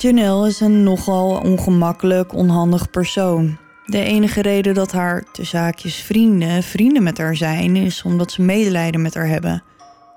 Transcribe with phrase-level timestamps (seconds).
[0.00, 3.56] Janelle is een nogal ongemakkelijk, onhandig persoon.
[3.86, 8.42] De enige reden dat haar, te zaakjes vrienden, vrienden met haar zijn, is omdat ze
[8.42, 9.62] medelijden met haar hebben.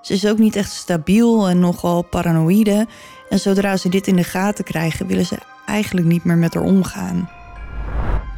[0.02, 2.86] Ze is ook niet echt stabiel en nogal paranoïde.
[3.28, 6.64] En zodra ze dit in de gaten krijgen, willen ze eigenlijk niet meer met haar
[6.64, 7.30] omgaan.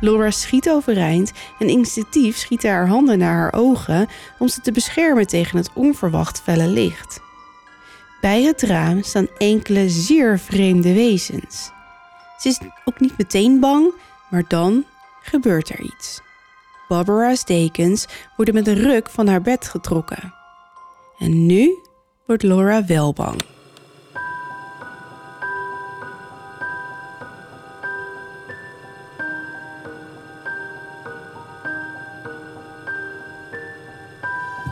[0.01, 4.09] Laura schiet overeind en instinctief schieten haar handen naar haar ogen
[4.39, 7.21] om ze te beschermen tegen het onverwacht felle licht.
[8.25, 11.71] Bij het raam staan enkele zeer vreemde wezens.
[12.39, 13.93] Ze is ook niet meteen bang,
[14.31, 14.85] maar dan
[15.23, 16.21] gebeurt er iets.
[16.89, 18.07] Barbara's dekens
[18.37, 20.35] worden met een ruk van haar bed getrokken.
[21.19, 21.79] En nu
[22.27, 23.41] wordt Laura wel bang.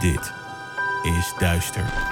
[0.00, 0.32] Dit
[1.02, 2.11] is Duister.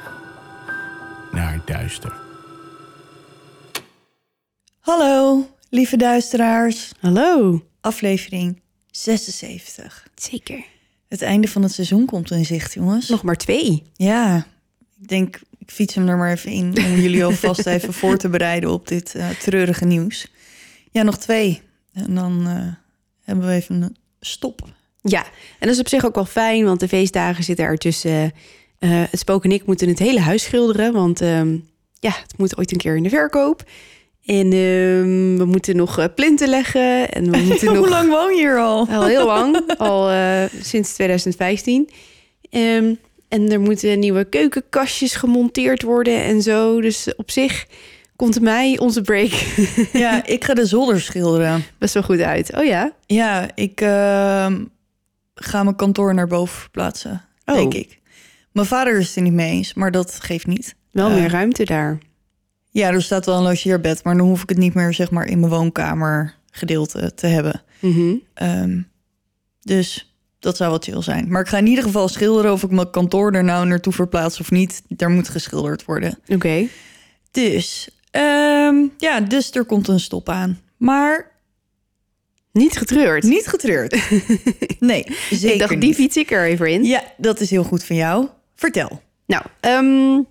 [1.31, 2.13] naar duister.
[4.79, 6.91] Hallo, lieve duisteraars.
[6.99, 7.61] Hallo.
[7.81, 10.07] Aflevering 76.
[10.15, 10.63] Zeker.
[11.07, 13.09] Het einde van het seizoen komt in zicht, jongens.
[13.09, 13.83] Nog maar twee.
[13.93, 14.45] Ja,
[15.01, 18.29] ik denk, ik fiets hem er maar even in om jullie alvast even voor te
[18.29, 20.27] bereiden op dit eh, treurige nieuws.
[20.91, 21.61] Ja, nog twee.
[21.93, 22.73] En dan eh,
[23.23, 24.69] hebben we even een stop.
[25.01, 28.31] Ja, en dat is op zich ook wel fijn, want de feestdagen zitten ertussen.
[28.81, 31.57] Eh het spook en ik moeten het hele huis schilderen, want ehm,
[31.99, 33.63] ja, het moet ooit een keer in de verkoop.
[34.25, 37.77] En ehm, we moeten nog eh, plinten leggen en we moeten nog...
[37.77, 38.87] Hoe lang woon je hier al?
[38.97, 41.89] Al heel lang, al eh, sinds 2015.
[42.49, 42.93] Ehm,
[43.27, 46.81] en er moeten nieuwe keukenkastjes gemonteerd worden en zo.
[46.81, 47.65] Dus op zich
[48.15, 49.31] komt mij onze break
[49.93, 51.63] Ja, ik ga de zolder schilderen.
[51.77, 52.55] best wel goed uit.
[52.57, 52.91] Oh ja?
[53.05, 53.79] Ja, ik
[55.35, 57.55] ga mijn kantoor naar boven verplaatsen, Oh.
[57.55, 57.99] denk ik.
[58.51, 60.75] Mijn vader is het er niet mee eens, maar dat geeft niet.
[60.91, 61.97] Wel Eh, meer ruimte daar.
[62.69, 65.25] Ja, er staat wel een logeerbed, maar dan hoef ik het niet meer zeg maar
[65.25, 67.61] in mijn woonkamer gedeelte te hebben.
[67.79, 68.13] Mhm.
[68.33, 68.81] Ehm,
[69.61, 71.29] dus dat zou wel chill zijn.
[71.31, 74.39] Maar ik ga in ieder geval schilderen of ik mijn kantoor er nou naartoe verplaats
[74.39, 74.81] of niet.
[74.87, 76.19] Daar moet geschilderd worden.
[76.27, 76.67] Oké.
[77.31, 80.59] Dus, ehm, ja, dus er komt een stop aan.
[80.77, 81.31] Maar
[82.51, 83.23] Niet getreurd.
[83.23, 83.95] niet getreurd.
[84.79, 86.83] Nee, zeker ik dacht, die fiets ik er even in.
[86.83, 88.27] Ja, dat is heel goed van jou.
[88.61, 89.01] Vertel.
[89.25, 90.21] Nou, ehm,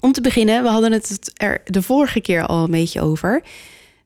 [0.00, 3.42] om te beginnen, we hadden het er de vorige keer al een beetje over.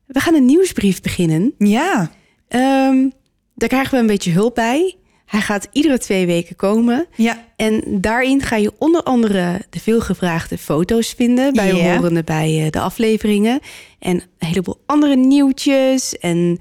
[0.05, 1.53] We gaan een nieuwsbrief beginnen.
[1.57, 2.11] Ja,
[2.47, 3.09] Ehm,
[3.55, 4.95] daar krijgen we een beetje hulp bij.
[5.25, 7.05] Hij gaat iedere twee weken komen.
[7.15, 11.53] ja, En daarin ga je onder andere de veelgevraagde foto's vinden...
[11.53, 11.95] bij Ja.
[11.95, 13.59] horende bij eh, de afleveringen.
[13.99, 16.57] En een heleboel andere nieuwtjes en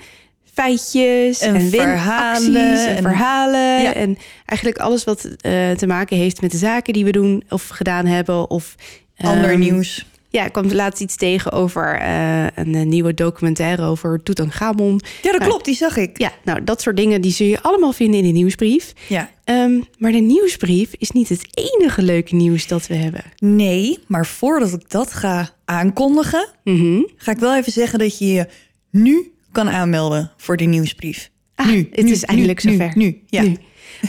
[0.54, 3.82] feitjes En en, verhalen en, en- verhalen.
[3.82, 3.94] Ja.
[3.94, 7.69] En eigenlijk alles wat eh, te maken heeft met de zaken die we doen of
[7.69, 8.50] gedaan hebben.
[8.50, 8.75] Of,
[9.16, 10.06] ander ehm, nieuws.
[10.28, 15.00] Ja, ik kwam laatst iets tegen over eh, een eh, nieuwe documentaire over Tutankhamon.
[15.22, 15.47] Ja, dat ja.
[15.47, 16.19] klopt, die zag ik.
[16.19, 18.92] Ja, nou, dat soort dingen die zul je allemaal vinden in de nieuwsbrief.
[19.09, 19.31] Ja.
[19.44, 23.22] Ehm, maar de nieuwsbrief is niet het enige leuke nieuws dat we hebben.
[23.38, 27.00] Nee, maar voordat ik dat ga aankondigen, Mhm.
[27.16, 28.47] ga ik wel even zeggen dat je je
[28.91, 31.31] nu kan aanmelden voor die nieuwsbrief.
[31.54, 32.92] Ah, nu, het nu, is eindelijk nu, zover.
[32.94, 33.44] Nu, ja.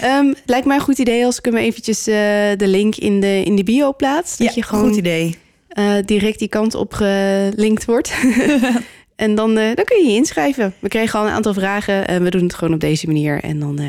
[0.01, 2.15] Ehm, lijkt mij een goed idee als ik hem eventjes eh,
[2.57, 4.37] de link in de, in de bio plaats.
[4.37, 5.35] Dat ja, je gewoon goed idee.
[5.67, 8.13] eh, direct die kant op gelinkt wordt.
[9.15, 10.73] en dan, eh, dan kun je je inschrijven.
[10.79, 12.07] We kregen al een aantal vragen.
[12.07, 13.43] en we doen het gewoon op deze manier.
[13.43, 13.79] En dan,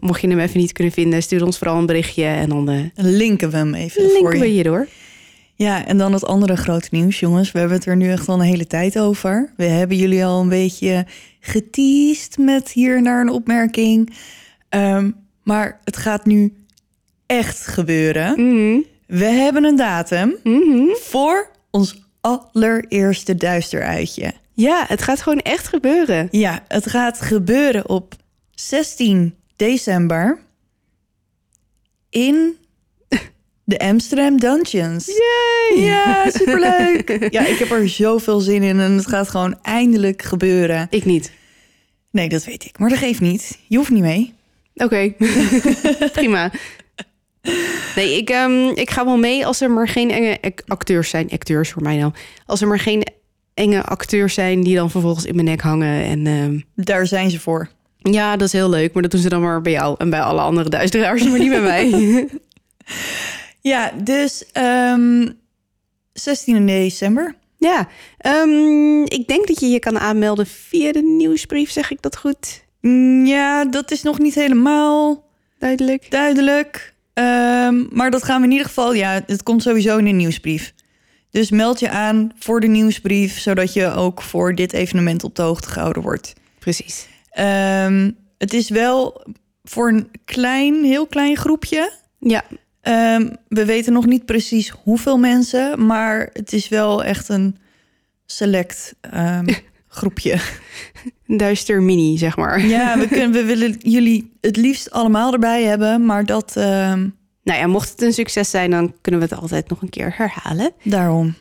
[0.00, 2.24] mocht je hem even niet kunnen vinden, stuur ons vooral een berichtje.
[2.24, 4.40] En dan Linken we hem even voor je.
[4.40, 4.88] we je door.
[5.58, 7.52] Ja, en dan het andere grote nieuws, jongens.
[7.52, 9.52] We hebben het er nu echt al een hele tijd over.
[9.56, 11.06] We hebben jullie al een beetje
[11.40, 14.16] geteased met hier naar een opmerking.
[14.68, 15.10] Ehm,
[15.42, 16.54] maar het gaat nu
[17.26, 18.30] echt gebeuren.
[18.30, 18.80] Mhm.
[19.06, 20.86] We hebben een datum Mhm.
[20.94, 24.32] voor ons allereerste duisteruitje.
[24.52, 26.28] Ja, het gaat gewoon echt gebeuren.
[26.30, 28.14] Ja, het gaat gebeuren op
[28.54, 30.38] 16 december
[32.10, 32.56] in
[33.68, 35.06] de Amsterdam Dungeons.
[35.06, 35.84] Yay!
[35.84, 37.26] Ja, superleuk.
[37.30, 40.86] Ja, ik heb er zoveel zin in en het gaat gewoon eindelijk gebeuren.
[40.90, 41.32] Ik niet.
[42.10, 43.58] Nee, dat weet ik, maar dat geeft niet.
[43.68, 44.34] Je hoeft niet mee.
[44.74, 45.12] Oké,
[46.12, 46.50] prima.
[47.96, 51.30] Nee, ik, ehm, ik ga wel mee als er maar geen enge ac- acteurs zijn.
[51.30, 52.12] Acteurs voor mij nou.
[52.46, 53.06] Als er maar geen
[53.54, 56.04] enge acteurs zijn die dan vervolgens in mijn nek hangen.
[56.04, 57.68] En ehm, Daar zijn ze voor.
[57.98, 58.92] ja, dat is heel leuk.
[58.92, 61.50] Maar dat doen ze dan maar bij jou en bij alle andere duisteraars, maar niet
[61.50, 61.90] bij mij.
[63.66, 65.28] Ja, dus ehm
[66.12, 67.34] 16 december.
[67.58, 72.16] ja, ehm, ik denk dat je je kan aanmelden via de nieuwsbrief, zeg ik dat
[72.16, 72.64] goed?
[72.80, 75.24] Mm, Ja, dat is nog niet helemaal
[75.58, 76.10] Duidelijk.
[76.10, 76.94] duidelijk.
[77.14, 78.94] Ehm, maar dat gaan we in ieder geval...
[78.94, 80.74] Ja, het komt sowieso in een nieuwsbrief.
[81.30, 83.38] Dus meld je aan voor de nieuwsbrief...
[83.38, 86.32] zodat je ook voor dit evenement op de hoogte gehouden wordt.
[86.58, 87.06] Precies.
[88.38, 89.24] Het is wel
[89.64, 91.92] voor een klein, heel klein groepje.
[92.18, 92.44] Ja,
[92.86, 95.86] Ehm, we weten nog niet precies hoeveel mensen...
[95.86, 97.56] maar het is wel echt een
[98.26, 99.46] select ehm,
[99.88, 100.38] groepje.
[101.26, 102.66] duister mini, zeg maar.
[102.66, 107.08] Ja, we, kunnen, we willen jullie het liefst allemaal erbij hebben, maar dat ehm,
[107.42, 110.14] Nou ja, mocht het een succes zijn, dan kunnen we het altijd nog een keer
[110.16, 110.72] herhalen.
[110.82, 111.34] daarom.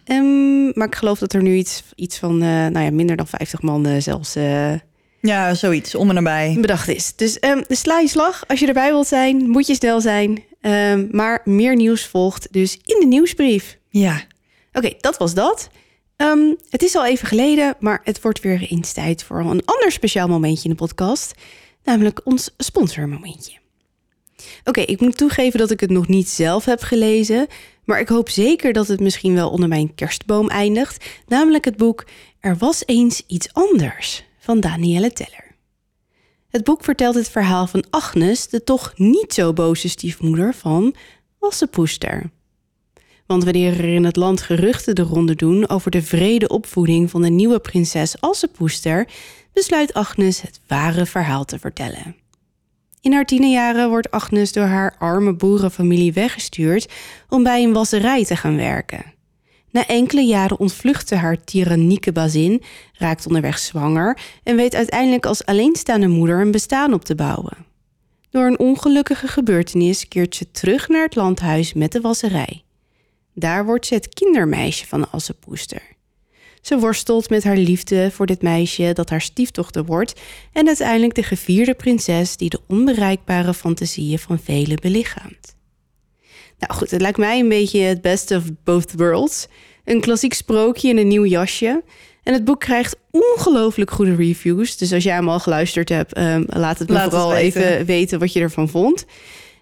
[0.73, 3.61] Maar ik geloof dat er nu iets, iets van eh, nou ja, minder dan 50
[3.61, 4.73] man zelfs eh,
[5.21, 6.57] Ja, zoiets, om en nabij.
[6.61, 7.15] bedacht is.
[7.15, 7.37] Dus
[7.67, 8.43] sla je slag.
[8.47, 10.43] Als je erbij wilt zijn, moet je snel zijn.
[10.65, 13.77] Ehm, maar meer nieuws volgt dus in de nieuwsbrief.
[13.89, 14.23] Ja,
[14.73, 15.69] Oké, dat was dat.
[16.15, 19.91] Ehm, het is al even geleden, maar het wordt weer eens tijd voor een ander
[19.91, 21.33] speciaal momentje in de podcast.
[21.83, 23.57] Namelijk ons sponsormomentje.
[24.63, 27.47] Oké, ik moet toegeven dat ik het nog niet zelf heb gelezen.
[27.83, 31.05] Maar ik hoop zeker dat het misschien wel onder mijn kerstboom eindigt.
[31.27, 32.05] Namelijk het boek
[32.39, 35.54] Er was eens iets anders van Danielle Teller.
[36.55, 40.95] Het boek vertelt het verhaal van Agnes, de toch niet zo boze stiefmoeder van
[41.39, 42.29] Wassepoester.
[43.25, 47.21] Want wanneer er in het land geruchten de ronde doen over de vrede opvoeding van
[47.21, 49.07] de nieuwe prinses Assepoester,
[49.53, 52.15] besluit Agnes het ware verhaal te vertellen.
[53.01, 56.91] In haar tienerjaren wordt Agnes door haar arme boerenfamilie weggestuurd
[57.29, 59.14] om bij een wasserij te gaan werken.
[59.75, 62.61] Na enkele jaren ontvluchtte haar tyrannieke bazin,
[62.93, 67.65] raakt onderweg zwanger en weet uiteindelijk als alleenstaande moeder een bestaan op te bouwen.
[68.29, 72.63] Door een ongelukkige gebeurtenis keert ze terug naar het landhuis met de wasserij.
[73.33, 75.81] Daar wordt ze het kindermeisje van de Assepoester.
[76.61, 80.21] Ze worstelt met haar liefde voor dit meisje dat haar stiefdochter wordt
[80.51, 85.54] en uiteindelijk de gevierde prinses die de onbereikbare fantasieën van velen belichaamt.
[86.67, 89.47] Nou goed, het lijkt mij een beetje het best of both worlds.
[89.83, 91.83] Een klassiek sprookje in een nieuw jasje.
[92.23, 94.77] En het boek krijgt ongelooflijk goede reviews.
[94.77, 97.63] Dus als jij hem al geluisterd hebt, ehm, laat het me Laat het vooral weten.
[97.63, 99.05] even weten wat je ervan vond.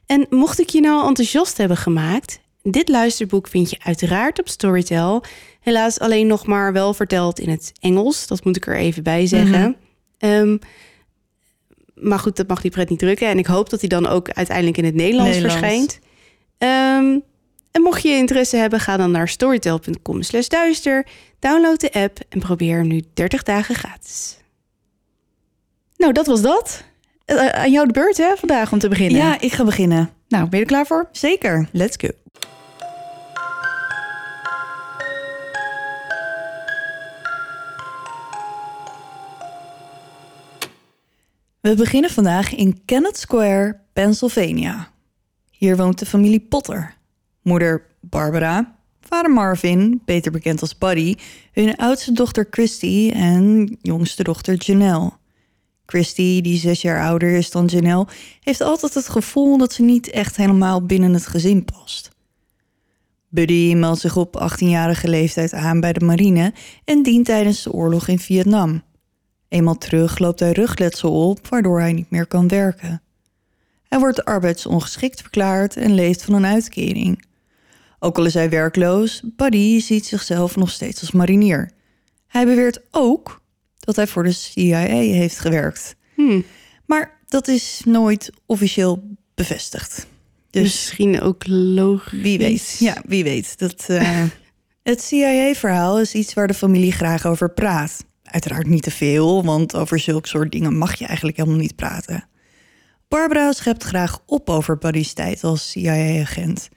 [0.05, 5.23] En mocht ik je nou enthousiast hebben gemaakt, dit luisterboek vind je uiteraard op Storytel.
[5.61, 8.27] Helaas alleen nog maar wel verteld in het Engels.
[8.27, 9.75] Dat moet ik er even bij zeggen.
[10.17, 10.57] Ehm,
[11.93, 13.27] maar goed, dat mag die pret niet drukken.
[13.27, 15.59] En ik hoop dat hij dan ook uiteindelijk in het Nederlands, Nederlands.
[15.59, 15.99] verschijnt.
[16.63, 17.19] Ehm,
[17.71, 21.07] en mocht je interesse hebben, ga dan naar storytel.com slash duister.
[21.39, 24.37] Download de app en probeer hem nu 30 dagen gratis.
[25.97, 26.83] Nou, dat was dat.
[27.25, 29.17] Eh, aan jou de beurt hè, vandaag om te beginnen.
[29.17, 30.09] ja, ik ga beginnen.
[30.27, 31.09] Nou, ben je er klaar voor?
[31.11, 31.67] Zeker.
[31.71, 32.07] Let's go.
[41.61, 44.92] We beginnen vandaag in Kennett Square, Pennsylvania.
[45.63, 46.95] Hier woont de familie Potter.
[47.41, 51.15] Moeder Barbara, vader Marvin, beter bekend als Buddy,
[51.51, 55.11] hun oudste dochter Christy en jongste dochter Janelle.
[55.85, 58.07] Christy, die zes jaar ouder is dan Janelle,
[58.39, 62.11] heeft altijd het gevoel dat ze niet echt helemaal binnen het gezin past.
[63.29, 66.53] Buddy meldt zich op 18-jarige leeftijd aan bij de marine
[66.85, 68.81] en dient tijdens de oorlog in Vietnam.
[69.47, 73.02] Eenmaal terug loopt hij rugletsel op, waardoor hij niet meer kan werken.
[73.93, 77.25] Hij wordt arbeidsongeschikt verklaard en leeft van een uitkering.
[77.99, 81.71] Ook al is hij werkloos, Buddy ziet zichzelf nog steeds als marinier.
[82.27, 83.41] Hij beweert ook
[83.79, 85.95] dat hij voor de CIA heeft gewerkt.
[86.15, 86.45] Hmm.
[86.85, 90.07] Maar dat is nooit officieel bevestigd.
[90.49, 92.21] Dus Misschien ook logisch.
[92.21, 92.75] wie weet.
[92.79, 93.59] Ja, wie weet.
[93.59, 94.23] Dat, eh,
[94.83, 98.05] het CIA-verhaal is iets waar de familie graag over praat.
[98.23, 102.27] Uiteraard niet te veel, want over zulke soort dingen mag je eigenlijk helemaal niet praten.
[103.13, 106.69] Barbara schept graag op over Buddy's tijd als CIA-agent.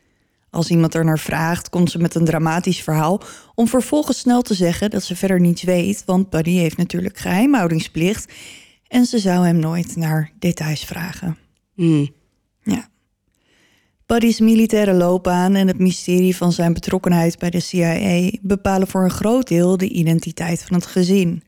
[0.51, 3.21] Als iemand er naar vraagt, komt ze met een dramatisch verhaal...
[3.55, 6.03] om vervolgens snel te zeggen dat ze verder niets weet...
[6.05, 8.33] want Buddy heeft natuurlijk geheimhoudingsplicht...
[8.89, 11.37] en ze zou hem nooit naar details vragen.
[11.75, 12.09] Hmm.
[12.63, 12.89] Ja.
[14.07, 19.11] Buddy's militaire loopbaan en het mysterie van zijn betrokkenheid bij de CIA bepalen voor een
[19.11, 21.43] groot deel de identiteit van het gezin.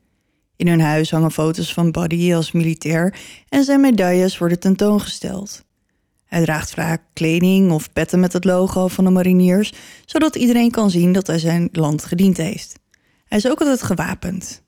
[0.58, 3.14] In hun huis hangen foto's van Buddy als militair
[3.48, 5.64] en zijn medailles worden tentoongesteld.
[6.24, 9.72] Hij draagt vaak kleding of petten met het logo van de mariniers,
[10.04, 12.78] zodat iedereen kan zien dat hij zijn land gediend heeft.
[13.24, 14.62] Hij is ook altijd gewapend.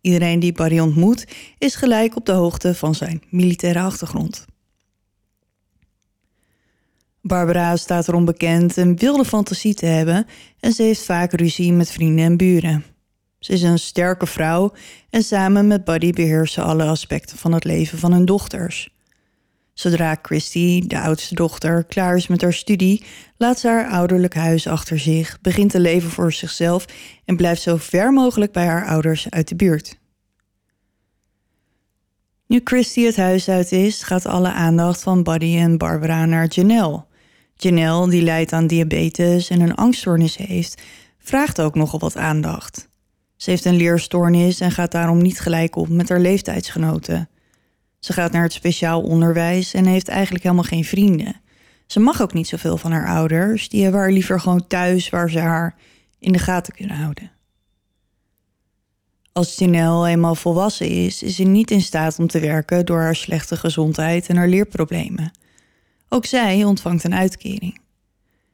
[0.00, 1.26] Iedereen die Buddy ontmoet
[1.58, 4.44] is gelijk op de hoogte van zijn militaire achtergrond.
[7.22, 10.26] Barbara staat erom bekend een wilde fantasie te hebben
[10.60, 12.84] en ze heeft vaak ruzie met vrienden en buren.
[13.40, 14.72] Ze is een sterke vrouw
[15.10, 18.90] en samen met Buddy beheerst ze alle aspecten van het leven van hun dochters.
[19.72, 23.04] Zodra Christy, de oudste dochter, klaar is met haar studie,
[23.36, 26.84] laat ze haar ouderlijk huis achter zich, begint te leven voor zichzelf
[27.24, 29.98] en blijft zo ver mogelijk bij haar ouders uit de buurt.
[32.46, 37.04] Nu Christy het huis uit is, gaat alle aandacht van Buddy en Barbara naar Janelle.
[37.54, 40.82] Janelle, die lijdt aan diabetes en een angststoornis heeft,
[41.18, 42.89] vraagt ook nogal wat aandacht.
[43.40, 47.28] Ze heeft een leerstoornis en gaat daarom niet gelijk op met haar leeftijdsgenoten.
[47.98, 51.40] Ze gaat naar het speciaal onderwijs en heeft eigenlijk helemaal geen vrienden.
[51.86, 55.30] Ze mag ook niet zoveel van haar ouders, die hebben haar liever gewoon thuis waar
[55.30, 55.74] ze haar
[56.18, 57.30] in de gaten kunnen houden.
[59.32, 63.16] Als Janelle eenmaal volwassen is, is ze niet in staat om te werken door haar
[63.16, 65.30] slechte gezondheid en haar leerproblemen.
[66.08, 67.80] Ook zij ontvangt een uitkering.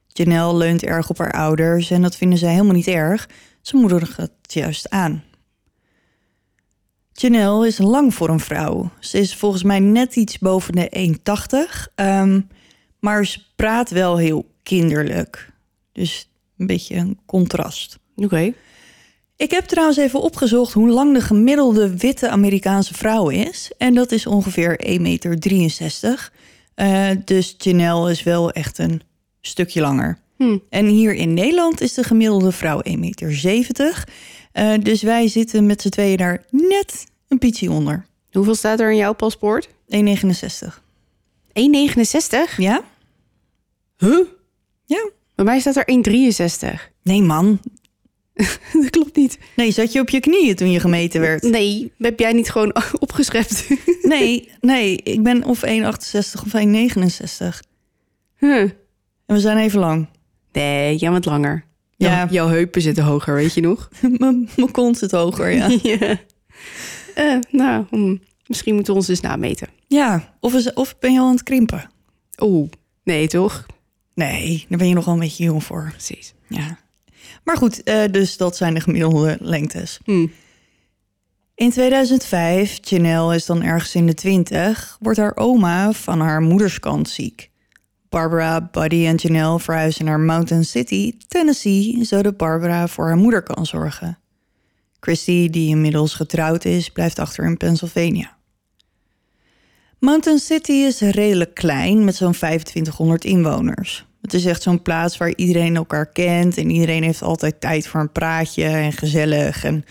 [0.07, 3.28] Janelle leunt erg op haar ouders en dat vinden zij helemaal niet erg.
[3.66, 5.25] Ze moedigen het juist aan.
[7.12, 8.90] Janelle is lang voor een vrouw.
[9.00, 11.88] Ze is volgens mij net iets boven de 1,80.
[11.94, 12.40] ehm,
[13.00, 15.52] maar ze praat wel heel kinderlijk.
[15.92, 17.99] Dus een beetje een contrast.
[18.16, 18.52] Oké.
[19.37, 23.73] Ik heb trouwens even opgezocht hoe lang de gemiddelde witte Amerikaanse vrouw is.
[23.78, 26.30] En dat is ongeveer 1,63 meter.
[26.75, 29.02] Eh, dus Janelle is wel echt een
[29.40, 30.25] stukje langer.
[30.37, 30.59] Hm.
[30.69, 34.05] En hier in Nederland is de gemiddelde vrouw 1,70 meter.
[34.52, 38.07] Eh, dus wij zitten met z'n tweeën daar net een pietje onder.
[38.33, 39.69] Hoeveel staat er in jouw paspoort?
[39.88, 40.83] 1,69.
[41.52, 42.57] 1,69?
[42.57, 42.83] Ja?
[43.97, 44.26] Huh?
[44.85, 45.11] Ja.
[45.35, 45.87] Bij mij staat er
[46.75, 46.93] 1,63.
[47.02, 47.61] Nee, man.
[48.73, 49.38] dat klopt niet.
[49.57, 51.43] Nee, zat je op je knieën toen je gemeten werd?
[51.43, 53.66] Nee, heb jij niet gewoon opgeschept?
[54.02, 54.97] Nee, nee.
[54.97, 55.73] Ik ben of 1,68
[56.45, 57.61] of 1,69.
[58.37, 58.71] huh.
[59.26, 60.09] En we zijn even lang.
[60.57, 61.65] Nee, jij bent langer.
[61.97, 62.11] Ja.
[62.11, 62.27] Ja.
[62.31, 63.89] Jouw heupen zitten hoger, weet je nog?
[64.19, 65.79] Mijn kont zit hoger, ja.
[65.83, 66.19] ja.
[67.15, 69.69] Eh, nou, hm, misschien moeten we ons dus nameten.
[69.87, 71.91] Ja, of, is, of ben je al aan het krimpen?
[72.43, 72.71] Oeh,
[73.05, 73.67] nee toch?
[74.15, 75.89] Nee, daar ben je nog wel een beetje jong voor.
[75.91, 76.35] Precies.
[76.49, 76.79] Ja.
[77.45, 79.99] Maar goed, eh, dus dat zijn de gemiddelde lengtes.
[80.05, 80.27] Hm.
[81.55, 87.09] In 2005, Janelle is dan ergens in de twintig, wordt haar oma van haar moederskant
[87.09, 87.51] ziek.
[88.09, 93.67] Barbara, Buddy en Janelle verhuizen naar Mountain City, Tennessee, zodat Barbara voor haar moeder kan
[93.67, 94.19] zorgen.
[95.01, 98.37] Christy, die inmiddels getrouwd is, blijft achter in Pennsylvania.
[99.99, 104.07] Mountain City is redelijk klein met zo'n 2500 inwoners.
[104.23, 108.01] Het is echt zo'n plaats waar iedereen elkaar kent en iedereen heeft altijd tijd voor
[108.01, 109.65] een praatje en gezellig.
[109.65, 109.85] En,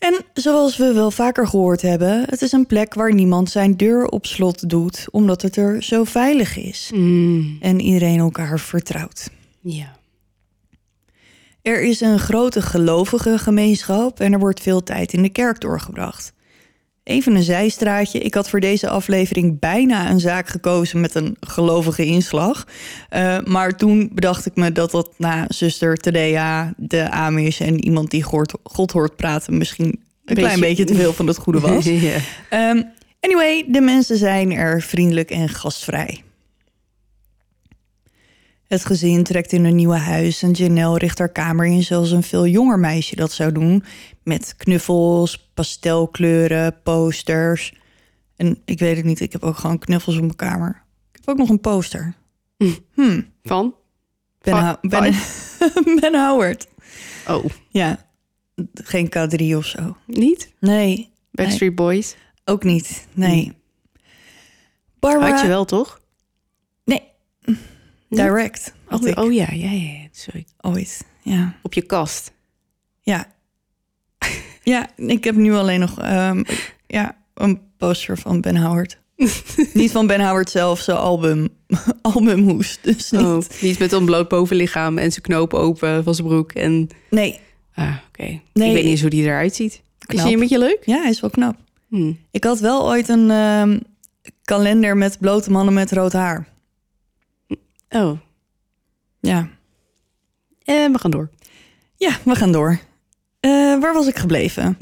[0.00, 4.06] en zoals we wel vaker gehoord hebben, het is een plek waar niemand zijn deur
[4.06, 9.30] op slot doet omdat het er zo veilig is Mm, en iedereen elkaar vertrouwt.
[9.60, 9.98] ja.
[11.62, 16.32] Er is een grote gelovige gemeenschap en er wordt veel tijd in de kerk doorgebracht.
[17.02, 18.18] Even een zijstraatje.
[18.18, 22.66] Ik had voor deze aflevering bijna een zaak gekozen met een gelovige inslag.
[23.08, 28.10] Eh, maar toen bedacht ik me dat dat na zuster Tadea, de Amish en iemand
[28.10, 31.60] die God, God hoort praten misschien een Beetje- klein beetje te veel van het goede
[31.70, 31.86] was.
[31.86, 32.82] Ehm,
[33.20, 36.22] anyway, de mensen zijn er vriendelijk en gastvrij.
[38.70, 42.22] Het gezin trekt in een nieuwe huis en Janelle richt haar kamer in zoals een
[42.22, 43.84] veel jonger meisje dat zou doen.
[44.22, 47.74] Met knuffels, pastelkleuren, posters.
[48.36, 50.82] En ik weet het niet, ik heb ook gewoon knuffels op mijn kamer.
[51.12, 52.14] Ik heb ook nog een poster.
[52.94, 53.74] Hmm, Van?
[54.40, 55.14] Ben, ben,
[56.00, 56.66] ben Howard.
[57.28, 58.06] Oh, Ja,
[58.74, 59.96] geen K3 of zo.
[60.06, 60.52] niet?
[60.60, 62.16] Nee, Backstreet Boys?
[62.44, 63.06] ook niet.
[63.12, 63.52] Nee.
[64.98, 65.30] Barbara...
[65.30, 65.99] Had je wel, toch?
[68.16, 70.08] Direct Oh, oh ja, ja, ja.
[70.10, 70.44] Sorry.
[70.60, 71.04] ooit.
[71.22, 71.54] Ja.
[71.62, 72.32] Op je kast.
[73.00, 73.26] Ja.
[74.62, 76.42] ja, ik heb nu alleen nog ehm,
[76.86, 78.98] ja, een poster van Ben Howard.
[79.74, 81.48] niet van Ben Howard zelf, zijn album,
[82.02, 82.78] albumhoes.
[82.82, 83.20] Dus niet.
[83.20, 86.52] Oh, niet met een bloot bovenlichaam en zijn knoop open van zijn broek.
[86.52, 87.40] En, Nee,
[87.74, 88.40] ah, oké.
[88.52, 88.68] Nee.
[88.68, 89.72] Ik weet niet eens hoe die eruit ziet.
[89.72, 90.24] Is Knap.
[90.24, 90.78] die een beetje leuk?
[90.84, 91.56] ja, hij is wel knap.
[91.88, 92.12] Hm.
[92.30, 93.78] Ik had wel ooit een ehm,
[94.44, 96.48] kalender met blote mannen met rood haar.
[97.90, 98.18] Oh,
[99.20, 99.48] Ja,
[100.64, 101.30] en we gaan door.
[101.96, 102.78] ja we gaan door.
[103.40, 104.76] Eh, waar was ik gebleven?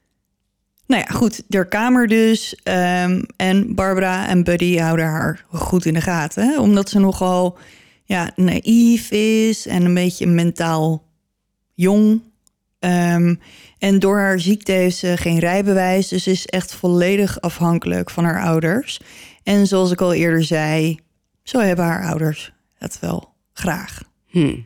[0.86, 2.54] nou ja, goed, der kamer dus.
[2.62, 6.48] ehm, en Barbara en Buddy houden haar goed in de gaten.
[6.48, 6.60] Hè?
[6.60, 7.58] Omdat ze nogal
[8.04, 11.04] ja, naïef is en een beetje mentaal
[11.74, 12.22] jong.
[12.78, 13.34] Ehm,
[13.78, 18.42] en door haar ziekte heeft ze geen rijbewijs, dus is echt volledig afhankelijk van haar
[18.42, 19.00] ouders.
[19.42, 20.98] En zoals ik al eerder zei,
[21.50, 24.02] zo hebben haar ouders het wel graag.
[24.26, 24.58] Hm.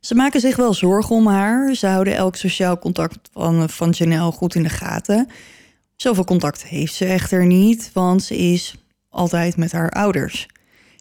[0.00, 1.74] Ze maken zich wel zorgen om haar.
[1.74, 5.28] Ze houden elk sociaal contact van, van Janelle goed in de gaten.
[5.96, 8.74] Zoveel contact heeft ze echter niet, want ze is
[9.08, 10.48] altijd met haar ouders.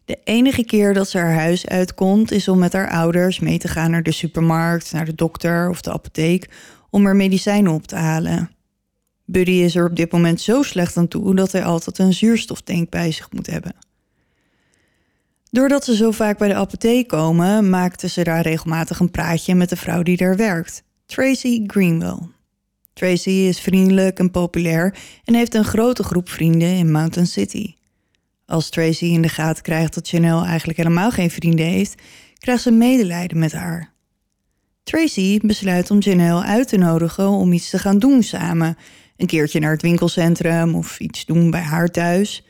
[0.06, 3.68] De enige keer dat ze haar huis uitkomt is om met haar ouders mee te
[3.68, 6.50] gaan naar de supermarkt, naar de dokter of de apotheek
[6.90, 8.52] om er medicijnen op te halen.
[9.26, 12.90] Buddy is er op dit moment zo slecht aan toe dat hij altijd een zuurstoftank
[12.90, 13.76] bij zich moet hebben.
[15.54, 19.70] Doordat ze zo vaak bij de apotheek komen, maakten ze daar regelmatig een praatje met
[19.70, 22.18] de vrouw die daar werkt, Tracy Greenwell.
[22.94, 27.74] Tracy is vriendelijk en populair en heeft een grote groep vrienden in Mountain City.
[28.46, 32.02] Als Tracy in de gaten krijgt dat Chanel eigenlijk helemaal geen vrienden heeft,
[32.38, 33.92] krijgt ze medelijden met haar.
[34.84, 38.78] Tracy besluit om Janelle uit te nodigen om iets te gaan doen samen.
[39.18, 42.44] Een keertje naar het winkelcentrum of iets doen bij haar thuis.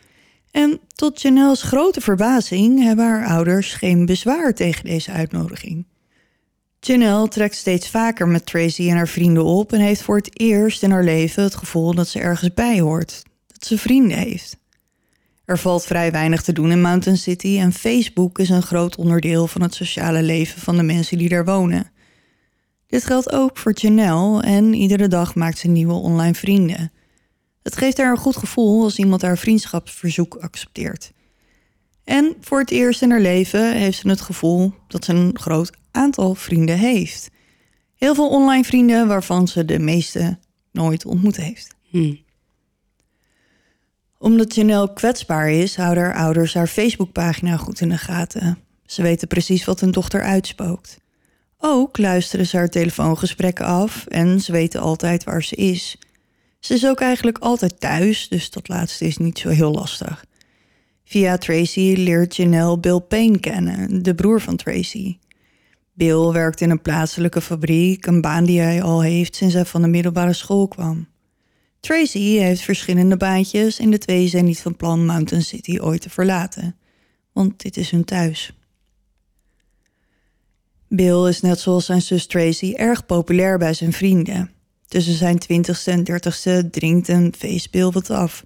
[0.53, 5.85] En tot Janelle's grote verbazing hebben haar ouders geen bezwaar tegen deze uitnodiging.
[6.79, 10.83] Janelle trekt steeds vaker met Tracy en haar vrienden op en heeft voor het eerst
[10.83, 14.57] in haar leven het gevoel dat ze ergens bij hoort, dat ze vrienden heeft.
[15.45, 19.47] Er valt vrij weinig te doen in Mountain City en Facebook is een groot onderdeel
[19.47, 21.91] van het sociale leven van de mensen die daar wonen.
[22.87, 26.91] Dit geldt ook voor Janelle en iedere dag maakt ze nieuwe online vrienden.
[27.63, 31.11] Het geeft haar een goed gevoel als iemand haar vriendschapsverzoek accepteert.
[32.03, 35.71] En voor het eerst in haar leven heeft ze het gevoel dat ze een groot
[35.91, 37.29] aantal vrienden heeft.
[37.95, 40.37] Heel veel online vrienden waarvan ze de meeste
[40.71, 41.75] nooit ontmoet heeft.
[41.89, 42.15] Hm.
[44.17, 48.57] Omdat Janelle kwetsbaar is, houden haar ouders haar Facebookpagina goed in de gaten.
[48.85, 50.99] Ze weten precies wat hun dochter uitspookt.
[51.57, 55.97] Ook luisteren ze haar telefoongesprekken af en ze weten altijd waar ze is.
[56.63, 60.25] Ze is ook eigenlijk altijd thuis, dus dat laatste is niet zo heel lastig.
[61.03, 65.17] Via Tracy leert Janelle Bill Payne kennen, de broer van Tracy.
[65.93, 69.81] Bill werkt in een plaatselijke fabriek, een baan die hij al heeft sinds hij van
[69.81, 71.07] de middelbare school kwam.
[71.79, 76.09] Tracy heeft verschillende baantjes en de twee zijn niet van plan Mountain City ooit te
[76.09, 76.75] verlaten,
[77.31, 78.57] want dit is hun thuis.
[80.87, 84.52] Bill is net zoals zijn zus Tracy erg populair bij zijn vrienden.
[84.93, 88.45] Tussen zijn twintigste en dertigste drinkt en feest Bill wat af.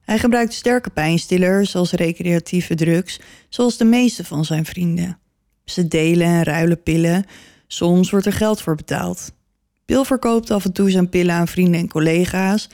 [0.00, 5.18] Hij gebruikt sterke pijnstillers als recreatieve drugs, zoals de meeste van zijn vrienden.
[5.64, 7.24] Ze delen en ruilen pillen,
[7.66, 9.32] soms wordt er geld voor betaald.
[9.84, 12.68] Bill verkoopt af en toe zijn pillen aan vrienden en collega's.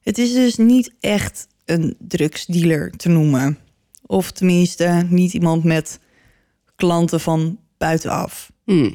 [0.00, 3.58] Het is dus niet echt een drugsdealer te noemen.
[4.06, 6.00] Of tenminste, niet iemand met
[6.76, 8.52] klanten van buitenaf.
[8.64, 8.92] Hm.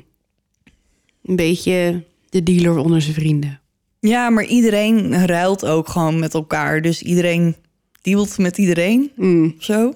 [1.23, 2.03] Een beetje
[2.33, 3.61] de dealer onder zijn vrienden.
[3.99, 6.81] Ja, maar iedereen ruilt ook gewoon met elkaar.
[6.81, 7.55] Dus iedereen
[8.01, 9.11] dealt met iedereen.
[9.15, 9.49] Hm.
[9.59, 9.93] Zo.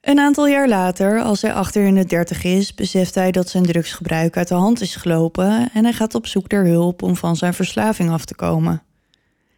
[0.00, 3.66] Een aantal jaar later, als hij achter in de dertig is, beseft hij dat zijn
[3.66, 7.36] drugsgebruik uit de hand is gelopen en hij gaat op zoek naar hulp om van
[7.36, 8.82] zijn verslaving af te komen.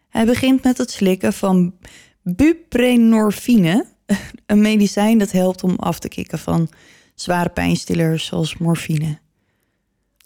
[0.09, 1.75] Hij begint met het slikken van
[2.23, 3.87] buprenorfine,
[4.47, 6.69] een medicijn dat helpt om af te kicken van
[7.15, 9.19] zware pijnstillers zoals morfine.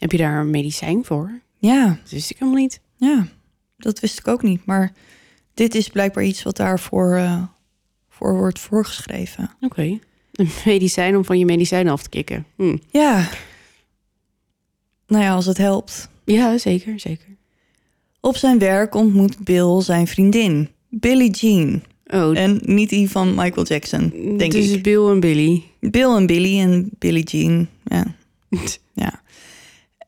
[0.03, 1.41] Heb je daar een medicijn voor?
[1.59, 2.81] Ja, Dat wist ik helemaal niet.
[2.97, 3.27] ja,
[3.79, 4.93] dat wist ik ook niet, maar
[5.55, 7.43] dit is blijkbaar iets wat daarvoor eh,
[8.09, 9.51] voor wordt voorgeschreven.
[9.61, 9.99] Oké.
[10.33, 12.47] Een medicijn om van je medicijnen af te kicken.
[12.57, 12.77] Hm.
[12.91, 13.29] Ja.
[15.07, 16.09] Nou ja, als het helpt.
[16.25, 17.29] Ja, zeker, zeker.
[18.21, 21.83] Op zijn werk ontmoet Bill zijn vriendin, Billie Jean.
[22.07, 24.83] Oh, En niet die van Michael Jackson, denk dus ik.
[24.83, 25.63] Bill en Billy.
[25.81, 27.69] Bill en Billy en Billie Jean.
[27.85, 28.15] Ja.
[29.05, 29.22] ja.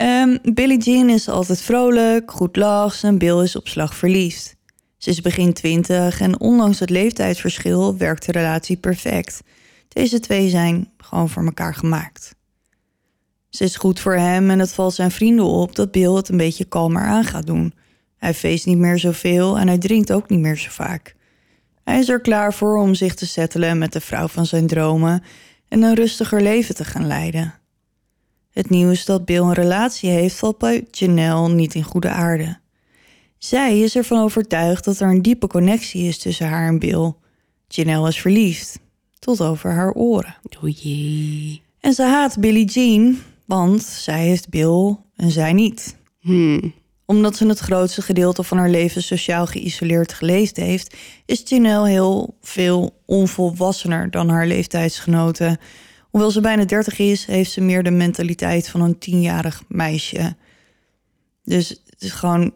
[0.04, 4.56] Ehm, Billie Jean is altijd vrolijk, goed lachs en Bill is op slag verliefd.
[4.96, 9.42] Ze is begin twintig en ondanks het leeftijdsverschil werkt de relatie perfect.
[9.88, 12.34] Deze twee zijn gewoon voor elkaar gemaakt.
[13.48, 16.36] Ze is goed voor hem en het valt zijn vrienden op dat Bill het een
[16.36, 17.74] beetje kalmer aan gaat doen.
[18.16, 21.14] Hij feest niet meer zoveel en hij drinkt ook niet meer zo vaak.
[21.84, 25.22] Hij is er klaar voor om zich te settelen met de vrouw van zijn dromen
[25.68, 27.54] en een rustiger leven te gaan leiden.
[28.54, 32.58] Het nieuws dat Bill een relatie heeft valt bij Janelle niet in goede aarde.
[33.38, 37.12] Zij is ervan overtuigd dat er een diepe connectie is tussen haar en Bill.
[37.68, 38.78] Janelle is verliefd,
[39.18, 40.36] tot over haar oren.
[40.62, 41.62] O jee.
[41.80, 45.96] En ze haat Billie Jean, want zij heeft Bill en zij niet.
[46.20, 46.68] Hm.
[47.06, 52.36] Omdat ze het grootste gedeelte van haar leven sociaal geïsoleerd geleefd heeft, is Janelle heel
[52.40, 55.58] veel onvolwassener dan haar leeftijdsgenoten.
[56.14, 60.36] Hoewel ze bijna 30 is, heeft ze meer de mentaliteit van een tienjarig meisje.
[61.44, 62.54] Dus het is gewoon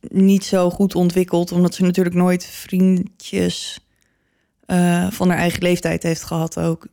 [0.00, 3.86] niet zo goed ontwikkeld, omdat ze natuurlijk nooit vriendjes
[4.66, 6.86] uh, van haar eigen leeftijd heeft gehad ook.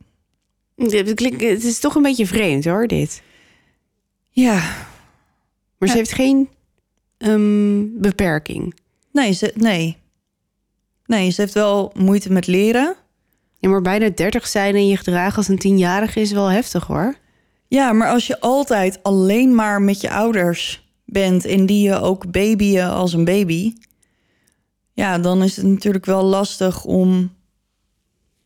[0.76, 3.22] Het, is toch een beetje vreemd hoor, dit.
[4.30, 4.86] Ja.
[5.78, 6.48] Maar ze heeft geen
[7.18, 8.74] um, beperking.
[9.12, 9.96] Nee, ze, nee.
[11.06, 12.96] Nee, ze heeft wel moeite met leren.
[13.64, 17.14] Ja, maar bijna 30 zijn en je gedragen als een tienjarige is wel heftig hoor.
[17.68, 22.30] Ja, maar als je altijd alleen maar met je ouders bent en die je ook
[22.30, 23.74] babyen als een baby,
[24.92, 27.32] ja, dan is het natuurlijk wel lastig om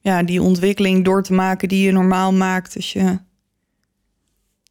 [0.01, 3.19] ja, die ontwikkeling door te maken die je normaal maakt als je.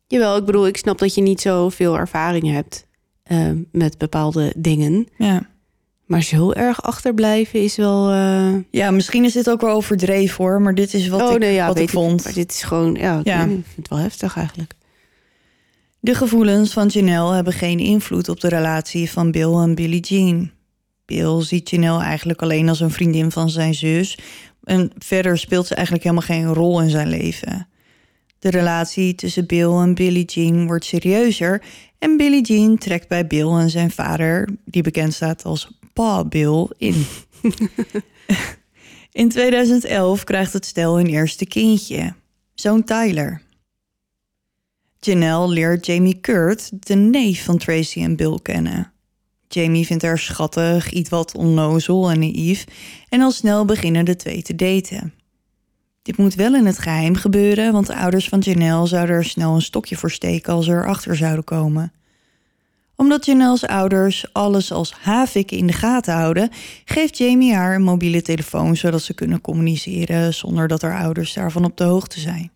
[0.07, 2.87] Jawel, ik bedoel, ik snap dat je niet zoveel ervaring hebt
[3.31, 5.07] uh, met bepaalde dingen.
[5.17, 5.49] Ja.
[6.07, 8.13] Maar zo erg achterblijven is wel.
[8.13, 8.55] Uh...
[8.71, 11.53] Ja, misschien is dit ook wel overdreven hoor, maar dit is wat oh, ik, nee,
[11.53, 12.23] ja, wat ik vond.
[12.23, 13.41] maar dit is gewoon, ja, ja.
[13.41, 14.73] ik vind het wel heftig eigenlijk.
[15.99, 20.51] De gevoelens van Janelle hebben geen invloed op de relatie van Bill en Billie Jean.
[21.05, 24.17] Bill ziet Janelle eigenlijk alleen als een vriendin van zijn zus.
[24.63, 27.67] En verder speelt ze eigenlijk helemaal geen rol in zijn leven.
[28.39, 31.61] De relatie tussen Bill en Billie Jean wordt serieuzer
[31.99, 36.67] en Billie Jean trekt bij Bill en zijn vader, die bekend staat als Pa Bill,
[36.77, 37.05] in.
[39.11, 42.13] in 2011 krijgt het stel hun eerste kindje,
[42.53, 43.41] zoon Tyler.
[44.99, 48.91] Janelle leert Jamie Kurt, de neef van Tracy en Bill, kennen.
[49.47, 52.63] Jamie vindt haar schattig, iets wat onnozel en naïef
[53.09, 55.13] en al snel beginnen de twee te daten.
[56.07, 59.55] Dit moet wel in het geheim gebeuren, want de ouders van Janelle zouden er snel
[59.55, 61.91] een stokje voor steken als ze erachter zouden komen.
[62.95, 66.49] Omdat Janelle's ouders alles als haviken in de gaten houden,
[66.85, 71.65] geeft Jamie haar een mobiele telefoon zodat ze kunnen communiceren zonder dat haar ouders daarvan
[71.65, 72.51] op de hoogte zijn.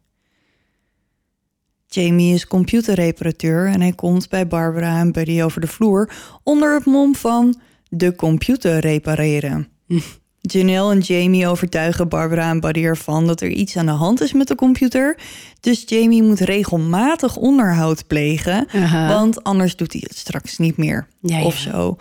[1.88, 6.86] Jamie is computerreparateur en hij komt bij Barbara en Buddy over de vloer onder het
[6.86, 7.60] mom van
[7.90, 9.68] de computer repareren.
[10.42, 14.34] Janelle en Jamie overtuigen Barbara en Buddy ervan dat er iets aan de hand is
[14.34, 15.18] met de computer.
[15.60, 18.68] Dus Jamie moet regelmatig onderhoud plegen,
[19.08, 21.08] want anders doet hij het straks niet meer.
[21.44, 21.98] Of zo.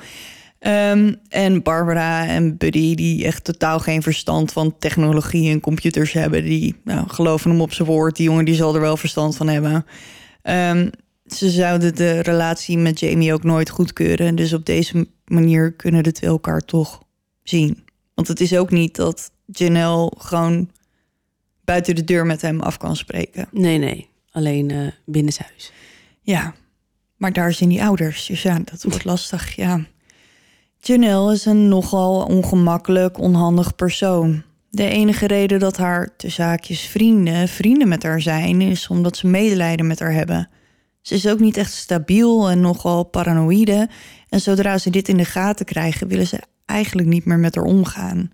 [0.59, 6.44] Ehm, en Barbara en Buddy, die echt totaal geen verstand van technologie en computers hebben,
[6.44, 8.16] die nou, geloven hem op zijn woord.
[8.16, 9.87] Die jongen die zal er wel verstand van hebben.
[10.42, 10.90] Um,
[11.26, 14.35] ze zouden de relatie met Jamie ook nooit goedkeuren.
[14.35, 17.03] Dus op deze manier kunnen de twee elkaar toch
[17.42, 17.85] zien.
[18.20, 20.70] Want het is ook niet dat Janelle gewoon
[21.64, 23.48] buiten de deur met hem af kan spreken.
[23.50, 24.09] Nee, nee.
[24.30, 25.72] Alleen uh, binnenshuis.
[26.22, 26.54] Ja,
[27.16, 28.26] maar daar zijn die ouders.
[28.26, 29.87] Dus ja, dat wordt lastig, ja.
[30.78, 34.42] Janelle is een nogal ongemakkelijk, onhandig persoon.
[34.70, 39.26] De enige reden dat haar te zaakjes vrienden vrienden met haar zijn, is omdat ze
[39.26, 40.48] medelijden met haar hebben.
[41.00, 43.88] Ze is ook niet echt stabiel en nogal paranoïde.
[44.28, 47.64] En zodra ze dit in de gaten krijgen, willen ze eigenlijk niet meer met haar
[47.64, 48.30] omgaan.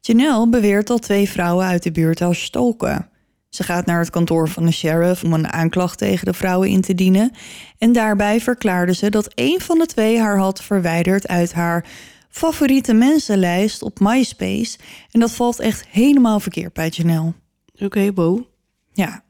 [0.00, 3.08] Janelle beweert al twee vrouwen uit de buurt als stoken.
[3.48, 6.80] Ze gaat naar het kantoor van de sheriff om een aanklacht tegen de vrouwen in
[6.80, 7.30] te dienen.
[7.78, 11.86] En daarbij verklaarde ze dat een van de twee haar had verwijderd uit haar
[12.28, 14.78] favoriete mensenlijst op MySpace.
[15.10, 17.32] En dat valt echt helemaal verkeerd bij Janelle.
[17.74, 18.46] Oké, okay, Bo.
[18.92, 19.22] Ja.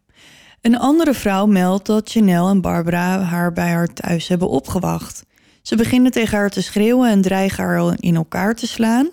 [0.61, 5.25] Een andere vrouw meldt dat Janelle en Barbara haar bij haar thuis hebben opgewacht.
[5.64, 9.11] Ze beginnen tegen haar te schreeuwen en dreigen haar in elkaar te slaan.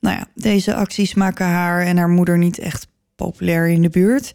[0.00, 4.32] Nou ja, deze acties maken haar en haar moeder niet echt populair in de buurt.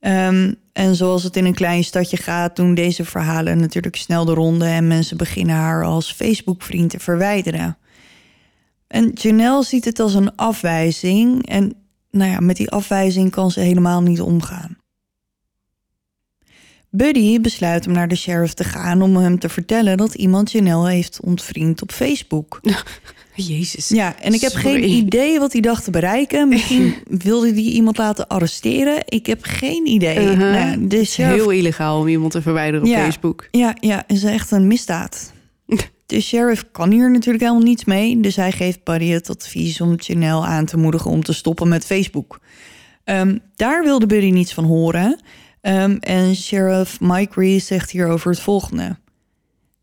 [0.00, 4.34] Um, en zoals het in een klein stadje gaat, doen deze verhalen natuurlijk snel de
[4.34, 7.78] ronde en mensen beginnen haar als Facebook-vriend te verwijderen.
[8.86, 11.74] En Janelle ziet het als een afwijzing en
[12.10, 14.79] nou ja, met die afwijzing kan ze helemaal niet omgaan.
[16.90, 20.90] Buddy besluit om naar de sheriff te gaan om hem te vertellen dat iemand Janelle
[20.90, 22.60] heeft ontvriend op Facebook.
[23.34, 23.88] Jezus.
[23.88, 26.48] Ja, en ik heb geen idee wat hij dacht te bereiken.
[26.48, 29.02] Misschien wilde hij iemand laten arresteren.
[29.04, 30.18] Ik heb geen idee.
[30.18, 30.38] Uh -huh.
[30.38, 31.34] nou, de sheriff...
[31.34, 33.48] Heel illegaal om iemand te verwijderen op Facebook.
[33.50, 35.32] Ja, ja, is echt een misdaad.
[36.06, 38.20] De sheriff kan hier natuurlijk helemaal niets mee.
[38.20, 41.86] Dus hij geeft Buddy het advies om Janelle aan te moedigen om te stoppen met
[41.86, 42.40] Facebook.
[43.04, 45.20] Um, daar wilde Buddy niets van horen.
[45.62, 48.96] Um, en sheriff Mike Reese zegt hierover het volgende.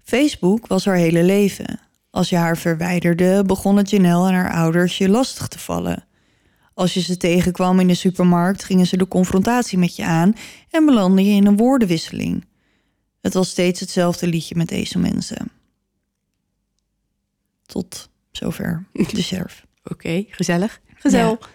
[0.03, 1.79] Facebook was haar hele leven.
[2.09, 6.05] Als je haar verwijderde, begonnen Janelle en haar ouders je lastig te vallen.
[6.73, 10.33] Als je ze tegenkwam in de supermarkt, gingen ze de confrontatie met je aan
[10.69, 12.45] en belandde je in een woordenwisseling.
[13.21, 15.51] Het was steeds hetzelfde liedje met deze mensen.
[17.65, 19.65] Tot zover de sheriff.
[19.83, 20.81] Oké, gezellig.
[20.95, 21.49] Gezellig.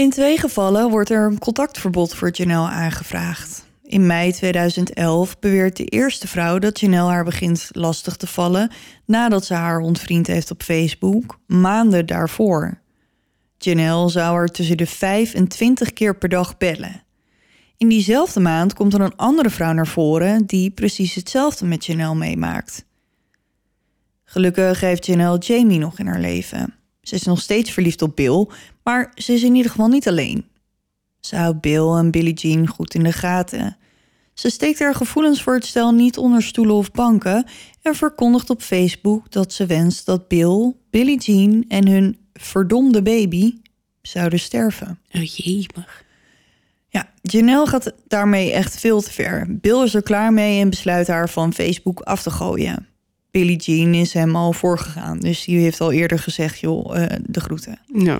[0.00, 3.64] In twee gevallen wordt er een contactverbod voor Janelle aangevraagd.
[3.82, 8.70] In mei 2011 beweert de eerste vrouw dat Janelle haar begint lastig te vallen
[9.04, 12.80] nadat ze haar ontvriend heeft op Facebook, maanden daarvoor.
[13.58, 17.02] Janelle zou er tussen de 5 en 20 keer per dag bellen.
[17.76, 22.14] In diezelfde maand komt er een andere vrouw naar voren die precies hetzelfde met Janelle
[22.14, 22.84] meemaakt.
[24.24, 26.79] Gelukkig heeft Janelle Jamie nog in haar leven.
[27.02, 28.46] Ze is nog steeds verliefd op Bill,
[28.82, 30.44] maar ze is in ieder geval niet alleen.
[31.20, 33.76] Ze houdt Bill en Billie Jean goed in de gaten.
[34.34, 37.46] Ze steekt haar gevoelens voor het stel niet onder stoelen of banken
[37.82, 43.54] en verkondigt op Facebook dat ze wenst dat Bill, Billie Jean en hun verdomde baby
[44.02, 44.98] zouden sterven.
[45.10, 46.04] Oh jemig.
[46.88, 49.46] Ja, Janelle gaat daarmee echt veel te ver.
[49.60, 52.89] Bill is er klaar mee en besluit haar van Facebook af te gooien.
[53.30, 57.40] Billie Jean is hem al voorgegaan, dus die heeft al eerder gezegd, joh, uh, de
[57.40, 57.78] groeten.
[57.94, 58.18] Ja.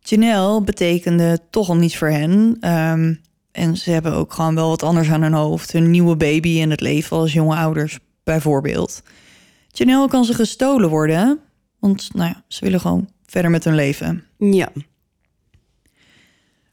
[0.00, 2.56] Janelle betekende toch al niets voor hen.
[2.70, 3.20] Um,
[3.52, 5.72] en ze hebben ook gewoon wel wat anders aan hun hoofd.
[5.72, 9.02] Hun nieuwe baby en het leven als jonge ouders, bijvoorbeeld.
[9.68, 11.38] Janelle kan ze gestolen worden,
[11.78, 14.24] want nou ja, ze willen gewoon verder met hun leven.
[14.38, 14.68] Ja.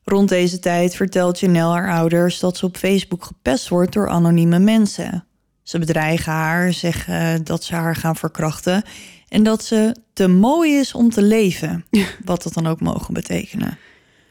[0.04, 4.60] Rond deze tijd vertelt Janelle haar ouders dat ze op Facebook gepest wordt door anonieme
[4.60, 5.24] mensen.
[5.70, 8.84] Ze bedreigen haar, zeggen dat ze haar gaan verkrachten
[9.28, 11.86] en dat ze te mooi is om te leven,
[12.26, 13.78] wat dat dan ook mogen betekenen.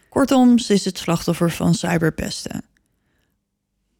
[0.08, 2.62] Kortom, ze is het slachtoffer van cyberpesten.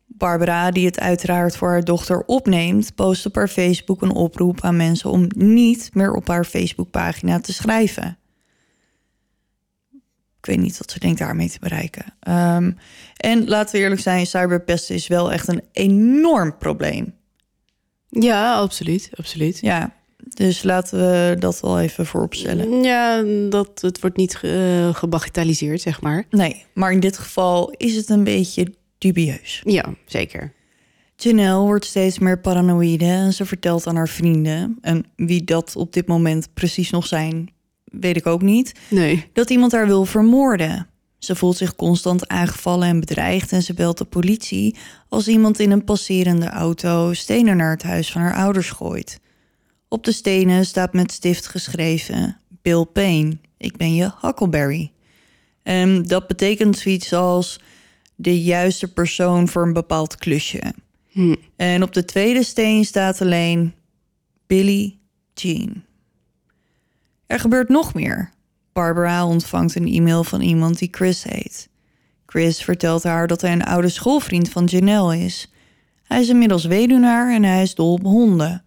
[0.06, 4.76] Barbara, die het uiteraard voor haar dochter opneemt, post op haar Facebook een oproep aan
[4.76, 8.18] mensen om niet meer op haar Facebookpagina te schrijven.
[10.38, 12.04] Ik weet niet wat ze denkt daarmee te bereiken.
[12.28, 12.78] Um,
[13.16, 17.16] en laten we eerlijk zijn, cyberpesten is wel echt een enorm probleem.
[18.08, 19.58] Ja, absoluut, absoluut.
[19.60, 19.94] Ja,
[20.28, 22.82] dus laten we dat wel even vooropstellen.
[22.82, 26.24] Ja, dat, het wordt niet uh, gebagitaliseerd, zeg maar.
[26.30, 29.60] Nee, maar in dit geval is het een beetje dubieus.
[29.64, 30.52] Ja, zeker.
[31.16, 34.78] Janelle wordt steeds meer paranoïde en ze vertelt aan haar vrienden...
[34.80, 37.50] en wie dat op dit moment precies nog zijn,
[37.84, 38.72] weet ik ook niet...
[38.90, 39.26] Nee.
[39.32, 40.86] dat iemand haar wil vermoorden.
[41.18, 44.76] Ze voelt zich constant aangevallen en bedreigd en ze belt de politie...
[45.08, 49.20] als iemand in een passerende auto stenen naar het huis van haar ouders gooit...
[49.88, 54.92] Op de stenen staat met stift geschreven: Bill Payne, ik ben je Huckleberry.
[55.62, 57.60] En dat betekent zoiets als
[58.14, 60.74] de juiste persoon voor een bepaald klusje.
[61.08, 61.34] Hm.
[61.56, 63.74] En op de tweede steen staat alleen
[64.46, 64.98] Billy
[65.34, 65.84] Jean.
[67.26, 68.30] Er gebeurt nog meer.
[68.78, 71.68] Barbara ontvangt een e-mail van iemand die Chris heet.
[72.26, 75.52] Chris vertelt haar dat hij een oude schoolvriend van Janelle is.
[76.02, 78.64] Hij is inmiddels weduwnaar en hij is dol op honden.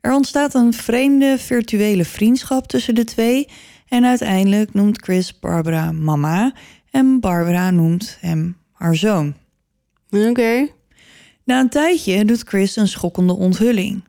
[0.00, 3.48] Er ontstaat een vreemde virtuele vriendschap tussen de twee
[3.88, 6.52] en uiteindelijk noemt Chris Barbara mama
[6.90, 9.34] en Barbara noemt hem haar zoon.
[10.10, 10.68] Oké.
[11.44, 14.02] Na een tijdje doet Chris een schokkende onthulling.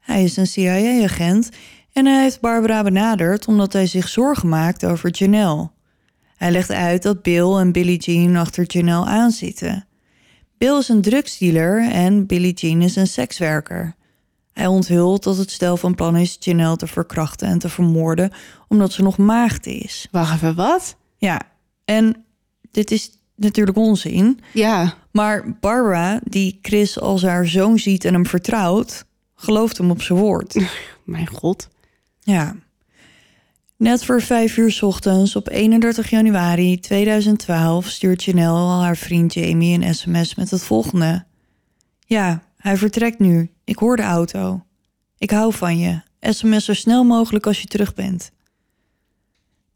[0.00, 1.48] Hij is een CIA-agent
[1.94, 5.70] en hij heeft Barbara benaderd omdat hij zich zorgen maakt over Janelle.
[6.36, 9.86] Hij legt uit dat Bill en Billie Jean achter Janelle aanzitten.
[10.58, 13.94] Bill is een drugsdealer en Billie Jean is een sekswerker.
[14.52, 18.30] Hij onthult dat het stel van plan is Janelle te verkrachten en te vermoorden
[18.68, 20.08] omdat ze nog maagd is.
[20.10, 20.96] Wacht even, wat?
[21.16, 21.40] Ja,
[21.84, 22.24] en
[22.70, 24.40] dit is natuurlijk onzin.
[24.52, 24.94] Ja.
[25.10, 29.04] Maar Barbara, die Chris als haar zoon ziet en hem vertrouwt,
[29.34, 30.54] gelooft hem op zijn woord.
[31.04, 31.68] Mijn god.
[32.24, 32.56] Ja.
[33.76, 39.80] Net voor vijf uur ochtends op 31 januari 2012 stuurt Janelle al haar vriend Jamie
[39.80, 41.24] een sms met het volgende.
[42.06, 43.50] Ja, hij vertrekt nu.
[43.64, 44.64] Ik hoor de auto.
[45.18, 46.00] Ik hou van je.
[46.20, 48.30] SMS zo snel mogelijk als je terug bent.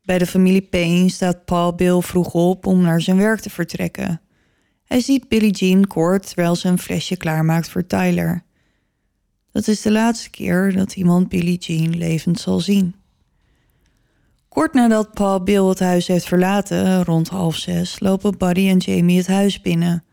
[0.02, 4.20] Bij de familie Payne staat Paul Bill vroeg op om naar zijn werk te vertrekken.
[4.84, 8.42] Hij ziet Billie Jean kort terwijl ze een flesje klaarmaakt voor Tyler.
[9.58, 12.94] Dat is de laatste keer dat iemand Billie Jean levend zal zien.
[14.48, 19.16] Kort nadat Paul Bill het huis heeft verlaten, rond half zes, lopen Buddy en Jamie
[19.16, 20.04] het huis binnen.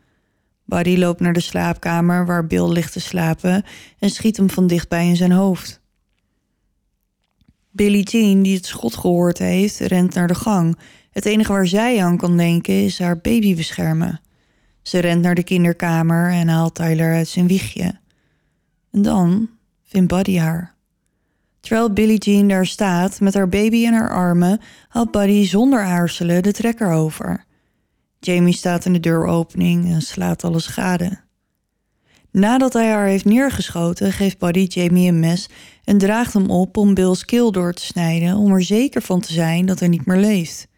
[0.64, 3.64] Buddy loopt naar de slaapkamer waar Bill ligt te slapen
[3.98, 5.80] en schiet hem van dichtbij in zijn hoofd.
[7.70, 10.78] Billie Jean, die het schot gehoord heeft, rent naar de gang.
[11.10, 14.20] Het enige waar zij aan kan denken is haar baby beschermen.
[14.82, 18.04] Ze rent naar de kinderkamer en haalt Tyler uit zijn wiegje.
[18.96, 19.48] En dan
[19.84, 20.74] vindt Buddy haar.
[21.60, 26.42] Terwijl Billie Jean daar staat met haar baby in haar armen, haalt Buddy zonder aarzelen
[26.42, 27.44] de trekker over.
[28.20, 31.20] Jamie staat in de deuropening en slaat alles gade.
[32.30, 35.48] Nadat hij haar heeft neergeschoten, geeft Buddy Jamie een mes
[35.84, 39.32] en draagt hem op om Bill's keel door te snijden om er zeker van te
[39.32, 40.68] zijn dat hij niet meer leeft.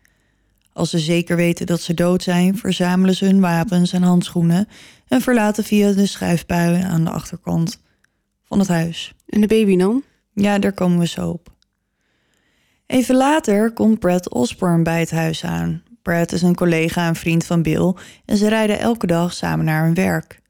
[0.73, 4.69] Als ze zeker weten dat ze dood zijn, verzamelen ze hun wapens en handschoenen
[5.09, 7.87] en verlaten via de schuifbui aan de achterkant
[8.49, 9.15] van het huis.
[9.27, 10.03] En de baby dan?
[10.35, 11.57] Ja, daar komen we zo op.
[12.87, 15.83] Even later komt Brad Osborne bij het huis aan.
[16.03, 19.85] Brad is een collega en vriend van Bill en ze rijden elke dag samen naar
[19.85, 20.41] hun werk.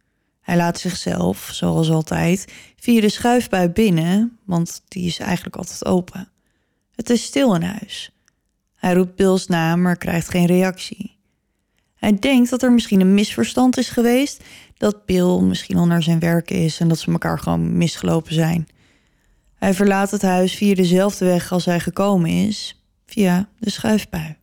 [0.41, 6.29] Hij laat zichzelf, zoals altijd, via de schuifbui binnen, want die is eigenlijk altijd open.
[6.95, 8.13] Het is stil in huis.
[8.75, 11.17] Hij roept Bill's naam, maar krijgt geen reactie.
[11.95, 14.45] Hij denkt dat er misschien een misverstand is geweest,
[14.79, 18.69] dat Bill misschien al naar zijn werk is en dat ze elkaar gewoon misgelopen zijn.
[19.55, 24.37] Hij verlaat het huis via dezelfde weg als hij gekomen is, via de schuifbui.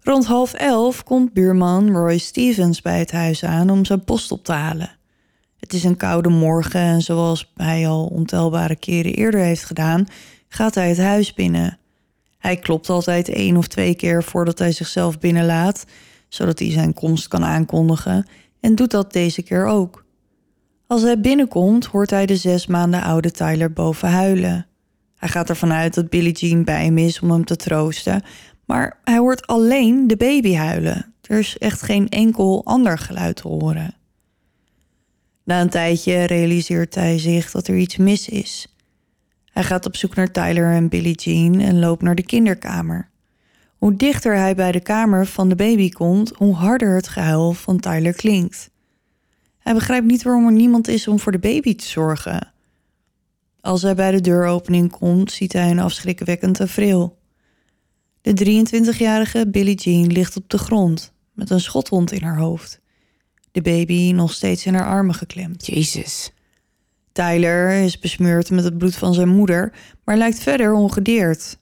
[0.00, 4.44] Rond half elf komt buurman Roy Stevens bij het huis aan om zijn post op
[4.44, 4.96] te halen.
[5.58, 10.06] Het is een koude morgen en zoals hij al ontelbare keren eerder heeft gedaan,
[10.48, 11.78] gaat hij het huis binnen.
[12.38, 15.84] Hij klopt altijd één of twee keer voordat hij zichzelf binnenlaat,
[16.28, 18.26] zodat hij zijn komst kan aankondigen,
[18.60, 20.04] en doet dat deze keer ook.
[20.86, 24.66] Als hij binnenkomt, hoort hij de zes maanden oude Tyler boven huilen.
[25.16, 28.22] Hij gaat ervan uit dat Billie Jean bij hem is om hem te troosten,
[28.64, 31.14] maar hij hoort alleen de baby huilen.
[31.22, 33.94] Er is echt geen enkel ander geluid te horen.
[35.44, 38.76] Na een tijdje realiseert hij zich dat er iets mis is.
[39.44, 43.10] Hij gaat op zoek naar Tyler en Billie Jean en loopt naar de kinderkamer.
[43.86, 47.80] Hoe dichter hij bij de kamer van de baby komt, hoe harder het gehuil van
[47.80, 48.70] Tyler klinkt.
[49.58, 52.52] Hij begrijpt niet waarom er niemand is om voor de baby te zorgen.
[53.60, 57.18] Als hij bij de deuropening komt, ziet hij een afschrikwekkend tafereel.
[58.20, 62.80] De 23-jarige Billie Jean ligt op de grond met een schotwond in haar hoofd.
[63.52, 65.66] De baby nog steeds in haar armen geklemd.
[65.66, 66.32] Jezus.
[67.12, 69.72] Tyler is besmeurd met het bloed van zijn moeder,
[70.04, 71.58] maar lijkt verder ongedeerd.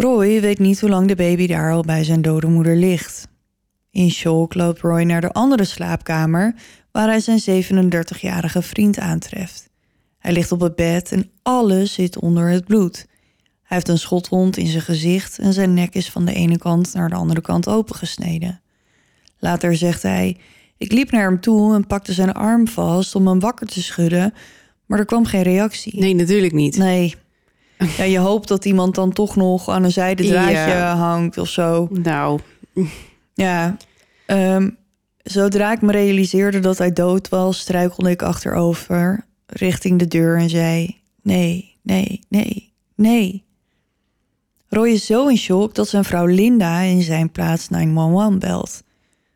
[0.00, 3.28] Roy weet niet hoe lang de baby daar al bij zijn dode moeder ligt.
[3.90, 6.54] In shock loopt Roy naar de andere slaapkamer,
[6.92, 9.70] waar hij zijn 37-jarige vriend aantreft.
[10.18, 13.06] Hij ligt op het bed en alles zit onder het bloed.
[13.62, 16.94] Hij heeft een schotwond in zijn gezicht en zijn nek is van de ene kant
[16.94, 18.60] naar de andere kant opengesneden.
[19.38, 20.36] Later zegt hij:
[20.76, 24.34] Ik liep naar hem toe en pakte zijn arm vast om hem wakker te schudden,
[24.86, 26.00] maar er kwam geen reactie.
[26.00, 26.76] Nee, natuurlijk niet.
[26.76, 27.14] Nee.
[27.96, 30.96] Ja, je hoopt dat iemand dan toch nog aan een zijde draadje Ja.
[30.96, 31.88] hangt of zo.
[31.90, 32.40] Nou,
[33.34, 33.76] Ja.
[34.26, 34.70] Ehm,
[35.22, 40.50] zodra ik me realiseerde dat hij dood was, struikelde ik achterover richting de deur en
[40.50, 43.44] zei: Nee, nee, nee, nee.
[44.68, 48.82] Roy is zo in shock dat zijn vrouw Linda in zijn plaats 911 belt.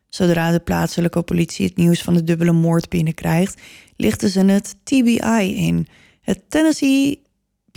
[0.08, 3.60] Zodra de plaatselijke politie het nieuws van de dubbele moord binnenkrijgt,
[3.96, 5.86] lichten ze het TBI in,
[6.20, 7.22] het Tennessee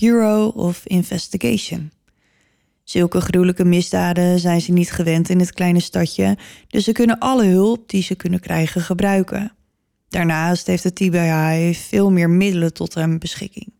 [0.01, 1.91] Bureau of Investigation.
[2.83, 7.45] Zulke gruwelijke misdaden zijn ze niet gewend in het kleine stadje, dus ze kunnen alle
[7.45, 9.51] hulp die ze kunnen krijgen gebruiken.
[10.09, 13.73] Daarnaast heeft het TBI veel meer middelen tot hun beschikking.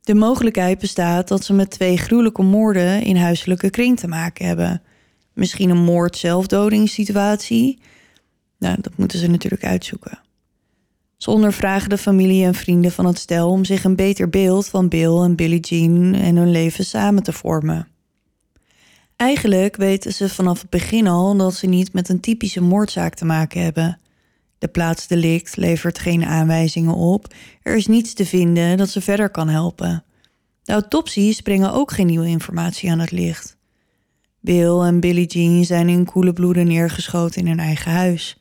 [0.00, 4.82] De mogelijkheid bestaat dat ze met twee gruwelijke moorden in huiselijke kring te maken hebben.
[5.32, 7.78] Misschien een moord-zelfdodingssituatie.
[8.58, 10.18] Nou, dat moeten ze natuurlijk uitzoeken.
[11.20, 14.88] Ze ondervragen de familie en vrienden van het stel om zich een beter beeld van
[14.88, 17.88] Bill en Billie Jean en hun leven samen te vormen.
[19.16, 23.24] Eigenlijk weten ze vanaf het begin al dat ze niet met een typische moordzaak te
[23.24, 23.98] maken hebben.
[24.58, 27.34] De plaatsdelict levert geen aanwijzingen op.
[27.62, 30.04] Er is niets te vinden dat ze verder kan helpen.
[30.62, 33.56] De autopsies brengen ook geen nieuwe informatie aan het licht.
[34.40, 38.39] Bill en Billie Jean zijn in koele bloeden neergeschoten in hun eigen huis.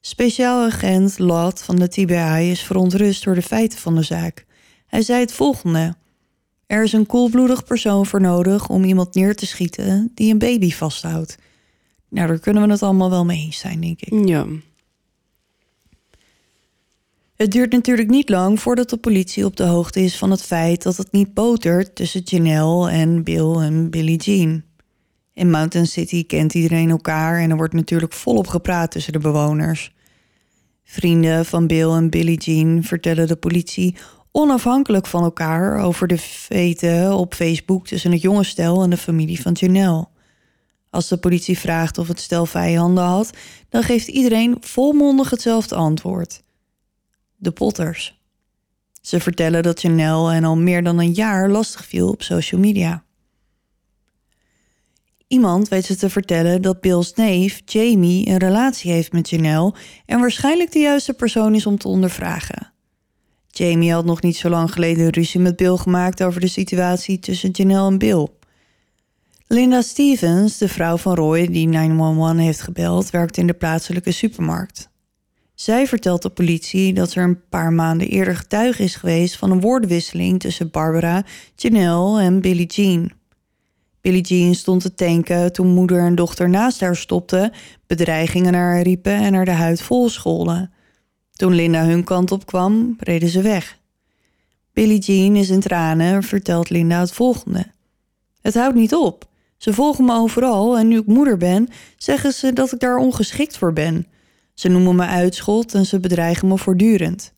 [0.00, 4.46] Speciaal agent Lott van de TBI is verontrust door de feiten van de zaak.
[4.86, 5.96] Hij zei het volgende.
[6.66, 10.70] Er is een koelbloedig persoon voor nodig om iemand neer te schieten die een baby
[10.70, 11.38] vasthoudt.
[12.08, 14.28] Nou, daar kunnen we het allemaal wel mee eens zijn, denk ik.
[14.28, 14.46] ja.
[17.38, 20.82] Het duurt natuurlijk niet lang voordat de politie op de hoogte is van het feit
[20.82, 24.62] dat het niet botert tussen Janelle en Bill en Billie Jean.
[25.38, 29.94] In Mountain City kent iedereen elkaar en er wordt natuurlijk volop gepraat tussen de bewoners.
[30.84, 33.96] Vrienden van Bill en Billie Jean vertellen de politie
[34.32, 39.40] onafhankelijk van elkaar over de feiten op Facebook tussen het jonge stel en de familie
[39.42, 40.08] van Janelle.
[40.90, 43.30] Als de politie vraagt of het stel vijanden had,
[43.68, 46.42] dan geeft iedereen volmondig hetzelfde antwoord.
[47.36, 48.20] De Potters.
[49.00, 53.06] Ze vertellen dat Janelle hen al meer dan een jaar lastig viel op social media.
[55.28, 59.74] Iemand weet ze te vertellen dat Bill's neef, Jamie, een relatie heeft met Janelle
[60.06, 62.72] en waarschijnlijk de juiste persoon is om te ondervragen.
[63.48, 67.50] Jamie had nog niet zo lang geleden ruzie met Bill gemaakt over de situatie tussen
[67.50, 68.28] Janelle en Bill.
[69.46, 74.90] Linda Stevens, de vrouw van Roy die 911 heeft gebeld, werkt in de plaatselijke supermarkt.
[75.54, 79.60] Zij vertelt de politie dat er een paar maanden eerder getuige is geweest van een
[79.60, 81.24] woordenwisseling tussen Barbara,
[81.56, 83.17] Janelle en Billie Jean.
[84.08, 87.52] Billie Jean stond te tanken toen moeder en dochter naast haar stopten,
[87.86, 90.72] bedreigingen naar haar riepen en haar de huid vol scholden.
[91.32, 93.78] Toen Linda hun kant op kwam, reden ze weg.
[94.72, 97.66] Billie Jean is in tranen en vertelt Linda het volgende.
[98.40, 99.28] Het houdt niet op.
[99.56, 103.58] Ze volgen me overal en nu ik moeder ben, zeggen ze dat ik daar ongeschikt
[103.58, 104.06] voor ben.
[104.54, 107.32] Ze noemen me uitschot en ze bedreigen me voortdurend.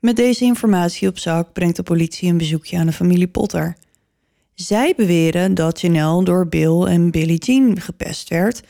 [0.00, 3.76] Met deze informatie op zak brengt de politie een bezoekje aan de familie Potter.
[4.56, 8.62] Zij beweren dat Janelle door Bill en Billie Jean gepest werd.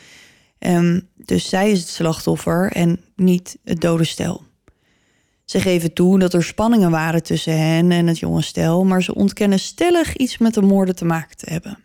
[0.59, 4.43] Um, dus zij is het slachtoffer en niet het dode stel.
[5.45, 9.15] Ze geven toe dat er spanningen waren tussen hen en het jonge stel, maar ze
[9.15, 11.79] ontkennen stellig iets met de moorden te maken te hebben.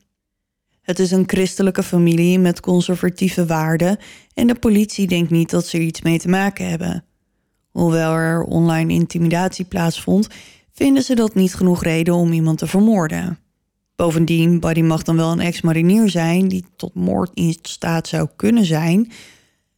[0.82, 3.98] Het is een christelijke familie met conservatieve waarden
[4.34, 7.06] en de politie denkt niet dat ze er iets mee te maken hebben.
[7.72, 10.28] Hoewel er online intimidatie plaatsvond,
[10.72, 13.40] vinden ze dat niet genoeg reden om iemand te vermoorden.
[14.02, 18.66] Bovendien, Buddy mag dan wel een ex-marinier zijn die tot moord in staat zou kunnen
[18.66, 19.12] zijn.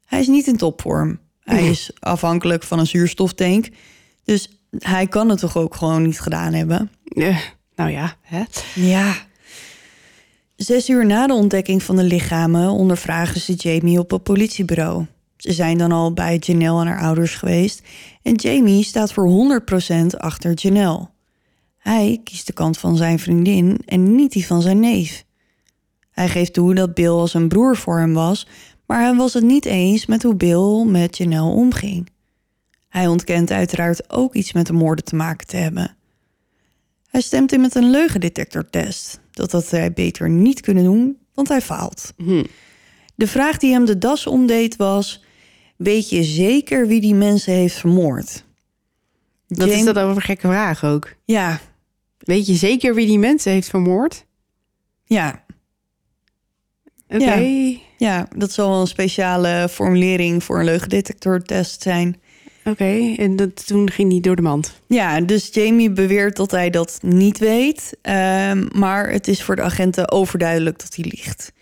[0.06, 1.20] Hij is niet in topvorm.
[1.40, 3.68] Hij is afhankelijk van een zuurstoftank.
[4.24, 6.92] Dus hij kan het toch ook gewoon niet gedaan hebben?
[7.04, 7.38] Uh,
[7.76, 8.44] nou ja, hè?
[8.76, 9.16] Ja.
[10.56, 15.06] Zes uur na de ontdekking van de lichamen ondervragen ze Jamie op het politiebureau.
[15.38, 17.82] Ze zijn dan al bij Janelle en haar ouders geweest.
[18.22, 21.12] En Jamie staat voor 100% achter Janelle.
[21.84, 25.26] Hij kiest de kant van zijn vriendin en niet die van zijn neef.
[26.12, 28.48] Hij geeft toe dat Bill als een broer voor hem was,
[28.86, 32.10] maar hij was het niet eens met hoe Bill met Janelle omging.
[32.90, 35.96] Hij ontkent uiteraard ook iets met de moorden te maken te hebben.
[37.08, 39.20] Hij stemt in met een leugendetectortest.
[39.32, 42.14] Dat had hij beter niet kunnen doen, want hij faalt.
[42.18, 42.44] Hm.
[43.16, 45.24] De vraag die hem de das omdeed was...
[45.76, 48.44] weet je zeker wie die mensen heeft vermoord?
[49.48, 51.14] Wat is dat over een gekke vraag ook?
[51.26, 51.60] Ja.
[52.24, 54.26] Weet je zeker wie die mensen heeft vermoord?
[55.06, 55.44] Ja.
[57.08, 57.34] Oké.
[57.34, 57.78] Ja.
[57.98, 62.22] ja, dat zal wel een speciale formulering voor een leugendetectortest zijn.
[62.66, 64.80] Oké, en dat, toen ging hij door de mand.
[64.88, 67.98] Ja, dus Jamie beweert dat hij dat niet weet.
[68.02, 71.54] Um, maar het is voor de agenten overduidelijk dat hij liegt.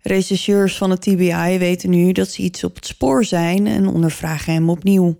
[0.00, 4.52] Rechercheurs van het TBI weten nu dat ze iets op het spoor zijn en ondervragen
[4.52, 5.18] hem opnieuw.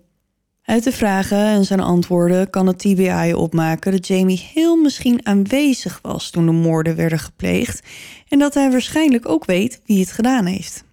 [0.67, 5.99] Uit de vragen en zijn antwoorden kan het TBI opmaken dat Jamie heel misschien aanwezig
[6.01, 7.87] was toen de moorden werden gepleegd
[8.27, 10.83] en dat hij waarschijnlijk ook weet wie het gedaan heeft.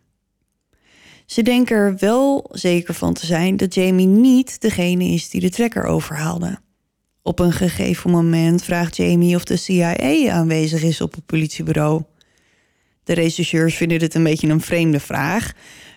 [1.26, 5.50] Ze denken er wel zeker van te zijn dat Jamie niet degene is die de
[5.50, 6.58] trekker overhaalde.
[7.22, 12.02] Op een gegeven moment vraagt Jamie of de CIA aanwezig is op het politiebureau.
[13.04, 15.52] De rechercheurs vinden dit een beetje een vreemde vraag.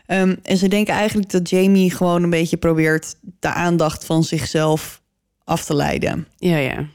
[0.08, 5.02] Um, en ze denken eigenlijk dat Jamie gewoon een beetje probeert de aandacht van zichzelf
[5.44, 6.28] af te leiden.
[6.38, 6.86] Ja, ja.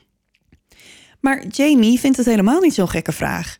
[1.21, 3.59] Maar Jamie vindt het helemaal niet zo'n gekke vraag.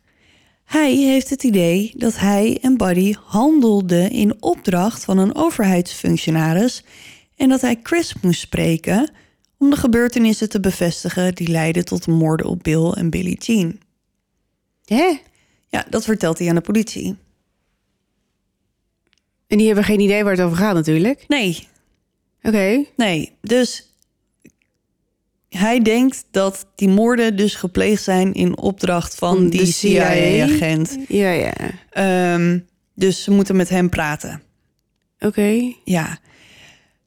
[0.63, 6.83] Hij heeft het idee dat hij en Buddy handelden in opdracht van een overheidsfunctionaris
[7.35, 9.11] en dat hij Chris moest spreken
[9.57, 13.79] om de gebeurtenissen te bevestigen die leidden tot de moorden op Bill en Billie Jean.
[14.85, 15.17] Hè?
[15.67, 17.15] Ja, dat vertelt hij aan de politie.
[19.53, 21.23] En die hebben geen idee waar het over gaat natuurlijk?
[21.27, 21.67] Nee.
[22.41, 22.83] Oké.
[22.95, 23.93] Nee, dus
[25.49, 30.11] hij denkt dat die moorden dus gepleegd zijn in opdracht van Van die CIA?
[30.11, 30.97] CIA-agent.
[31.07, 31.53] Ja, ja.
[31.89, 32.59] Ehm,
[32.95, 34.41] dus ze moeten met hem praten.
[35.19, 35.73] Oké.
[35.83, 36.19] Ja.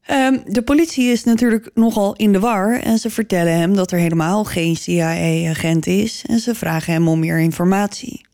[0.02, 3.98] Ehm, de politie is natuurlijk nogal in de war en ze vertellen hem dat er
[3.98, 8.26] helemaal geen CIA-agent is en ze vragen hem om meer informatie.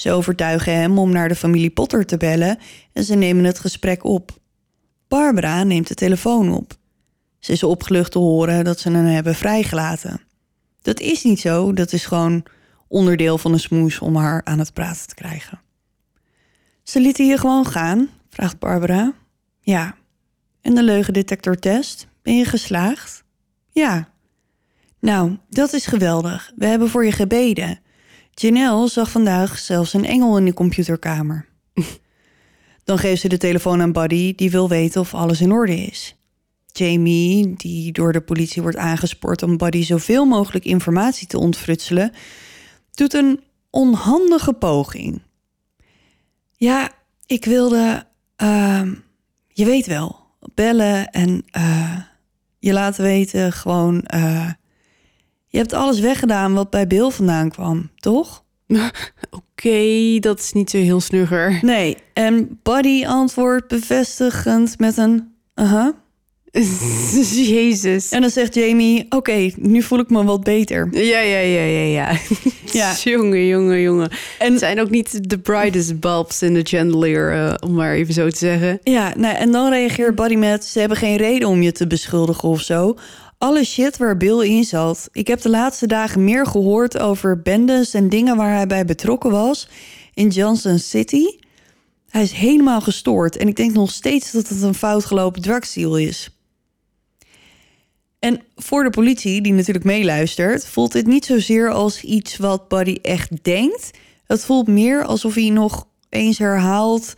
[0.00, 2.58] Ze overtuigen hem om naar de familie Potter te bellen
[2.92, 4.38] en ze nemen het gesprek op.
[5.08, 6.76] Barbara neemt de telefoon op.
[7.38, 10.20] Ze is opgelucht te horen dat ze hem hebben vrijgelaten.
[10.82, 12.42] Dat is niet zo, dat is gewoon
[12.88, 15.60] onderdeel van een smoes om haar aan het praten te krijgen.
[16.82, 19.12] Ze lieten je gewoon gaan, vraagt Barbara.
[19.60, 19.94] Ja.
[20.60, 22.06] En de leugendetectortest?
[22.22, 23.24] Ben je geslaagd?
[23.70, 24.08] Ja.
[25.00, 26.52] Nou, dat is geweldig.
[26.56, 27.80] We hebben voor je gebeden.
[28.40, 31.46] Janelle zag vandaag zelfs een engel in de computerkamer.
[32.84, 36.16] Dan geeft ze de telefoon aan Buddy, die wil weten of alles in orde is.
[36.66, 42.12] Jamie, die door de politie wordt aangespoord om Buddy zoveel mogelijk informatie te ontfrutselen,
[42.90, 45.22] doet een onhandige poging.
[46.56, 46.90] Ja,
[47.26, 48.06] ik wilde,
[48.42, 48.92] uh,
[49.48, 50.16] je weet wel,
[50.54, 51.98] bellen en uh,
[52.58, 54.04] je laten weten gewoon.
[54.14, 54.50] Uh,
[55.50, 58.44] je hebt alles weggedaan wat bij Bill vandaan kwam, toch?
[59.30, 61.58] Oké, dat is niet zo heel snugger.
[61.62, 65.94] Nee, en Buddy antwoordt bevestigend met een aha.
[67.54, 68.08] Jezus.
[68.10, 70.88] En dan zegt Jamie, oké, nu voel ik me wat beter.
[70.92, 72.16] Ja, ja, ja, ja, ja.
[72.72, 72.94] Ja.
[73.04, 74.10] jongen, jongen, jongen.
[74.38, 78.14] En- Het zijn ook niet de brightest bulbs in de chandelier, eh, om maar even
[78.14, 78.78] zo te zeggen.
[78.82, 82.48] Ja, nou, en dan reageert Buddy met, ze hebben geen reden om je te beschuldigen
[82.48, 82.96] of zo.
[83.40, 85.08] Alle shit waar Bill in zat.
[85.12, 89.30] Ik heb de laatste dagen meer gehoord over bendes en dingen waar hij bij betrokken
[89.30, 89.68] was
[90.14, 91.24] in Johnson City.
[92.08, 95.98] Hij is helemaal gestoord en ik denk nog steeds dat het een fout gelopen drugsdeal
[95.98, 96.30] is.
[98.18, 102.98] En voor de politie, die natuurlijk meeluistert, voelt dit niet zozeer als iets wat Buddy
[103.02, 103.90] echt denkt.
[104.26, 107.14] Het voelt meer alsof hij nog eens herhaalt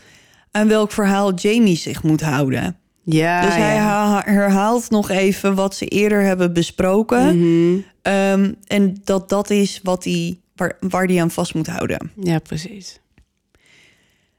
[0.51, 2.82] aan welk verhaal Jamie zich moet houden.
[3.05, 4.23] Ja, dus hij ja.
[4.25, 7.39] herhaalt nog even wat ze eerder hebben besproken.
[7.39, 7.81] Mhm.
[8.03, 12.11] Ehm, en dat dat is wat hij, waar, waar hij aan vast moet houden.
[12.21, 13.01] Ja, precies.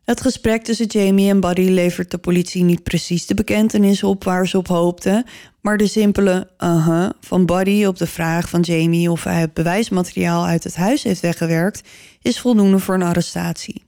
[0.03, 4.47] Het gesprek tussen Jamie en Buddy levert de politie niet precies de bekentenis op waar
[4.47, 5.26] ze op hoopten,
[5.61, 10.45] maar de simpele uh van Buddy op de vraag van Jamie of hij het bewijsmateriaal
[10.45, 11.82] uit het huis heeft weggewerkt,
[12.22, 13.84] is voldoende voor een arrestatie.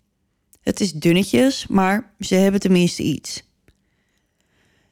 [0.61, 3.44] Het is dunnetjes, maar ze hebben tenminste iets.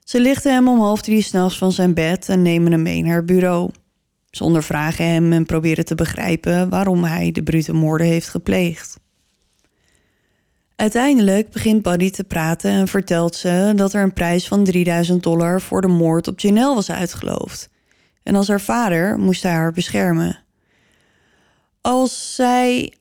[0.03, 3.15] Ze lichten hem om half drie s'nachts van zijn bed en nemen hem mee naar
[3.15, 3.71] het bureau.
[4.29, 8.99] Ze ondervragen hem en proberen te begrijpen waarom hij de brute moorden heeft gepleegd.
[10.75, 15.61] Uiteindelijk begint Buddy te praten en vertelt ze dat er een prijs van 3000 dollar
[15.61, 17.69] voor de moord op Janelle was uitgeloofd.
[18.23, 20.39] En als haar vader moest hij haar beschermen.
[21.81, 22.93] Als zij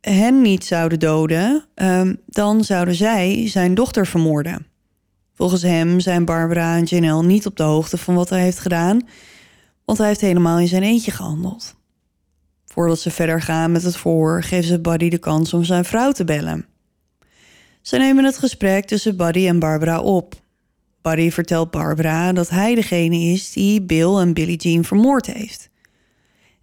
[0.00, 4.66] hen niet zouden doden, ehm, dan zouden zij zijn dochter vermoorden.
[5.36, 9.08] Volgens hem zijn Barbara en Janelle niet op de hoogte van wat hij heeft gedaan,
[9.84, 11.74] want hij heeft helemaal in zijn eentje gehandeld.
[12.64, 16.12] Voordat ze verder gaan met het verhoor, geven ze Buddy de kans om zijn vrouw
[16.12, 16.66] te bellen.
[17.80, 20.34] Ze nemen het gesprek tussen Buddy en Barbara op.
[21.02, 25.68] Buddy vertelt Barbara dat hij degene is die Bill en Billie Jean vermoord heeft.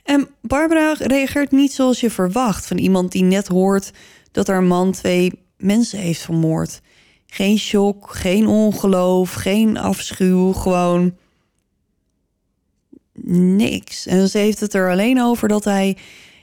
[0.03, 3.91] En Barbara reageert niet zoals je verwacht van iemand die net hoort
[4.31, 6.81] dat haar man twee mensen heeft vermoord.
[7.33, 11.15] Geen shock, geen ongeloof, geen afschuw, gewoon
[13.57, 14.05] niks.
[14.07, 15.97] En ze heeft het er alleen over dat hij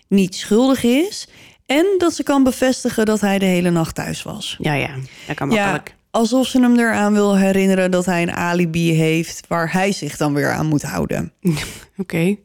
[0.08, 1.28] niet schuldig is
[1.66, 4.56] en dat ze kan bevestigen dat hij de hele nacht thuis was.
[4.58, 4.90] Ja, ja.
[5.26, 5.96] Dat kan Ja, makkelijk.
[6.10, 10.34] alsof ze hem eraan wil herinneren dat hij een alibi heeft waar hij zich dan
[10.34, 11.32] weer aan moet houden.
[11.96, 12.36] Oké.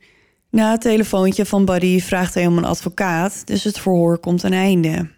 [0.50, 4.54] Na het telefoontje van Buddy vraagt hij om een advocaat, dus het verhoor komt een
[4.54, 5.10] einde.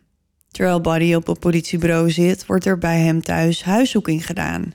[0.52, 4.74] Terwijl Buddy op het politiebureau zit, wordt er bij hem thuis huiszoeking gedaan.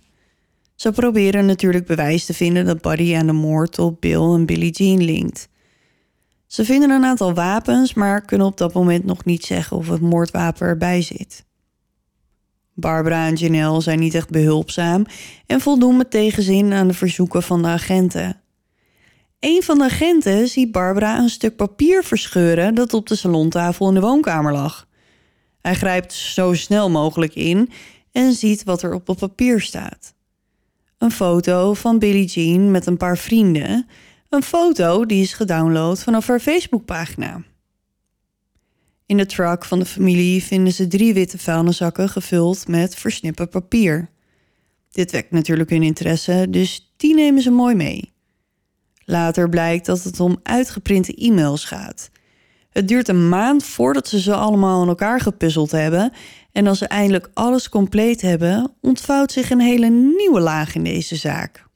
[0.74, 4.72] Ze proberen natuurlijk bewijs te vinden dat Buddy aan de moord op Bill en Billie
[4.72, 5.48] Jean linkt.
[6.46, 10.00] Ze vinden een aantal wapens, maar kunnen op dat moment nog niet zeggen of het
[10.00, 11.44] moordwapen erbij zit.
[12.74, 15.04] Barbara en Janelle zijn niet echt behulpzaam
[15.46, 18.40] en voldoen met tegenzin aan de verzoeken van de agenten.
[19.40, 23.94] Een van de agenten ziet Barbara een stuk papier verscheuren dat op de salontafel in
[23.94, 24.86] de woonkamer lag.
[25.62, 27.70] Hij grijpt zo snel mogelijk in
[28.12, 30.14] en ziet wat er op het papier staat.
[30.98, 33.86] Een foto van Billie Jean met een paar vrienden.
[34.28, 37.42] Een foto die is gedownload vanaf haar Facebookpagina.
[39.06, 44.10] In de truck van de familie vinden ze drie witte vuilniszakken gevuld met versnipperd papier.
[44.90, 48.12] Dit wekt natuurlijk hun interesse, dus die nemen ze mooi mee.
[49.04, 52.10] Later blijkt dat het om uitgeprinte e-mails gaat.
[52.72, 56.12] Het duurt een maand voordat ze ze allemaal in elkaar gepuzzeld hebben.
[56.52, 61.16] En als ze eindelijk alles compleet hebben, ontvouwt zich een hele nieuwe laag in deze
[61.16, 61.66] zaak.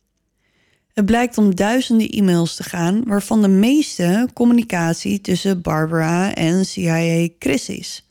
[0.93, 7.29] Het blijkt om duizenden e-mails te gaan, waarvan de meeste communicatie tussen Barbara en CIA
[7.39, 8.09] Chris is.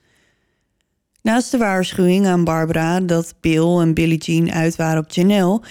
[1.22, 5.62] Naast de waarschuwing aan Barbara dat Bill en Billie Jean uit waren op Janelle,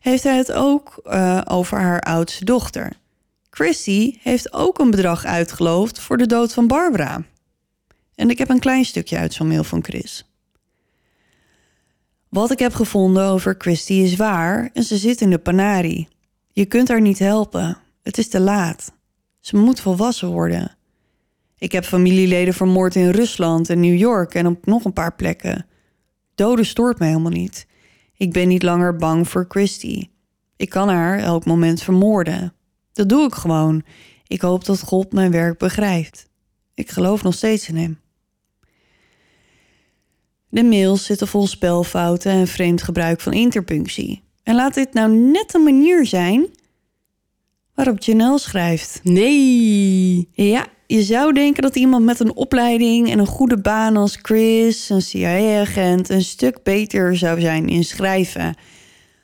[0.00, 2.92] heeft hij het ook eh, over haar oudste dochter.
[3.54, 7.24] Christy heeft ook een bedrag uitgeloofd voor de dood van Barbara.
[8.14, 10.28] En ik heb een klein stukje uit zo'n mail van Chris.
[12.28, 16.08] Wat ik heb gevonden over Christy is waar en ze zit in de Panari.
[16.52, 17.78] Je kunt haar niet helpen.
[18.02, 18.92] Het is te laat.
[19.40, 20.76] Ze moet volwassen worden.
[21.58, 25.66] Ik heb familieleden vermoord in Rusland en New York en op nog een paar plekken.
[26.34, 27.66] Doden stoort me helemaal niet.
[28.16, 30.08] Ik ben niet langer bang voor Christy.
[30.56, 32.54] Ik kan haar elk moment vermoorden.
[32.94, 33.82] Dat doe ik gewoon.
[34.26, 36.28] Ik hoop dat God mijn werk begrijpt.
[36.74, 38.00] Ik geloof nog steeds in hem.
[40.48, 44.22] De mails zitten vol spelfouten en vreemd gebruik van interpunctie.
[44.42, 46.46] En laat dit nou net een manier zijn
[47.74, 49.00] waarop Janelle schrijft.
[49.02, 50.28] Nee.
[50.32, 54.88] Ja, je zou denken dat iemand met een opleiding en een goede baan als Chris,
[54.88, 58.54] een CIA-agent, een stuk beter zou zijn in schrijven.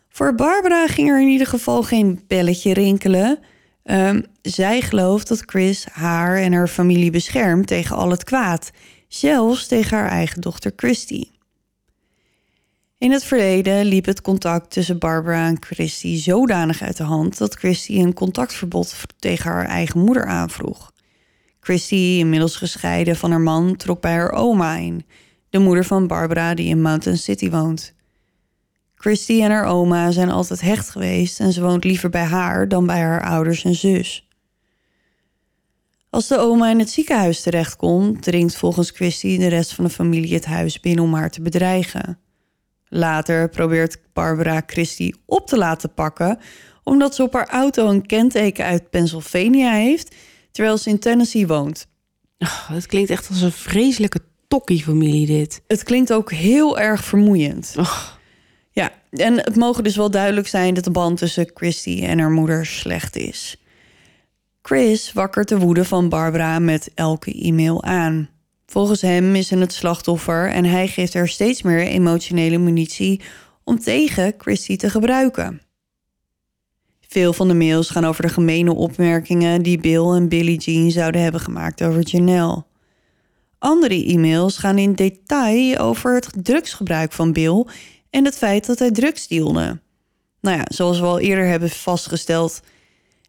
[0.09, 3.39] Voor Barbara ging er in ieder geval geen belletje rinkelen.
[3.83, 8.71] Ehm, zij gelooft dat Chris haar en haar familie beschermt tegen al het kwaad,
[9.09, 11.25] zelfs tegen haar eigen dochter Christy.
[12.99, 17.55] In het verleden liep het contact tussen Barbara en Christy zodanig uit de hand dat
[17.55, 20.93] Christy een contactverbod tegen haar eigen moeder aanvroeg.
[21.61, 25.05] Christy, inmiddels gescheiden van haar man, trok bij haar oma in,
[25.51, 27.95] de moeder van Barbara die in Mountain City woont.
[29.01, 32.87] Christy en haar oma zijn altijd hecht geweest en ze woont liever bij haar dan
[32.87, 34.29] bij haar ouders en zus.
[36.11, 40.35] Als de oma in het ziekenhuis terechtkomt, dringt volgens Christy de rest van de familie
[40.35, 42.19] het huis binnen om haar te bedreigen.
[42.89, 46.39] Later probeert Barbara Christy op te laten pakken,
[46.83, 50.15] omdat ze op haar auto een kenteken uit Pennsylvania heeft,
[50.51, 51.87] terwijl ze in Tennessee woont.
[52.39, 55.63] Oh, het klinkt echt als een vreselijke tokkie-familie dit.
[55.67, 57.75] Het klinkt ook heel erg vermoeiend.
[57.79, 58.19] Oh,
[58.71, 62.31] Ja, en het mogen dus wel duidelijk zijn dat de band tussen Christy en haar
[62.31, 63.57] moeder slecht is.
[64.63, 68.29] Chris wakkert de woede van Barbara met elke e-mail aan.
[68.67, 73.21] Volgens hem is ze het slachtoffer en hij geeft haar steeds meer emotionele munitie
[73.65, 75.61] om tegen Christy te gebruiken.
[77.09, 81.23] Veel van de mails gaan over de gemene opmerkingen die Bill en Billie Jean zouden
[81.23, 82.65] hebben gemaakt over Janelle.
[83.59, 87.67] Andere e-mails gaan in detail over het drugsgebruik van Bill
[88.11, 89.81] en het feit dat hij drugs dealde.
[90.41, 92.61] Nou ja, zoals we al eerder hebben vastgesteld,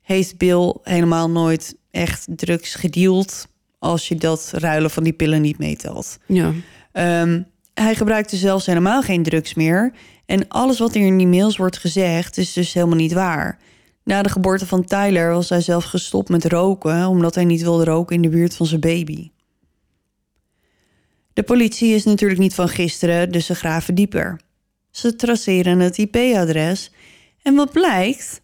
[0.04, 3.48] heeft Bill helemaal nooit echt drugs gedeeld
[3.80, 6.18] als je dat ruilen van die pillen niet meetelt.
[6.28, 6.54] ja.
[6.92, 7.42] Ehm,
[7.74, 9.94] hij gebruikte zelfs helemaal geen drugs meer.
[10.26, 13.60] En alles wat er in die mails wordt gezegd is dus helemaal niet waar.
[14.04, 17.08] Na de geboorte van Tyler was hij zelf gestopt met roken...
[17.08, 19.30] omdat hij niet wilde roken in de buurt van zijn baby.
[21.34, 24.40] De politie is natuurlijk niet van gisteren, dus ze graven dieper.
[24.92, 26.92] Ze traceren het IP-adres.
[27.42, 28.42] En wat blijkt?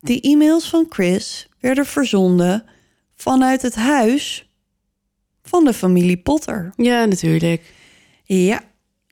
[0.00, 2.64] De e-mails van Chris werden verzonden
[3.16, 4.50] vanuit het huis
[5.42, 6.72] van de familie Potter.
[6.76, 7.74] ja, natuurlijk.
[8.24, 8.62] Ja,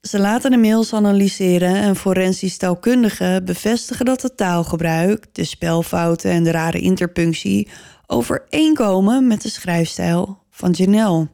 [0.01, 6.45] ze laten de mails analyseren en forensisch taalkundigen bevestigen dat het taalgebruik, de spelfouten en
[6.45, 7.69] de rare interpunctie
[8.07, 11.29] overeenkomen met de schrijfstijl van Janelle.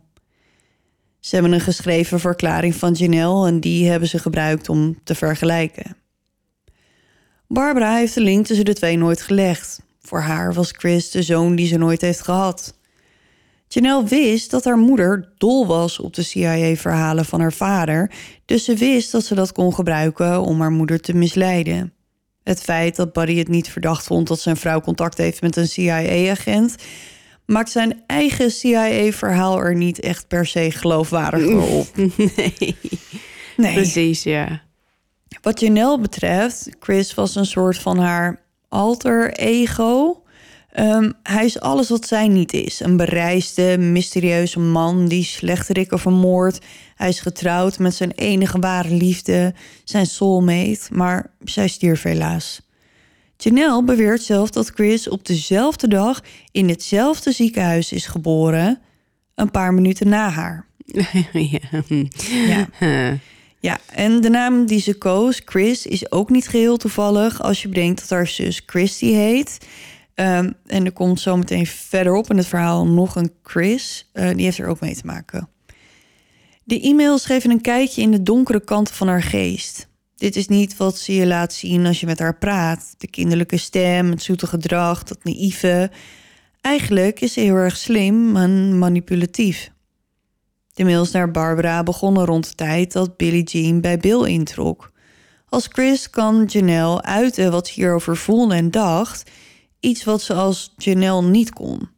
[1.25, 5.97] Ze hebben een geschreven verklaring van Janelle en die hebben ze gebruikt om te vergelijken.
[7.49, 9.81] Barbara heeft de link tussen de twee nooit gelegd.
[10.01, 12.79] Voor haar was Chris de zoon die ze nooit heeft gehad.
[13.69, 18.11] Janelle wist dat haar moeder dol was op de CIA-verhalen van haar vader,
[18.45, 21.93] dus ze wist dat ze dat kon gebruiken om haar moeder te misleiden.
[22.43, 25.69] Het feit dat Buddy het niet verdacht vond dat zijn vrouw contact heeft met een
[25.69, 26.77] CIA-agent,
[27.47, 31.97] maakt zijn eigen CIA-verhaal er niet echt per se geloofwaardiger op.
[31.97, 32.77] nee,
[33.57, 33.75] Nee.
[33.75, 34.63] precies, ja.
[35.43, 40.23] Wat Janelle betreft, Chris was een soort van haar alter ego.
[40.71, 42.81] Ehm, hij is alles wat zij niet is.
[42.81, 46.59] Een bereisde, mysterieuze man die slechterikken vermoordt.
[46.95, 52.61] Hij is getrouwd met zijn enige ware liefde, zijn soulmate, maar zij stierf helaas.
[53.37, 58.81] Janelle beweert zelf dat Chris op dezelfde dag in hetzelfde ziekenhuis is geboren,
[59.35, 60.67] een paar minuten na haar.
[62.49, 62.69] ja.
[63.61, 63.79] Ja.
[63.93, 68.01] En de naam die ze koos, Chris, is ook niet geheel toevallig als je bedenkt
[68.01, 69.59] dat haar zus Christy heet.
[70.15, 74.11] Ehm, en er komt zometeen verderop in het verhaal nog een Chris.
[74.13, 75.49] Eh, die heeft er ook mee te maken.
[76.65, 79.89] De e-mails geven een kijkje in de donkere kanten van haar geest.
[80.25, 82.95] Dit is niet wat ze je laat zien als je met haar praat.
[82.99, 85.91] De kinderlijke stem, het zoete gedrag, dat naïeve.
[86.61, 89.71] Eigenlijk is ze heel erg slim en manipulatief.
[90.73, 94.93] De mails naar Barbara begonnen rond de tijd dat Billie Jean bij Bill introk.
[95.49, 99.31] Als Chris kan Janelle uiten wat ze hierover voelde en dacht,
[99.81, 101.89] iets wat ze als Janelle niet kon.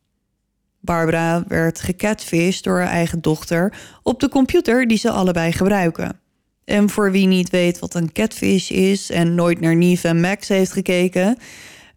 [0.81, 6.25] Barbara werd gecatfished door haar eigen dochter op de computer die ze allebei gebruiken.
[6.67, 10.49] En voor wie niet weet wat een catfish is en nooit naar Neve en Max
[10.49, 11.37] heeft gekeken,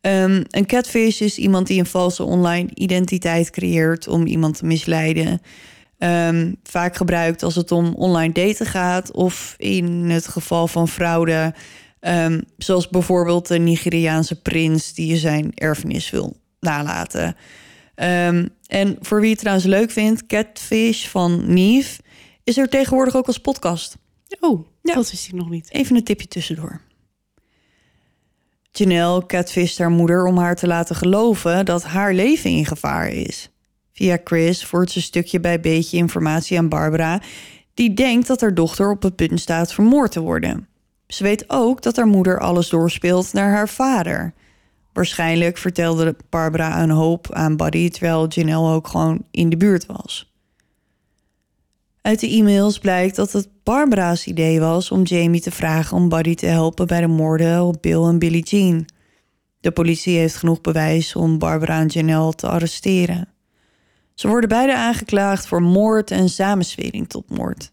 [0.01, 5.41] ehm, een catfish is iemand die een valse online identiteit creëert om iemand te misleiden.
[5.97, 11.53] Ehm, vaak gebruikt als het om online daten gaat of in het geval van fraude,
[11.99, 17.35] ehm, zoals bijvoorbeeld de Nigeriaanse prins die je zijn erfenis wil nalaten.
[18.67, 22.01] En voor wie het trouwens leuk vindt, Catfish van Neve
[22.43, 23.97] is er tegenwoordig ook als podcast.
[24.39, 24.93] Oh, Ja.
[24.93, 25.71] dat wist ik nog niet.
[25.71, 26.81] Even een tipje tussendoor.
[28.71, 33.49] Janelle catfisht haar moeder om haar te laten geloven dat haar leven in gevaar is.
[33.93, 37.21] Via Chris voert ze een stukje bij beetje informatie aan Barbara,
[37.73, 40.67] die denkt dat haar dochter op het punt staat vermoord te worden.
[41.07, 44.33] Ze weet ook dat haar moeder alles doorspeelt naar haar vader.
[44.93, 50.28] Waarschijnlijk vertelde Barbara een hoop aan Buddy, terwijl Janelle ook gewoon in de buurt was.
[52.01, 56.35] Uit de e-mails blijkt dat het Barbara's idee was om Jamie te vragen om Buddy
[56.35, 58.85] te helpen bij de moorden op Bill en Billie Jean.
[59.59, 63.27] De politie heeft genoeg bewijs om Barbara en Janelle te arresteren.
[64.13, 67.71] Ze worden beide aangeklaagd voor moord en samenswering tot moord.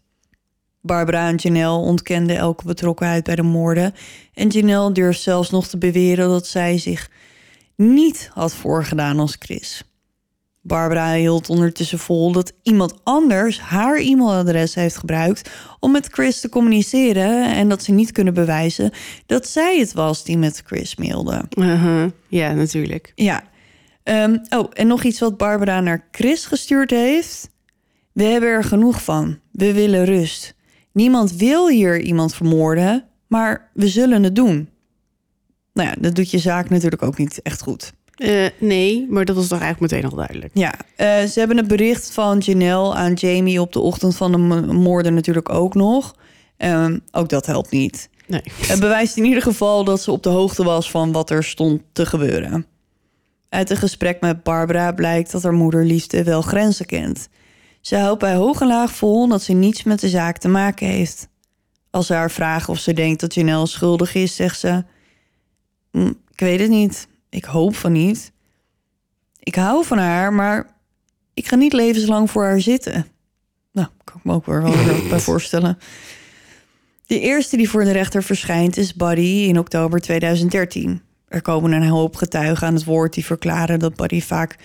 [0.81, 3.93] Barbara en Janelle ontkenden elke betrokkenheid bij de moorden.
[4.33, 7.09] En Janelle durft zelfs nog te beweren dat zij zich
[7.75, 9.83] niet had voorgedaan als Chris.
[10.67, 15.49] Barbara hield ondertussen vol dat iemand anders haar e-mailadres heeft gebruikt
[15.79, 18.91] om met Chris te communiceren en dat ze niet kunnen bewijzen
[19.25, 21.43] dat zij het was die met Chris mailde.
[21.49, 22.11] Uh-huh.
[22.27, 23.11] Ja, natuurlijk.
[23.15, 23.43] Ja.
[24.03, 27.49] Ehm, oh, en nog iets wat Barbara naar Chris gestuurd heeft.
[28.11, 29.39] We hebben er genoeg van.
[29.51, 30.55] We willen rust.
[30.91, 34.69] Niemand wil hier iemand vermoorden, maar we zullen het doen.
[35.73, 37.93] Nou ja, dat doet je zaak natuurlijk ook niet echt goed.
[38.17, 40.51] Uh, nee, maar dat was toch eigenlijk meteen al duidelijk.
[40.53, 44.37] Ja, uh, ze hebben het bericht van Janelle aan Jamie op de ochtend van de
[44.73, 46.15] moorden natuurlijk ook nog.
[46.57, 48.09] Um, ook dat helpt niet.
[48.27, 48.41] Nee.
[48.61, 51.81] Het bewijst in ieder geval dat ze op de hoogte was van wat er stond
[51.93, 52.65] te gebeuren.
[53.49, 57.29] Uit een gesprek met Barbara blijkt dat haar moeder liefde wel grenzen kent.
[57.81, 60.87] Ze houdt bij hoog en laag vol dat ze niets met de zaak te maken
[60.87, 61.27] heeft.
[61.89, 64.83] Als ze haar vragen of ze denkt dat Janelle schuldig is, zegt ze:
[65.91, 67.07] "Hm, Ik weet het niet.
[67.37, 68.31] Ik hoop van niet.
[69.39, 70.67] Ik hou van haar, maar
[71.33, 73.05] ik ga niet levenslang voor haar zitten.
[73.71, 74.73] Nou, kan ik me ook weer wel
[75.09, 75.77] bij voorstellen.
[77.05, 81.01] De eerste die voor de rechter verschijnt is Buddy in oktober 2013.
[81.27, 84.55] Er komen een hoop getuigen aan het woord die verklaren dat Buddy vaak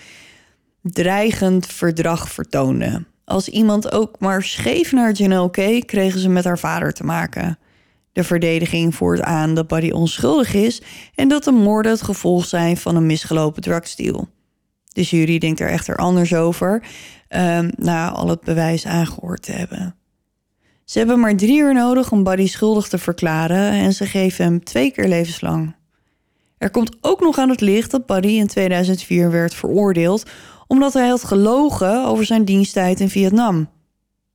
[0.81, 3.05] dreigend verdrag vertoonde.
[3.25, 7.57] Als iemand ook maar scheef naar Janelle keek, kregen ze met haar vader te maken.
[8.13, 10.81] De verdediging voert aan dat Buddy onschuldig is
[11.15, 14.27] en dat de moorden het gevolg zijn van een misgelopen drugsdeal.
[14.87, 16.83] De jury denkt er echter anders over,
[17.29, 19.95] um, na al het bewijs aangehoord te hebben.
[20.85, 24.63] Ze hebben maar drie uur nodig om Buddy schuldig te verklaren en ze geven hem
[24.63, 25.75] twee keer levenslang.
[26.57, 30.23] Er komt ook nog aan het licht dat Buddy in 2004 werd veroordeeld
[30.67, 33.69] omdat hij had gelogen over zijn diensttijd in Vietnam.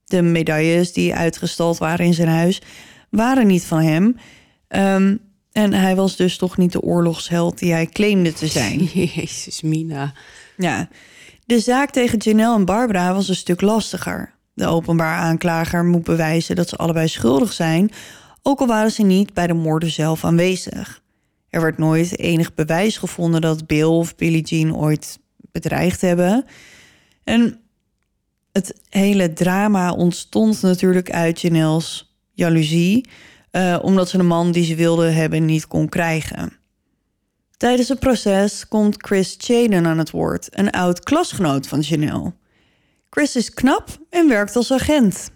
[0.05, 2.61] De medailles die uitgestald waren in zijn huis
[3.09, 4.15] waren niet van hem.
[4.69, 5.19] Um,
[5.51, 8.83] en hij was dus toch niet de oorlogsheld die hij claimde te zijn.
[9.15, 10.13] Jezus, Mina.
[10.57, 10.89] Ja,
[11.45, 14.33] de zaak tegen Janelle en Barbara was een stuk lastiger.
[14.53, 17.91] De openbaar aanklager moet bewijzen dat ze allebei schuldig zijn,
[18.41, 21.01] ook al waren ze niet bij de moorden zelf aanwezig.
[21.49, 25.19] Er werd nooit enig bewijs gevonden dat Bill of Billie Jean ooit
[25.51, 26.45] bedreigd hebben.
[27.23, 27.59] En
[28.51, 32.08] het hele drama ontstond natuurlijk uit Janelle's
[32.39, 33.05] jaloezie,
[33.51, 36.53] uh, omdat ze de man die ze wilde hebben niet kon krijgen.
[37.57, 42.33] Tijdens het proces komt Chris Chaden aan het woord, een oud klasgenoot van Janelle.
[43.09, 45.31] Chris is knap en werkt als agent.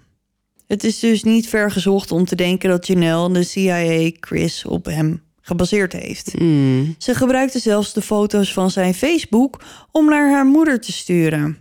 [0.68, 4.86] Het is dus niet ver gezocht om te denken dat Janelle de CIA Chris op
[4.86, 6.39] hem gebaseerd heeft.
[6.39, 6.95] Mm.
[6.97, 11.58] Ze gebruikte zelfs de foto's van zijn Facebook om naar haar moeder te sturen.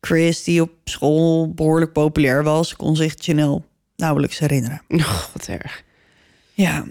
[0.00, 3.62] Chris, die op school behoorlijk populair was, kon zich Janelle
[3.96, 4.82] nauwelijks herinneren.
[4.88, 5.82] Oh, wat erg.
[6.52, 6.84] Ja.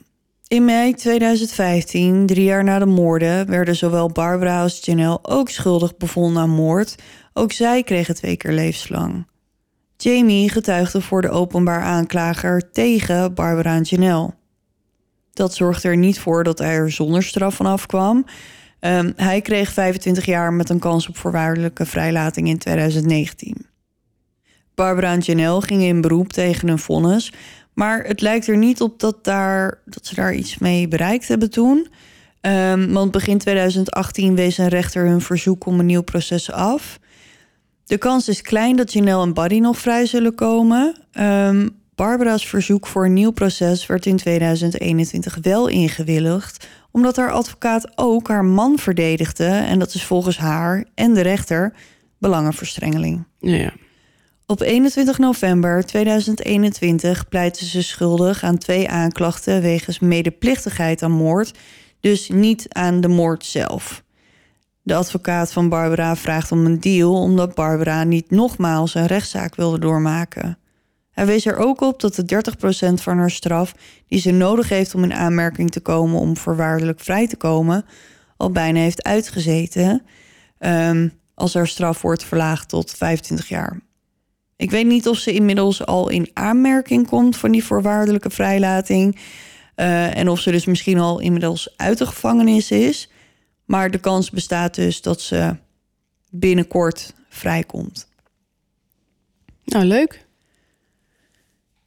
[0.47, 5.97] In mei 2015, drie jaar na de moorden, werden zowel Barbara als Janelle ook schuldig
[5.97, 6.95] bevonden aan moord.
[7.33, 9.25] Ook zij kregen twee keer levenslang.
[9.97, 14.33] Jamie getuigde voor de openbaar aanklager tegen Barbara en Janelle.
[15.33, 18.25] Dat zorgde er niet voor dat hij er zonder straf van afkwam.
[18.79, 23.65] Um, hij kreeg 25 jaar met een kans op voorwaardelijke vrijlating in 2019.
[24.75, 27.31] Barbara en Janelle gingen in beroep tegen een vonnis.
[27.73, 31.49] Maar het lijkt er niet op dat, daar, dat ze daar iets mee bereikt hebben
[31.49, 31.87] toen.
[32.41, 36.99] Um, want begin 2018 wees een rechter hun verzoek om een nieuw proces af.
[37.85, 40.95] De kans is klein dat Janelle en Buddy nog vrij zullen komen.
[41.19, 47.91] Um, Barbara's verzoek voor een nieuw proces werd in 2021 wel ingewilligd, omdat haar advocaat
[47.97, 49.45] ook haar man verdedigde.
[49.45, 51.73] En dat is volgens haar en de rechter
[52.17, 53.25] belangenverstrengeling.
[53.39, 53.73] Ja.
[54.45, 61.57] Op 21 november 2021 pleitte ze schuldig aan twee aanklachten wegens medeplichtigheid aan moord,
[61.99, 64.03] dus niet aan de moord zelf.
[64.81, 69.79] De advocaat van Barbara vraagt om een deal omdat Barbara niet nogmaals een rechtszaak wilde
[69.79, 70.57] doormaken.
[71.11, 72.43] Hij wees er ook op dat de
[72.91, 73.73] 30% van haar straf
[74.07, 77.85] die ze nodig heeft om in aanmerking te komen om voorwaardelijk vrij te komen,
[78.37, 80.01] al bijna heeft uitgezeten.
[80.59, 83.81] Um, als haar straf wordt verlaagd tot 25 jaar.
[84.55, 89.15] Ik weet niet of ze inmiddels al in aanmerking komt van die voorwaardelijke vrijlating.
[89.75, 93.09] Uh, en of ze dus misschien al inmiddels uit de gevangenis is.
[93.65, 95.55] Maar de kans bestaat dus dat ze
[96.29, 98.07] binnenkort vrijkomt.
[99.65, 100.25] Nou, leuk.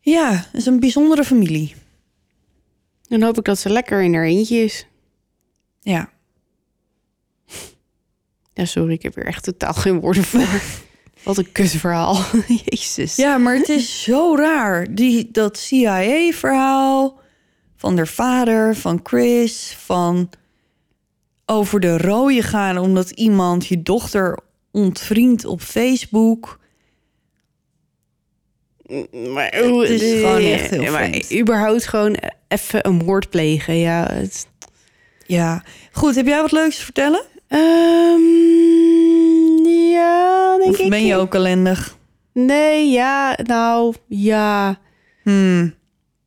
[0.00, 1.74] Ja, het is een bijzondere familie.
[3.02, 4.86] Dan hoop ik dat ze lekker in haar eentje is.
[5.80, 6.10] Ja.
[8.52, 10.60] Ja, sorry, ik heb hier echt totaal geen woorden voor.
[11.26, 12.18] Wat een kutverhaal.
[12.64, 13.16] Jezus.
[13.16, 14.94] Ja, maar het is zo raar.
[14.94, 17.20] Die, dat CIA-verhaal
[17.76, 20.30] van haar vader, van Chris, van
[21.46, 24.38] over de rode gaan omdat iemand je dochter
[24.70, 26.58] ontvriend op Facebook.
[29.12, 32.16] Maar het is gewoon echt heel maar überhaupt gewoon
[32.48, 33.76] even een moord plegen.
[33.78, 34.46] Ja, het...
[35.26, 35.64] ja.
[35.92, 37.22] Goed, heb jij wat leuks te vertellen?
[37.48, 38.75] Um, ja,
[40.66, 40.90] denk of ik.
[40.90, 41.96] ben je ook ellendig?
[42.32, 44.78] Nee, ja, nou, ja.
[45.22, 45.74] Hmm.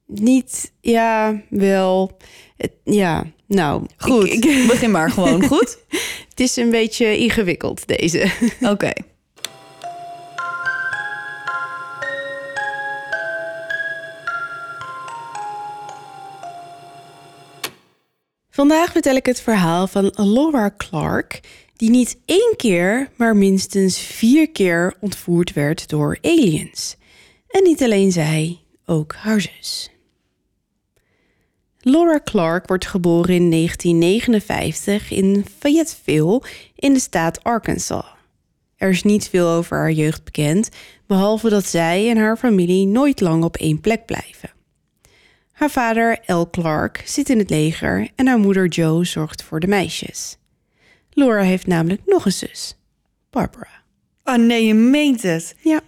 [0.05, 2.17] Niet, ja, wel.
[2.57, 3.85] Het, ja, nou.
[3.97, 4.67] Goed, ik, ik...
[4.67, 5.77] begin maar gewoon, goed?
[6.29, 8.31] het is een beetje ingewikkeld, deze.
[8.61, 8.91] Oké.
[18.59, 21.39] Vandaag vertel ik het verhaal van Laura Clark,
[21.79, 26.95] die niet één keer, maar minstens vier keer ontvoerd werd door aliens.
[27.47, 29.91] En niet alleen zij, ook haar zus.
[31.79, 36.41] Laura Clark wordt geboren in 1959 in Fayetteville
[36.75, 38.05] in de staat Arkansas.
[38.75, 40.69] Er is niet veel over haar jeugd bekend,
[41.07, 44.51] behalve dat zij en haar familie nooit lang op één plek blijven.
[45.51, 46.43] Haar vader, L.
[46.51, 50.37] Clark, zit in het leger en haar moeder Joe zorgt voor de meisjes.
[51.19, 52.77] Laura heeft namelijk nog een zus,
[53.29, 53.67] Barbara.
[54.23, 55.55] Ah oh nee, je meent het.
[55.61, 55.81] Ja.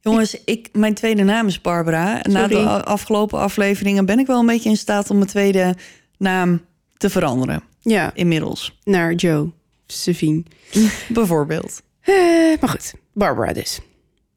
[0.00, 2.22] Jongens, ik, mijn tweede naam is Barbara.
[2.22, 5.74] En na de afgelopen afleveringen ben ik wel een beetje in staat om mijn tweede
[6.18, 6.60] naam
[6.96, 7.62] te veranderen.
[7.80, 8.10] Ja.
[8.14, 8.78] Inmiddels.
[8.84, 9.50] Naar Joe,
[9.86, 10.42] Savine.
[11.08, 11.82] Bijvoorbeeld.
[12.04, 12.14] Uh,
[12.60, 13.80] maar goed, Barbara dus.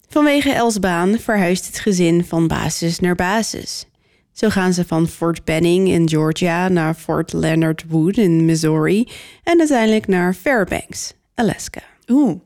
[0.07, 3.85] Vanwege Els baan verhuist het gezin van basis naar basis.
[4.31, 9.07] Zo gaan ze van Fort Benning in Georgia naar Fort Leonard Wood in Missouri
[9.43, 11.81] en uiteindelijk naar Fairbanks, Alaska.
[12.07, 12.39] Oeh.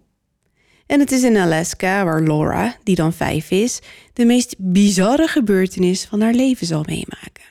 [0.85, 3.79] En het is in Alaska waar Laura, die dan vijf is,
[4.13, 7.43] de meest bizarre gebeurtenis van haar leven zal meemaken.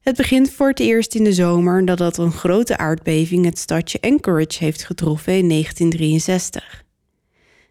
[0.00, 4.64] Het begint voor het eerst in de zomer nadat een grote aardbeving het stadje Anchorage
[4.64, 6.85] heeft getroffen in 1963.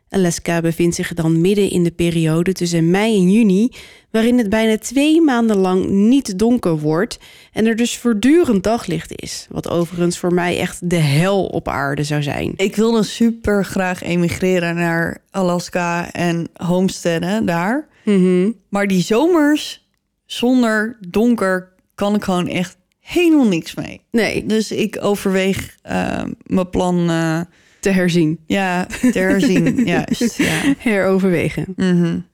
[0.10, 3.72] Alaska bevindt zich dan midden in de periode tussen mei en juni,
[4.12, 7.20] waarin het bijna twee maanden lang niet donker wordt
[7.52, 9.48] en er dus voortdurend daglicht is.
[9.50, 12.54] Wat overigens voor mij echt de hel op aarde zou zijn.
[12.56, 17.88] Ik wilde super graag emigreren naar Alaska en homesteaden daar.
[18.04, 18.52] Mhm.
[18.70, 19.88] Maar die zomers
[20.26, 24.02] zonder donker kan ik gewoon echt helemaal niks mee.
[24.12, 24.46] Nee.
[24.46, 27.10] Dus ik overweeg uh, mijn plan.
[27.10, 27.42] Uh,
[27.86, 28.40] te herzien.
[28.46, 29.76] Ja, te herzien.
[29.86, 30.38] Juist.
[30.38, 30.76] Ja.
[30.78, 31.74] Heroverwegen.
[31.76, 32.26] Mm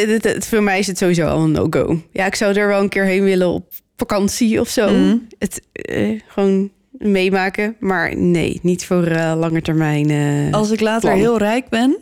[0.00, 2.02] het, het, voor mij is het sowieso al een no-go.
[2.12, 4.90] Ja, ik zou er wel een keer heen willen op vakantie of zo.
[4.90, 5.26] Mm.
[5.38, 7.76] Het uh, gewoon meemaken.
[7.80, 10.10] Maar nee, niet voor uh, lange termijn.
[10.10, 11.20] Uh, Als ik later plan.
[11.20, 11.96] heel rijk ben,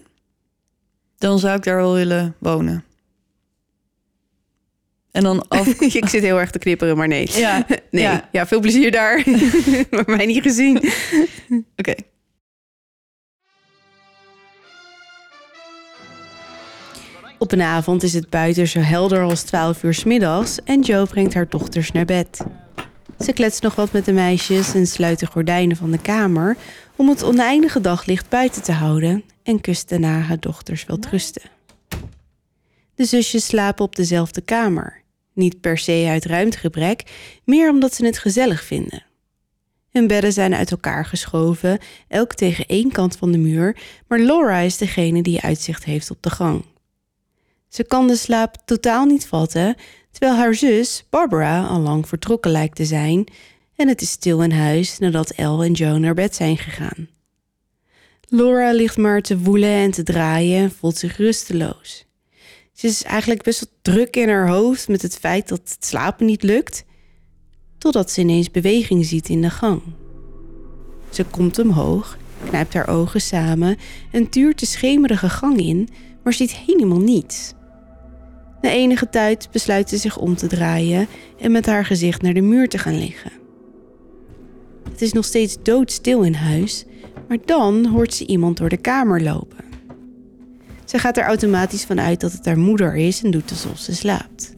[1.19, 2.85] dan zou ik daar wel willen wonen.
[5.15, 5.67] En dan af...
[5.81, 7.29] ik zit heel erg te knipperen, maar nee.
[7.33, 8.03] Ja, nee.
[8.03, 8.29] ja.
[8.33, 9.23] Ja, veel plezier daar.
[9.91, 10.77] maar mij niet gezien.
[10.77, 11.63] Oké.
[11.77, 11.97] Okay.
[17.39, 21.07] Op een avond is het buiten zo helder als 12 uur s middags en Joe
[21.07, 22.45] brengt haar dochters naar bed.
[23.19, 26.57] Ze kletst nog wat met de meisjes en sluit de gordijnen van de kamer
[26.97, 31.43] om het oneindige daglicht buiten te houden en kust daarna haar dochters wel rusten.
[32.95, 35.04] De zusjes slapen op dezelfde kamer.
[35.35, 37.03] Niet per se uit ruimtegebrek,
[37.45, 39.05] meer omdat ze het gezellig vinden.
[39.91, 41.79] Hun bedden zijn uit elkaar geschoven,
[42.09, 43.77] elk tegen één kant van de muur,
[44.09, 46.65] maar Laura is degene die uitzicht heeft op de gang.
[47.69, 49.77] Ze kan de slaap totaal niet vatten,
[50.11, 53.27] terwijl haar zus, Barbara, al lang vertrokken lijkt te zijn
[53.77, 57.09] en het is stil in huis nadat Elle en Joe naar bed zijn gegaan.
[58.29, 62.07] Laura ligt maar te woelen en te draaien en voelt zich rusteloos.
[62.75, 66.27] Ze is eigenlijk best wel druk in haar hoofd met het feit dat het slapen
[66.27, 66.85] niet lukt,
[67.79, 69.83] totdat ze ineens beweging ziet in de gang.
[71.11, 72.19] Ze komt omhoog,
[72.49, 73.77] knijpt haar ogen samen
[74.11, 75.89] en tuurt de schemerige gang in,
[76.23, 77.53] maar ziet helemaal niets.
[78.61, 81.07] Na enige tijd besluit ze zich om te draaien
[81.39, 83.33] en met haar gezicht naar de muur te gaan liggen.
[84.91, 86.85] Het is nog steeds doodstil in huis,
[87.29, 89.64] maar dan hoort ze iemand door de kamer lopen.
[90.85, 93.95] Ze gaat er automatisch van uit dat het haar moeder is en doet alsof ze
[93.95, 94.55] slaapt.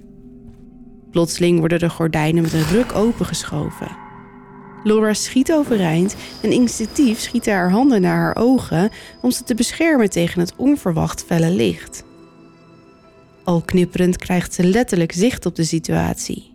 [1.11, 3.97] Plotseling worden de gordijnen met een ruk opengeschoven.
[4.85, 8.91] Laura schiet overeind en instinctief schieten haar handen naar haar ogen
[9.23, 12.05] om ze te beschermen tegen het onverwacht felle licht.
[13.45, 16.55] Al knipperend krijgt ze letterlijk zicht op de situatie.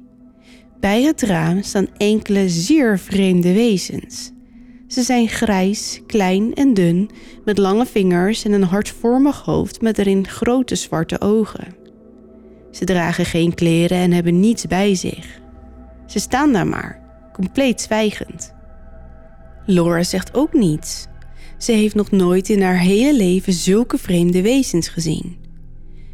[0.80, 4.32] Bij het raam staan enkele zeer vreemde wezens.
[4.92, 7.10] Ze zijn grijs, klein en dun,
[7.46, 11.76] met lange vingers en een hartvormig hoofd met erin grote zwarte ogen.
[12.72, 15.40] Ze dragen geen kleren en hebben niets bij zich.
[16.08, 17.02] Ze staan daar maar,
[17.34, 18.54] compleet zwijgend.
[19.66, 21.08] Laura zegt ook niets.
[21.58, 25.38] Ze heeft nog nooit in haar hele leven zulke vreemde wezens gezien.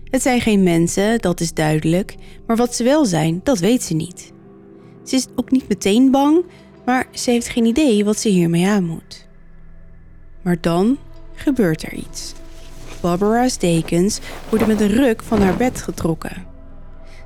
[0.03, 2.15] Het zijn geen mensen, dat is duidelijk,
[2.47, 4.33] maar wat ze wel zijn, dat weet ze niet.
[5.03, 6.45] Ze is ook niet meteen bang,
[6.87, 9.27] maar ze heeft geen idee wat ze hiermee aan moet.
[10.41, 10.97] Maar dan
[11.33, 12.33] gebeurt er iets.
[13.01, 14.19] Barbara's dekens
[14.49, 16.45] worden met een ruk van haar bed getrokken.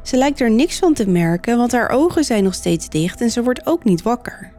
[0.04, 3.30] Ze lijkt er niks van te merken, want haar ogen zijn nog steeds dicht en
[3.30, 4.52] ze wordt ook niet wakker.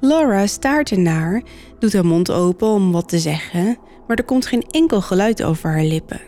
[0.00, 1.42] Laura staart ernaar,
[1.78, 5.70] doet haar mond open om wat te zeggen, maar er komt geen enkel geluid over
[5.70, 6.20] haar lippen.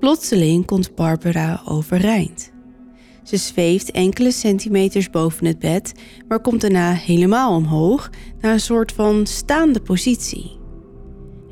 [0.00, 2.51] Plotseling komt Barbara overeind.
[3.22, 5.92] Ze zweeft enkele centimeters boven het bed,
[6.28, 8.10] maar komt daarna helemaal omhoog
[8.40, 10.58] naar een soort van staande positie.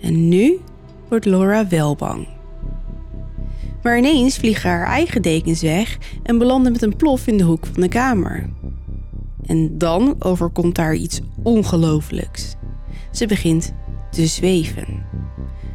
[0.00, 0.58] En nu
[1.08, 2.28] wordt Laura wel bang.
[3.82, 7.66] Maar ineens vliegen haar eigen dekens weg en belanden met een plof in de hoek
[7.66, 8.50] van de kamer.
[9.46, 12.54] En dan overkomt haar iets ongelooflijks.
[13.12, 13.72] Ze begint
[14.10, 15.04] te zweven.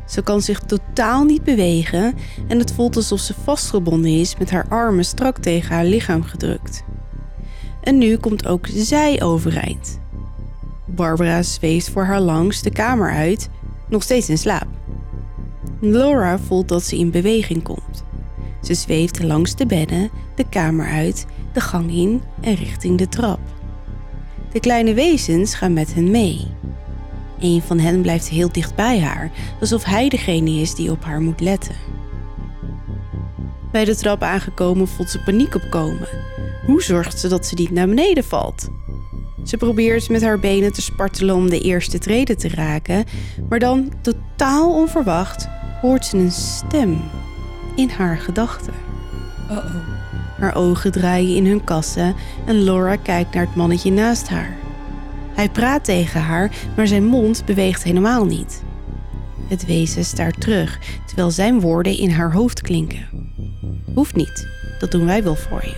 [0.06, 2.14] Ze kan zich totaal niet bewegen
[2.48, 6.84] en het voelt alsof ze vastgebonden is met haar armen strak tegen haar lichaam gedrukt.
[7.82, 10.00] En nu komt ook zij overeind.
[10.86, 13.50] Barbara zweeft voor haar langs de kamer uit,
[13.90, 14.68] nog steeds in slaap.
[15.80, 18.04] Laura voelt dat ze in beweging komt.
[18.62, 23.40] Ze zweeft langs de bedden, de kamer uit, de gang in en richting de trap.
[24.52, 26.48] De kleine wezens gaan met hen mee.
[27.40, 31.22] Een van hen blijft heel dicht bij haar, alsof hij degene is die op haar
[31.22, 31.76] moet letten.
[33.72, 36.08] Bij de trap aangekomen voelt ze paniek opkomen.
[36.66, 38.68] Hoe zorgt ze dat ze niet naar beneden valt?
[39.44, 43.06] Ze probeert met haar benen te spartelen om de eerste trede te raken,
[43.50, 45.48] maar dan, totaal onverwacht,
[45.82, 47.02] hoort ze een stem
[47.76, 48.74] in haar gedachten.
[49.52, 49.66] Uh-oh.
[50.40, 52.16] Haar ogen draaien in hun kassen
[52.46, 54.58] en Laura kijkt naar het mannetje naast haar.
[55.36, 58.64] Hij praat tegen haar, maar zijn mond beweegt helemaal niet.
[59.48, 63.08] Het wezen staart terug, terwijl zijn woorden in haar hoofd klinken.
[63.94, 64.48] Hoeft niet,
[64.80, 65.76] dat doen wij wel voor je.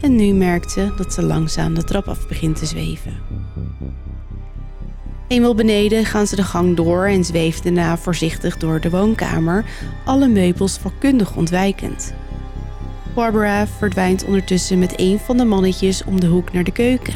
[0.00, 3.12] En nu merkt ze dat ze langzaam de trap af begint te zweven.
[5.28, 9.64] Eenmaal beneden gaan ze de gang door en zweeft daarna voorzichtig door de woonkamer,
[10.04, 12.14] alle meubels vakkundig ontwijkend.
[13.14, 17.14] Barbara verdwijnt ondertussen met een van de mannetjes om de hoek naar de keuken.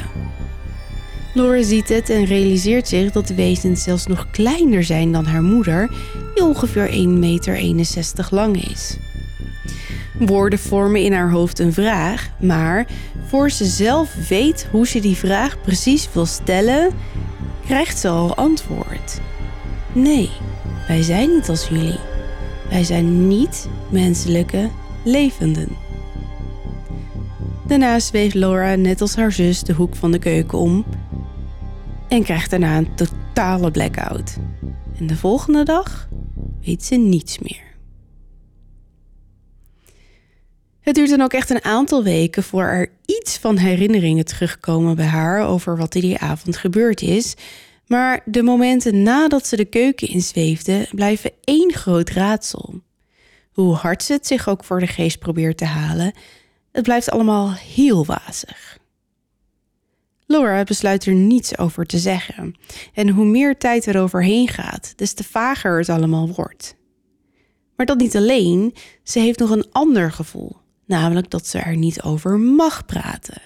[1.35, 5.43] Laura ziet het en realiseert zich dat de wezens zelfs nog kleiner zijn dan haar
[5.43, 5.91] moeder,
[6.35, 8.97] die ongeveer 1,61 meter lang is.
[10.18, 12.87] Woorden vormen in haar hoofd een vraag, maar
[13.26, 16.91] voor ze zelf weet hoe ze die vraag precies wil stellen,
[17.64, 19.20] krijgt ze al antwoord.
[19.93, 20.30] Nee,
[20.89, 21.99] wij zijn niet als jullie.
[22.70, 24.68] Wij zijn niet menselijke
[25.05, 25.68] levenden.
[27.66, 30.85] Daarna zweeft Laura net als haar zus de hoek van de keuken om
[32.12, 34.36] en krijgt daarna een totale blackout.
[34.98, 36.08] En de volgende dag
[36.64, 37.74] weet ze niets meer.
[40.80, 45.06] Het duurt dan ook echt een aantal weken voor er iets van herinneringen terugkomen bij
[45.06, 47.34] haar over wat er die avond gebeurd is.
[47.86, 52.80] Maar de momenten nadat ze de keuken inzweefde blijven één groot raadsel.
[53.52, 56.14] Hoe hard ze het zich ook voor de geest probeert te halen,
[56.72, 58.80] het blijft allemaal heel wazig.
[60.33, 62.55] Laura besluit er niets over te zeggen.
[62.95, 66.76] En hoe meer tijd er overheen gaat, des te vager het allemaal wordt.
[67.76, 72.03] Maar dat niet alleen, ze heeft nog een ander gevoel namelijk dat ze er niet
[72.03, 73.43] over mag praten.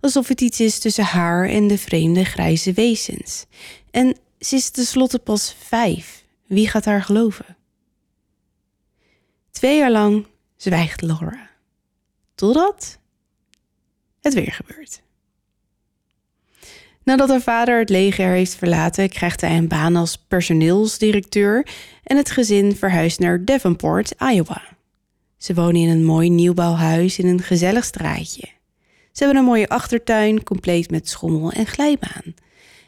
[0.00, 3.46] Alsof het iets is tussen haar en de vreemde grijze wezens.
[3.90, 6.24] En ze is tenslotte pas vijf.
[6.46, 7.56] Wie gaat haar geloven?
[9.50, 10.26] Twee jaar lang
[10.56, 11.50] zwijgt Laura.
[12.34, 12.98] Totdat
[14.20, 15.02] het weer gebeurt.
[17.04, 21.66] Nadat haar vader het leger heeft verlaten, krijgt hij een baan als personeelsdirecteur
[22.02, 24.62] en het gezin verhuist naar Devonport, Iowa.
[25.36, 28.48] Ze wonen in een mooi nieuwbouwhuis in een gezellig straatje.
[29.12, 32.34] Ze hebben een mooie achtertuin, compleet met schommel en glijbaan.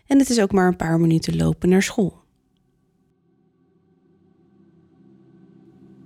[0.06, 2.20] En het is ook maar een paar minuten lopen naar school.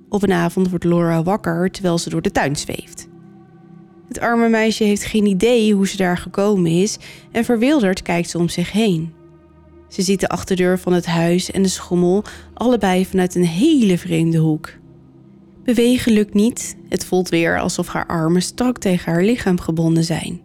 [0.08, 3.05] Op een avond wordt Laura wakker terwijl ze door de tuin zweeft.
[4.16, 6.96] Het arme meisje heeft geen idee hoe ze daar gekomen is
[7.32, 9.12] en verwilderd kijkt ze om zich heen.
[9.88, 14.38] Ze ziet de achterdeur van het huis en de schommel allebei vanuit een hele vreemde
[14.38, 14.72] hoek.
[15.64, 16.76] Bewegen lukt niet.
[16.88, 20.40] Het voelt weer alsof haar armen strak tegen haar lichaam gebonden zijn.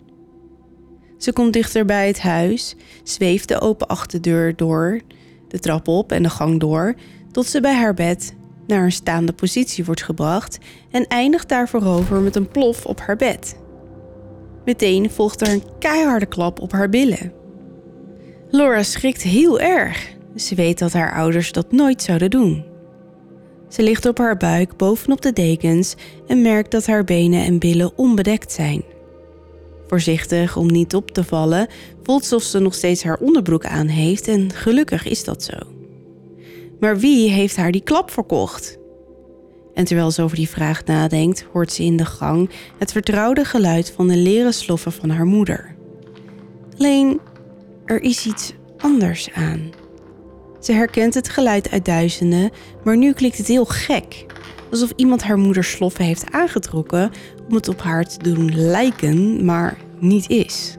[1.18, 5.02] Ze komt dichter bij het huis, zweeft de open achterdeur door,
[5.48, 6.96] de trap op en de gang door,
[7.32, 8.34] tot ze bij haar bed
[8.68, 10.58] naar een staande positie wordt gebracht
[10.90, 13.60] en eindigt daar voorover met een plof op haar bed.
[14.66, 17.34] Meteen volgt er een keiharde klap op haar billen.
[18.50, 20.10] Laura schrikt heel erg.
[20.36, 22.66] Ze weet dat haar ouders dat nooit zouden doen.
[23.70, 25.96] Ze ligt op haar buik bovenop de dekens
[26.28, 28.84] en merkt dat haar benen en billen onbedekt zijn.
[29.88, 31.68] Voorzichtig om niet op te vallen,
[32.04, 35.58] voelt ze of ze nog steeds haar onderbroek aan heeft en gelukkig is dat zo.
[36.80, 38.78] Maar wie heeft haar die klap verkocht?
[39.74, 43.92] En terwijl ze over die vraag nadenkt, hoort ze in de gang het vertrouwde geluid
[43.96, 45.76] van de leren sloffen van haar moeder.
[46.78, 47.20] Alleen,
[47.86, 49.70] er is iets anders aan.
[50.60, 52.52] Ze herkent het geluid uit duizenden,
[52.84, 54.26] maar nu klinkt het heel gek.
[54.72, 57.12] Alsof iemand haar moeder sloffen heeft aangetrokken
[57.48, 60.76] om het op haar te doen lijken, maar niet is.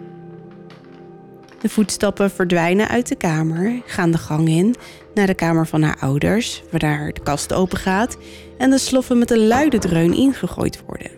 [1.60, 4.74] De voetstappen verdwijnen uit de kamer, gaan de gang in
[5.14, 8.16] naar de kamer van haar ouders, waar de kast open gaat
[8.58, 11.10] en de sloffen met een luide dreun ingegooid worden.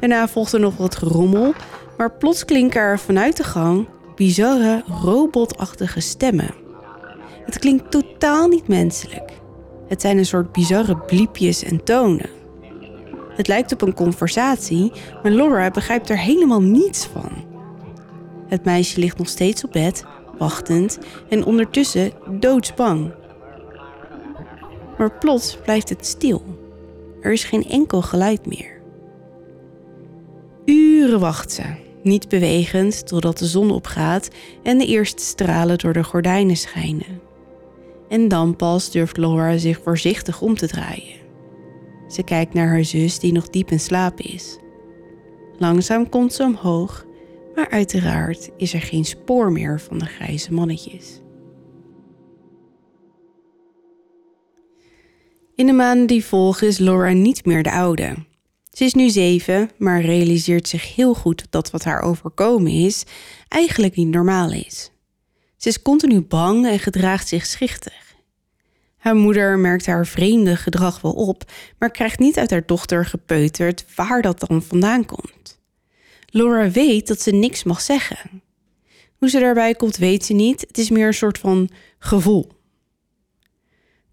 [0.00, 1.54] Daarna volgt er nog wat gerommel,
[1.96, 6.54] maar plots klinken er vanuit de gang bizarre, robotachtige stemmen.
[7.44, 9.32] Het klinkt totaal niet menselijk.
[9.88, 12.30] Het zijn een soort bizarre bliepjes en tonen.
[13.36, 17.30] Het lijkt op een conversatie, maar Laura begrijpt er helemaal niets van.
[18.48, 20.04] Het meisje ligt nog steeds op bed,
[20.38, 23.12] wachtend en ondertussen doodsbang.
[24.98, 26.42] Maar plots blijft het stil.
[27.20, 28.80] Er is geen enkel geluid meer.
[30.64, 31.62] Uren wacht ze,
[32.02, 34.28] niet bewegend totdat de zon opgaat
[34.62, 37.20] en de eerste stralen door de gordijnen schijnen.
[38.08, 41.16] En dan pas durft Laura zich voorzichtig om te draaien.
[42.08, 44.58] Ze kijkt naar haar zus die nog diep in slaap is.
[45.58, 47.06] Langzaam komt ze omhoog,
[47.58, 51.20] maar uiteraard is er geen spoor meer van de grijze mannetjes.
[55.54, 58.14] In de maanden die volgen is Laura niet meer de oude.
[58.72, 63.04] Ze is nu zeven, maar realiseert zich heel goed dat wat haar overkomen is
[63.48, 64.90] eigenlijk niet normaal is.
[65.56, 68.14] Ze is continu bang en gedraagt zich schichtig.
[68.96, 73.84] Haar moeder merkt haar vreemde gedrag wel op, maar krijgt niet uit haar dochter gepeuterd
[73.94, 75.57] waar dat dan vandaan komt.
[76.30, 78.42] Laura weet dat ze niks mag zeggen.
[79.18, 80.60] Hoe ze daarbij komt, weet ze niet.
[80.60, 82.56] Het is meer een soort van gevoel.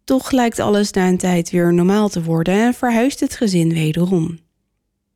[0.04, 4.40] Toch lijkt alles na een tijd weer normaal te worden en verhuist het gezin wederom.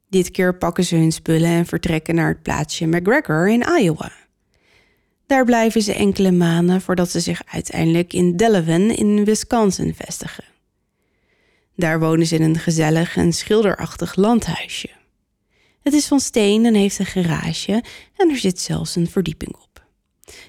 [0.10, 4.12] Dit keer pakken ze hun spullen en vertrekken naar het plaatsje McGregor in Iowa.
[5.26, 10.44] Daar blijven ze enkele maanden voordat ze zich uiteindelijk in Delavan in Wisconsin vestigen.
[11.76, 14.99] Daar wonen ze in een gezellig en schilderachtig landhuisje.
[15.90, 17.84] Het is van steen en heeft een garage
[18.16, 19.86] en er zit zelfs een verdieping op.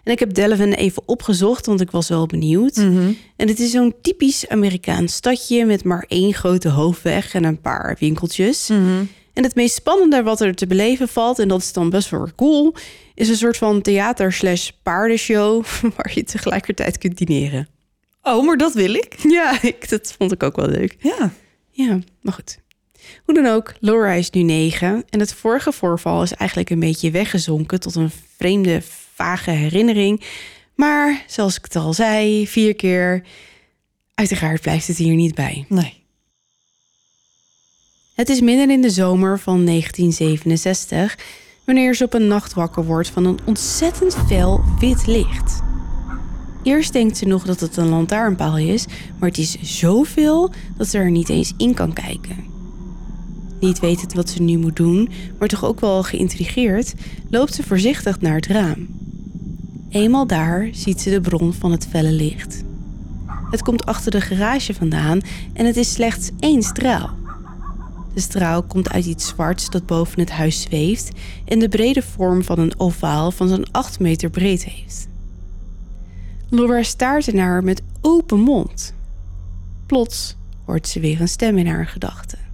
[0.05, 2.77] En ik heb Delavan even opgezocht, want ik was wel benieuwd.
[2.77, 3.13] Mhm.
[3.37, 7.97] En het is zo'n typisch Amerikaans stadje met maar één grote hoofdweg en een paar
[7.99, 8.69] winkeltjes.
[8.69, 9.05] Mhm.
[9.33, 12.29] En het meest spannende wat er te beleven valt, en dat is dan best wel
[12.37, 12.75] cool,
[13.15, 15.65] is een soort van theater slash paardenshow
[15.97, 17.69] waar je tegelijkertijd kunt dineren.
[18.23, 19.15] Oh, maar dat wil ik.
[19.29, 20.97] Ja, ik, dat vond ik ook wel leuk.
[20.99, 21.33] Ja.
[21.71, 22.59] Ja, maar goed.
[23.25, 27.11] Hoe dan ook, Laura is nu negen en het vorige voorval is eigenlijk een beetje
[27.11, 28.83] weggezonken tot een vreemde,
[29.15, 30.25] vage herinnering.
[30.75, 33.23] Maar zoals ik het al zei, vier keer,
[34.15, 35.65] uiteraard blijft het hier niet bij.
[35.69, 36.03] Nee.
[38.15, 41.19] Het is midden in de zomer van 1967
[41.65, 45.61] wanneer ze op een nacht wakker wordt van een ontzettend fel wit licht.
[46.63, 48.87] Eerst denkt ze nog dat het een lantaarnpaal is,
[49.19, 52.50] maar het is zoveel dat ze er niet eens in kan kijken.
[53.61, 55.09] Niet wetend wat ze nu moet doen,
[55.39, 56.95] maar toch ook wel geïntrigeerd,
[57.31, 58.89] loopt ze voorzichtig naar het raam.
[59.89, 62.65] Eenmaal daar ziet ze de bron van het felle licht.
[63.51, 65.21] Het komt achter de garage vandaan
[65.53, 67.11] en het is slechts één straal.
[68.15, 71.11] De straal komt uit iets zwarts dat boven het huis zweeft
[71.45, 75.09] en de brede vorm van een ovaal van zo'n 8 meter breed heeft.
[76.49, 78.95] Laura staart naar haar met open mond.
[79.87, 82.50] Plots hoort ze weer een stem in haar gedachten.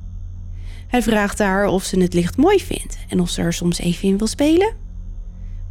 [0.96, 4.08] Hij vraagt haar of ze het licht mooi vindt en of ze er soms even
[4.08, 4.74] in wil spelen.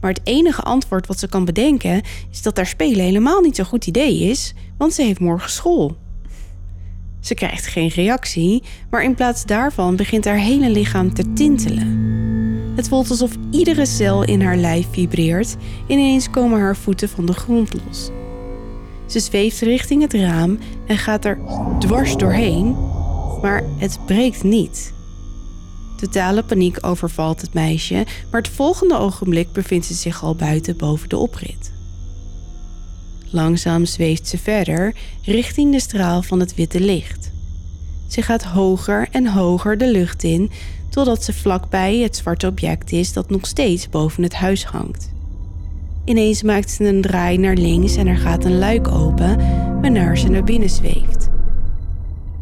[0.01, 3.65] Maar het enige antwoord wat ze kan bedenken is dat daar spelen helemaal niet zo'n
[3.65, 5.97] goed idee is, want ze heeft morgen school.
[7.19, 11.87] Ze krijgt geen reactie, maar in plaats daarvan begint haar hele lichaam te tintelen.
[12.75, 15.55] Het voelt alsof iedere cel in haar lijf vibreert
[15.87, 18.09] en ineens komen haar voeten van de grond los.
[19.05, 20.57] Ze zweeft richting het raam
[20.87, 21.39] en gaat er
[21.79, 22.75] dwars doorheen,
[23.41, 24.93] maar het breekt niet.
[25.95, 31.09] Totale paniek overvalt het meisje, maar het volgende ogenblik bevindt ze zich al buiten boven
[31.09, 31.71] de oprit.
[33.29, 37.31] Langzaam zweeft ze verder richting de straal van het witte licht.
[38.07, 40.51] Ze gaat hoger en hoger de lucht in,
[40.89, 45.13] totdat ze vlakbij het zwarte object is dat nog steeds boven het huis hangt.
[46.05, 49.37] Ineens maakt ze een draai naar links en er gaat een luik open,
[49.81, 51.29] waarna ze naar binnen zweeft.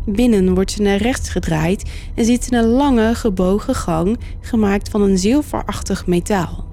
[0.05, 5.01] Binnen wordt ze naar rechts gedraaid en ziet ze een lange, gebogen gang gemaakt van
[5.01, 6.65] een zilverachtig metaal.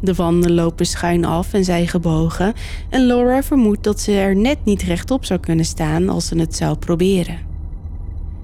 [0.00, 2.52] De wanden lopen schuin af en zijn gebogen
[2.90, 6.56] en Laura vermoedt dat ze er net niet rechtop zou kunnen staan als ze het
[6.56, 7.38] zou proberen.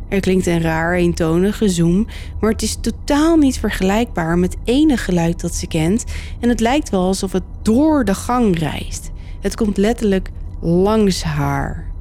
[0.09, 2.07] Er klinkt een raar, eentonige zoom,
[2.41, 6.05] maar het is totaal niet vergelijkbaar met enig geluid dat ze kent
[6.41, 9.11] en het lijkt wel alsof het door de gang reist.
[9.41, 10.31] Het komt letterlijk
[10.61, 11.91] langs haar.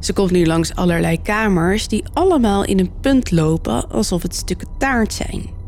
[0.00, 4.68] Ze komt nu langs allerlei kamers die allemaal in een punt lopen alsof het stukken
[4.78, 5.58] taart zijn.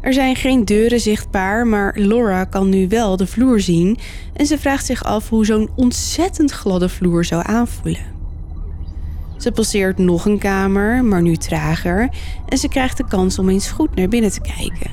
[0.00, 3.98] Er zijn geen deuren zichtbaar, maar Laura kan nu wel de vloer zien
[4.32, 8.16] en ze vraagt zich af hoe zo'n ontzettend gladde vloer zou aanvoelen.
[9.36, 12.08] Ze passeert nog een kamer, maar nu trager,
[12.48, 14.90] en ze krijgt de kans om eens goed naar binnen te kijken.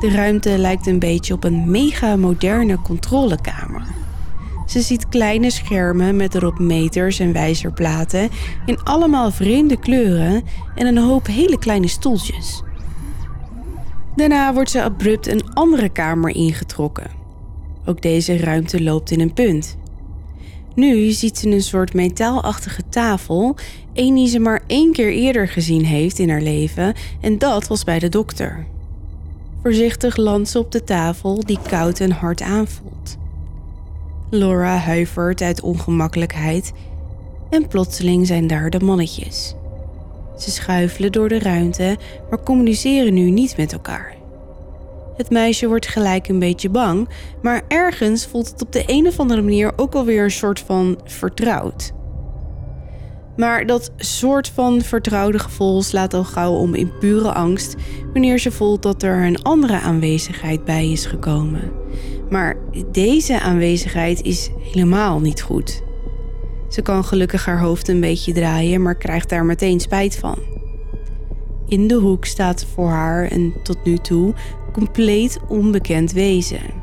[0.00, 3.82] De ruimte lijkt een beetje op een mega moderne controlekamer.
[4.66, 8.28] Ze ziet kleine schermen met erop meters en wijzerplaten
[8.66, 10.42] in allemaal vreemde kleuren
[10.74, 12.62] en een hoop hele kleine stoeltjes.
[14.16, 17.10] Daarna wordt ze abrupt een andere kamer ingetrokken.
[17.84, 19.76] Ook deze ruimte loopt in een punt.
[20.74, 23.56] Nu ziet ze een soort metaalachtige tafel,
[23.92, 27.84] een die ze maar één keer eerder gezien heeft in haar leven, en dat was
[27.84, 28.66] bij de dokter.
[29.62, 33.16] Voorzichtig landt ze op de tafel die koud en hard aanvoelt.
[34.34, 36.72] Laura huivert uit ongemakkelijkheid
[37.50, 39.54] en plotseling zijn daar de mannetjes.
[40.38, 41.96] Ze schuifelen door de ruimte,
[42.30, 44.14] maar communiceren nu niet met elkaar.
[45.16, 47.08] Het meisje wordt gelijk een beetje bang,
[47.42, 51.00] maar ergens voelt het op de een of andere manier ook alweer een soort van
[51.04, 51.92] vertrouwd.
[53.36, 57.74] Maar dat soort van vertrouwde gevoel slaat al gauw om in pure angst
[58.12, 61.72] wanneer ze voelt dat er een andere aanwezigheid bij is gekomen.
[62.30, 62.56] Maar
[62.92, 65.82] deze aanwezigheid is helemaal niet goed.
[66.68, 70.38] Ze kan gelukkig haar hoofd een beetje draaien, maar krijgt daar meteen spijt van.
[71.68, 74.34] In de hoek staat voor haar een tot nu toe
[74.72, 76.82] compleet onbekend wezen.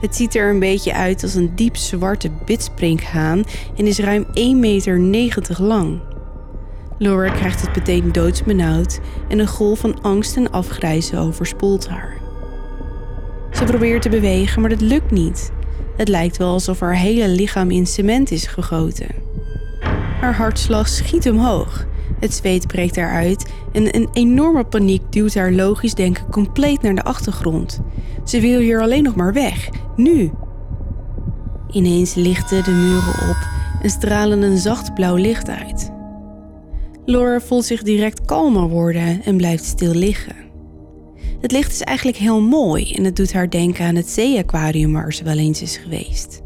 [0.00, 3.44] Het ziet er een beetje uit als een diep zwarte bitsprinkhaan
[3.76, 6.00] en is ruim 1,90 meter lang.
[6.98, 12.21] Laura krijgt het meteen doodsbenauwd en een golf van angst en afgrijzen overspoelt haar.
[13.52, 15.52] Ze probeert te bewegen, maar dat lukt niet.
[15.96, 19.08] Het lijkt wel alsof haar hele lichaam in cement is gegoten.
[20.20, 21.86] Haar hartslag schiet omhoog
[22.22, 27.02] het zweet breekt eruit en een enorme paniek duwt haar logisch denken compleet naar de
[27.02, 27.80] achtergrond.
[28.24, 30.30] Ze wil hier alleen nog maar weg, nu.
[31.70, 33.36] Ineens lichten de muren op
[33.82, 35.92] en stralen een zacht blauw licht uit.
[37.04, 40.51] Laura voelt zich direct kalmer worden en blijft stil liggen.
[41.42, 45.12] Het licht is eigenlijk heel mooi en het doet haar denken aan het zeeaquarium waar
[45.12, 46.42] ze wel eens is geweest.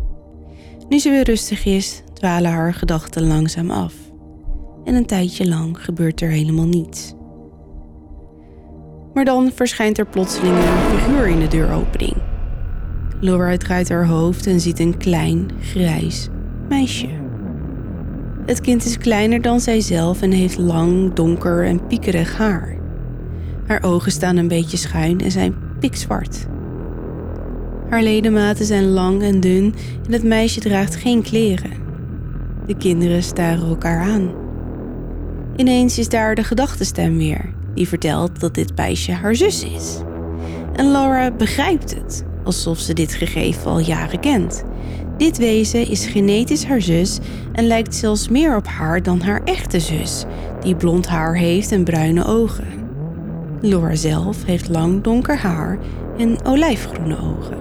[0.89, 3.95] Nu ze weer rustig is, dwalen haar gedachten langzaam af
[4.85, 7.15] en een tijdje lang gebeurt er helemaal niets.
[9.15, 12.17] Maar dan verschijnt er plotseling een figuur in de deuropening.
[13.21, 16.29] Laura draait haar hoofd en ziet een klein, grijs
[16.69, 17.09] meisje.
[18.47, 22.77] Het kind is kleiner dan zijzelf en heeft lang, donker en piekerig haar.
[23.67, 26.47] Haar ogen staan een beetje schuin en zijn pikzwart.
[27.89, 29.75] Haar ledematen zijn lang en dun
[30.07, 31.71] en het meisje draagt geen kleren.
[32.67, 34.31] De kinderen staren elkaar aan.
[35.57, 39.97] Ineens is daar de gedachtenstem weer, die vertelt dat dit meisje haar zus is.
[40.75, 44.65] En Laura begrijpt het, alsof ze dit gegeven al jaren kent.
[45.17, 47.19] Dit wezen is genetisch haar zus
[47.53, 50.25] en lijkt zelfs meer op haar dan haar echte zus,
[50.61, 52.76] die blond haar heeft en bruine ogen.
[53.61, 55.79] Laura zelf heeft lang donker haar
[56.19, 57.59] en olijfgroene ogen.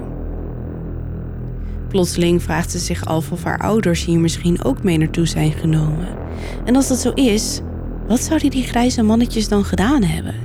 [1.88, 6.08] Plotseling vraagt ze zich af of haar ouders hier misschien ook mee naartoe zijn genomen.
[6.66, 7.62] En als dat zo is,
[8.08, 10.36] Wat zouden die grijze mannetjes dan gedaan hebben?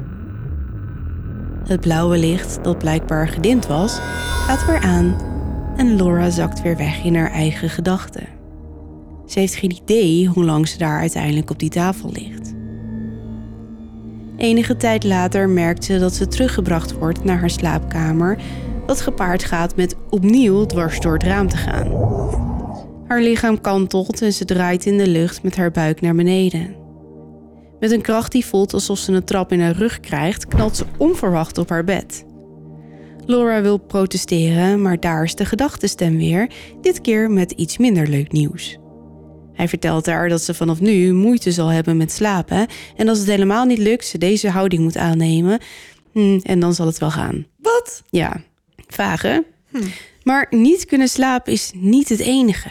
[1.64, 3.98] Het blauwe licht, dat blijkbaar gedimd was,
[4.46, 5.16] gaat weer aan
[5.76, 8.26] en Laura zakt weer weg in haar eigen gedachten.
[9.26, 12.39] Ze heeft geen idee hoe lang ze daar uiteindelijk op die tafel ligt.
[14.40, 18.38] Enige tijd later merkt ze dat ze teruggebracht wordt naar haar slaapkamer,
[18.86, 21.88] wat gepaard gaat met opnieuw dwars door het raam te gaan.
[23.06, 26.74] Haar lichaam kantelt en ze draait in de lucht met haar buik naar beneden.
[27.80, 30.84] Met een kracht die voelt alsof ze een trap in haar rug krijgt, knalt ze
[30.96, 32.24] onverwacht op haar bed.
[33.26, 36.50] Laura wil protesteren, maar daar is de gedachtestem weer,
[36.80, 38.79] dit keer met iets minder leuk nieuws.
[39.60, 42.66] Hij vertelt haar dat ze vanaf nu moeite zal hebben met slapen
[42.96, 45.60] en als het helemaal niet lukt, ze deze houding moet aannemen.
[46.12, 47.46] Hm, en dan zal het wel gaan.
[47.56, 48.02] Wat?
[48.10, 48.42] Ja,
[48.86, 49.44] vage.
[49.68, 49.78] Hm.
[50.22, 52.70] Maar niet kunnen slapen is niet het enige.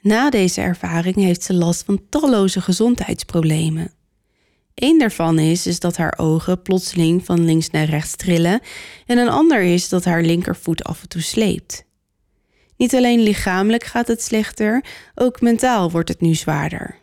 [0.00, 3.92] Na deze ervaring heeft ze last van talloze gezondheidsproblemen.
[4.74, 8.60] Eén daarvan is, is dat haar ogen plotseling van links naar rechts trillen
[9.06, 11.84] en een ander is dat haar linkervoet af en toe sleept.
[12.76, 14.84] Niet alleen lichamelijk gaat het slechter,
[15.14, 16.98] ook mentaal wordt het nu zwaarder.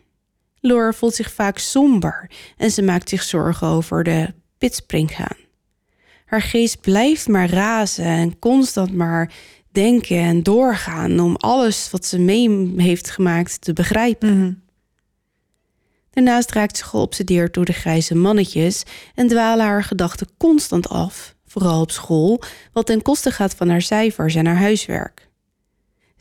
[0.60, 5.36] Laura voelt zich vaak somber en ze maakt zich zorgen over de pitspringgaan.
[6.24, 9.32] Haar geest blijft maar razen en constant maar
[9.72, 14.38] denken en doorgaan om alles wat ze mee heeft gemaakt te begrijpen.
[14.38, 14.52] Mhm.
[16.10, 18.82] Daarnaast raakt ze geobsedeerd door de grijze mannetjes
[19.14, 22.42] en dwalen haar gedachten constant af, vooral op school,
[22.72, 25.30] wat ten koste gaat van haar cijfers en haar huiswerk.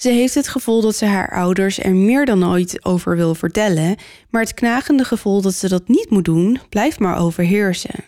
[0.02, 3.96] Ze heeft het gevoel dat ze haar ouders er meer dan ooit over wil vertellen,
[4.30, 8.04] maar het knagende gevoel dat ze dat niet moet doen, blijft maar overheersen.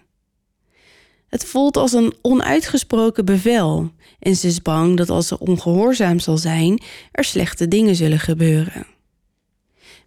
[1.27, 6.37] Het voelt als een onuitgesproken bevel en ze is bang dat als ze ongehoorzaam zal
[6.37, 8.87] zijn, er slechte dingen zullen gebeuren.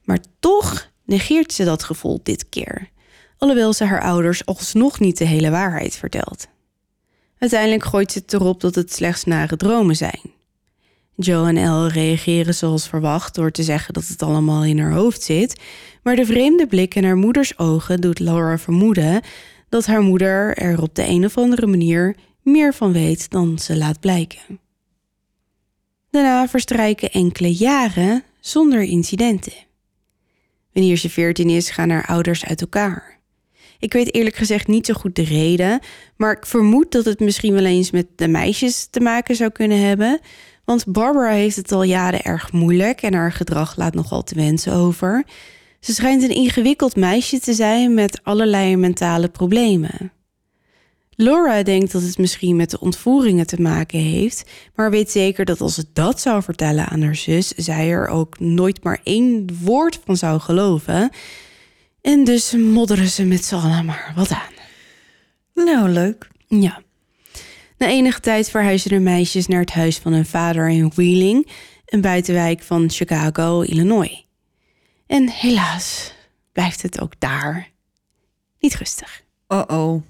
[0.04, 2.90] Maar toch negeert ze dat gevoel dit keer,
[3.38, 6.46] alhoewel ze haar ouders alsnog niet de hele waarheid vertelt.
[7.38, 10.34] Uiteindelijk gooit ze het erop dat het slechts nare dromen zijn.
[11.16, 15.22] Joe en Elle reageren zoals verwacht door te zeggen dat het allemaal in haar hoofd
[15.22, 15.60] zit,
[16.02, 19.20] maar de vreemde blik in haar moeders ogen doet Laura vermoeden
[19.68, 23.76] dat haar moeder er op de een of andere manier meer van weet dan ze
[23.76, 24.60] laat blijken.
[26.10, 29.52] Daarna verstrijken enkele jaren zonder incidenten.
[30.72, 33.18] Wanneer ze veertien is, gaan haar ouders uit elkaar.
[33.78, 35.80] Ik weet eerlijk gezegd niet zo goed de reden,
[36.16, 39.80] maar ik vermoed dat het misschien wel eens met de meisjes te maken zou kunnen
[39.80, 40.20] hebben.
[40.66, 44.72] Want Barbara heeft het al jaren erg moeilijk en haar gedrag laat nogal te wensen
[44.72, 45.24] over.
[45.80, 50.12] Ze schijnt een ingewikkeld meisje te zijn met allerlei mentale problemen.
[51.10, 55.60] Laura denkt dat het misschien met de ontvoeringen te maken heeft, maar weet zeker dat
[55.60, 60.00] als ze dat zou vertellen aan haar zus, zij er ook nooit maar één woord
[60.04, 61.10] van zou geloven.
[62.00, 64.54] En dus modderen ze met z'n allen maar wat aan.
[65.64, 66.28] Nou, leuk.
[66.48, 66.82] Ja.
[67.78, 71.50] Na enige tijd verhuizen de meisjes naar het huis van hun vader in Wheeling,
[71.86, 74.26] een buitenwijk van Chicago, Illinois.
[75.06, 76.14] En helaas
[76.52, 77.70] blijft het ook daar
[78.58, 79.22] niet rustig.
[79.48, 80.02] Oh-oh.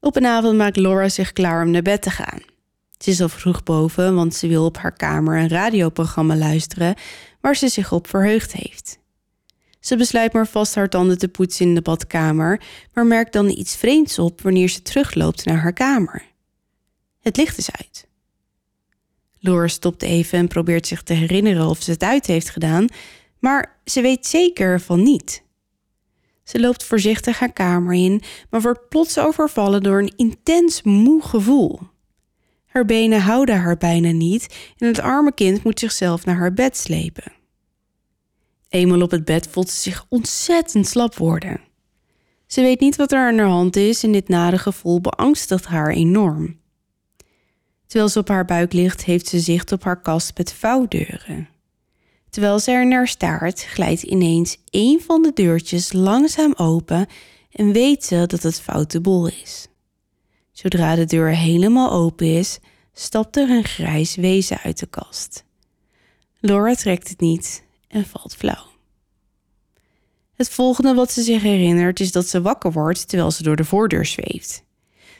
[0.00, 2.40] Op een avond maakt Laura zich klaar om naar bed te gaan.
[2.98, 6.94] Ze is al vroeg boven, want ze wil op haar kamer een radioprogramma luisteren
[7.40, 8.98] waar ze zich op verheugd heeft.
[9.80, 12.60] Ze besluit maar vast haar tanden te poetsen in de badkamer,
[12.92, 16.30] maar merkt dan iets vreemds op wanneer ze terugloopt naar haar kamer.
[17.22, 18.08] Het licht is uit.
[19.38, 22.86] Laura stopt even en probeert zich te herinneren of ze het uit heeft gedaan,
[23.38, 25.42] maar ze weet zeker van niet.
[26.44, 31.80] Ze loopt voorzichtig haar kamer in, maar wordt plots overvallen door een intens moe gevoel.
[32.66, 36.76] Haar benen houden haar bijna niet en het arme kind moet zichzelf naar haar bed
[36.76, 37.32] slepen.
[38.68, 41.60] Eenmaal op het bed voelt ze zich ontzettend slap worden.
[42.46, 45.90] Ze weet niet wat er aan haar hand is en dit nare gevoel beangstigt haar
[45.90, 46.60] enorm.
[47.92, 51.48] Terwijl ze op haar buik ligt, heeft ze zicht op haar kast met vouwdeuren.
[52.30, 57.06] Terwijl ze er naar staart, glijdt ineens een van de deurtjes langzaam open
[57.50, 59.68] en weet ze dat het foute boel is.
[60.52, 62.58] Zodra de deur helemaal open is,
[62.92, 65.44] stapt er een grijs wezen uit de kast.
[66.40, 68.66] Laura trekt het niet en valt flauw.
[70.34, 73.64] Het volgende wat ze zich herinnert is dat ze wakker wordt terwijl ze door de
[73.64, 74.62] voordeur zweeft.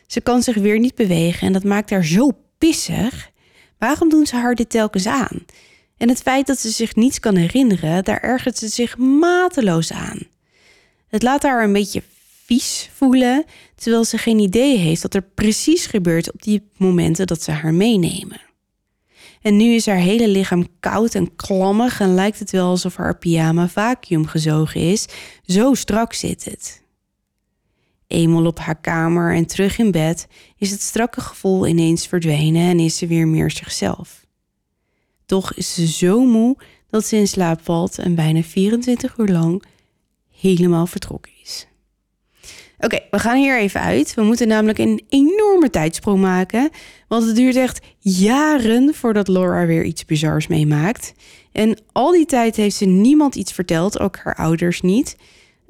[0.07, 2.31] Ze kan zich weer niet bewegen en dat maakt haar zo
[3.79, 5.45] Waarom doen ze haar dit telkens aan?
[5.97, 10.19] En het feit dat ze zich niets kan herinneren, daar ergert ze zich mateloos aan.
[11.09, 12.03] Het laat haar een beetje
[12.45, 13.45] vies voelen,
[13.75, 17.75] terwijl ze geen idee heeft wat er precies gebeurt op die momenten dat ze haar
[17.75, 18.41] meenemen.
[19.41, 23.19] En nu is haar hele lichaam koud en klammig en lijkt het wel alsof haar
[23.19, 25.07] pyjama vacuüm gezogen is.
[25.47, 26.82] Zo strak zit het.
[28.13, 30.27] Eenmaal op haar kamer en terug in bed
[30.57, 34.27] is het strakke gevoel ineens verdwenen en is ze weer meer zichzelf.
[35.27, 36.57] Toch is ze zo moe
[36.91, 39.63] dat ze in slaap valt en bijna 24 uur lang
[40.31, 41.67] helemaal vertrokken is.
[42.79, 44.15] Oké, we gaan hier even uit.
[44.15, 46.71] We moeten namelijk een enorme tijdsprong maken.
[47.09, 51.13] Want het duurt echt jaren voordat Laura weer iets bizars meemaakt.
[51.53, 55.17] En al die tijd heeft ze niemand iets verteld, ook haar ouders niet.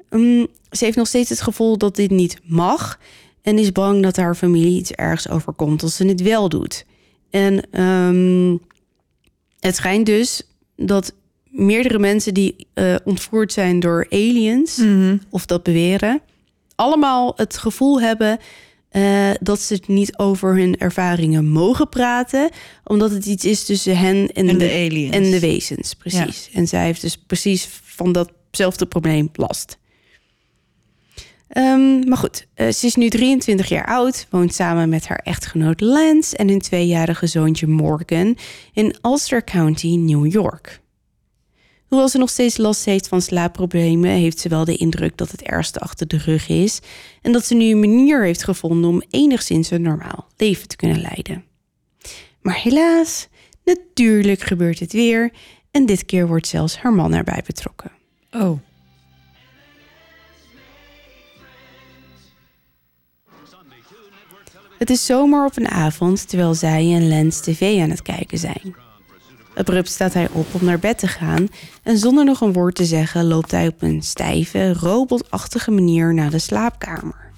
[0.09, 0.47] Um,
[0.77, 2.99] ze heeft nog steeds het gevoel dat dit niet mag.
[3.41, 6.85] En is bang dat haar familie iets ergs overkomt als ze het wel doet.
[7.29, 8.59] En um,
[9.59, 10.41] het schijnt dus
[10.75, 11.13] dat
[11.49, 15.17] meerdere mensen die uh, ontvoerd zijn door aliens, Mhm.
[15.29, 16.21] of dat beweren,
[16.75, 18.39] allemaal het gevoel hebben
[18.91, 22.49] uh, dat ze het niet over hun ervaringen mogen praten,
[22.83, 25.15] omdat het iets is tussen hen en, En de aliens.
[25.15, 26.49] en de wezens, precies.
[26.53, 29.77] En zij heeft dus precies van datzelfde probleem last.
[31.57, 35.81] Um, maar goed, uh, ze is nu 23 jaar oud, woont samen met haar echtgenoot
[35.81, 38.37] Lance en hun tweejarige zoontje Morgan
[38.73, 40.81] in Ulster County, New York.
[41.87, 45.41] Hoewel ze nog steeds last heeft van slaapproblemen, heeft ze wel de indruk dat het
[45.41, 46.79] ergste achter de rug is
[47.21, 51.01] en dat ze nu een manier heeft gevonden om enigszins een normaal leven te kunnen
[51.01, 51.43] leiden.
[52.41, 53.27] Maar helaas,
[53.63, 55.31] natuurlijk gebeurt het weer
[55.71, 57.91] en dit keer wordt zelfs haar man erbij betrokken.
[58.31, 58.59] Oh.
[64.83, 68.75] Het is zomer op een avond terwijl zij en Lens tv aan het kijken zijn.
[69.55, 71.47] Abrupt staat hij op om naar bed te gaan
[71.83, 76.29] en zonder nog een woord te zeggen loopt hij op een stijve, robotachtige manier naar
[76.29, 77.31] de slaapkamer.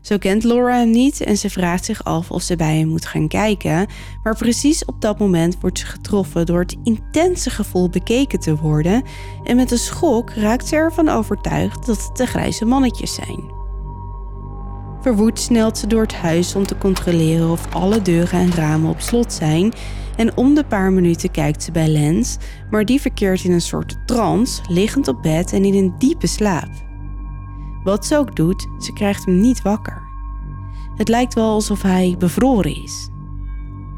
[0.00, 3.06] Zo kent Laura hem niet en ze vraagt zich af of ze bij hem moet
[3.06, 3.86] gaan kijken,
[4.22, 9.02] maar precies op dat moment wordt ze getroffen door het intense gevoel bekeken te worden
[9.44, 13.55] en met een schok raakt ze ervan overtuigd dat het de grijze mannetjes zijn.
[15.06, 19.00] Verwoed snelt ze door het huis om te controleren of alle deuren en ramen op
[19.00, 19.72] slot zijn.
[20.16, 22.36] En om de paar minuten kijkt ze bij Lens,
[22.70, 26.68] maar die verkeert in een soort trance, liggend op bed en in een diepe slaap.
[27.84, 30.02] Wat ze ook doet, ze krijgt hem niet wakker.
[30.96, 33.08] Het lijkt wel alsof hij bevroren is.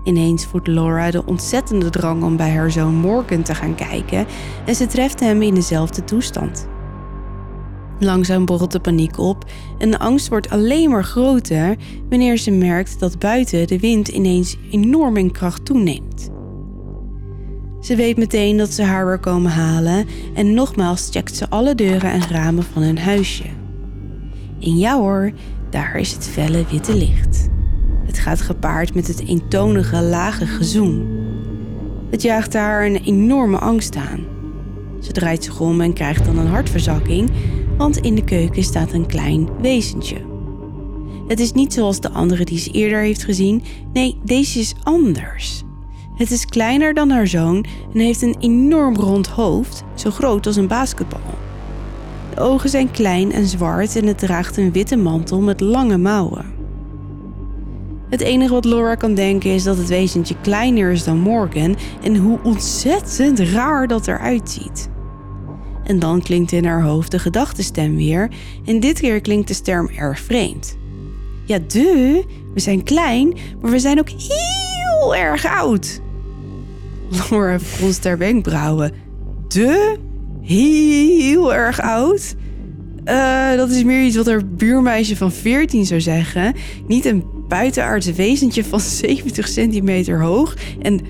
[0.05, 4.27] Ineens voelt Laura de ontzettende drang om bij haar zoon Morgan te gaan kijken
[4.67, 6.69] en ze treft hem in dezelfde toestand.
[8.01, 9.45] Langzaam borrelt de paniek op
[9.79, 11.77] en de angst wordt alleen maar groter
[12.09, 16.31] wanneer ze merkt dat buiten de wind ineens enorm in kracht toeneemt.
[17.81, 22.11] Ze weet meteen dat ze haar weer komen halen en nogmaals checkt ze alle deuren
[22.11, 23.47] en ramen van hun huisje.
[24.61, 25.33] En ja hoor,
[25.71, 27.49] daar is het felle witte licht.
[28.07, 31.07] Het gaat gepaard met het eentonige lage gezoem.
[32.11, 34.25] Het jaagt haar een enorme angst aan.
[35.01, 37.31] Ze draait zich om en krijgt dan een hartverzakking,
[37.79, 40.17] want in de keuken staat een klein wezentje.
[41.27, 43.63] Het is niet zoals de andere die ze eerder heeft gezien.
[43.93, 45.63] Nee, deze is anders.
[46.15, 50.57] Het is kleiner dan haar zoon en heeft een enorm rond hoofd, zo groot als
[50.57, 51.21] een basketbal.
[52.35, 56.57] De ogen zijn klein en zwart en het draagt een witte mantel met lange mouwen.
[58.11, 62.17] Het enige wat Laura kan denken is dat het wezentje kleiner is dan Morgan en
[62.17, 64.89] hoe ontzettend raar dat eruit ziet.
[65.89, 68.29] En dan klinkt in haar hoofd de gedachtenstem weer
[68.65, 70.77] en dit keer klinkt de stem erg vreemd.
[71.45, 72.25] Ja, de,
[72.55, 76.01] we zijn klein, maar we zijn ook heel erg oud.
[77.31, 78.93] Laura fronst haar wenkbrauwen.
[79.49, 79.97] De,
[80.43, 82.35] heel erg oud?
[83.05, 86.55] Uh, dat is meer iets wat haar buurmeisje van 14 zou zeggen.
[86.87, 90.57] Niet een buitenaardse wezentje van 70 centimeter hoog.
[90.83, 91.01] En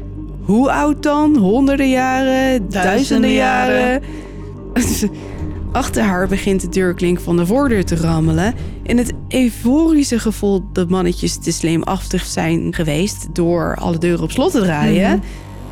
[0.42, 1.36] hoe oud dan?
[1.36, 2.48] Honderden jaren?
[2.48, 4.02] Duizenden, duizenden jaren?
[5.72, 8.54] Achter haar begint de deurklink van de voordeur te rammelen.
[8.82, 14.52] En het euforische gevoel dat mannetjes te slimachtig zijn geweest door alle deuren op slot
[14.52, 15.22] te draaien, mm -hmm.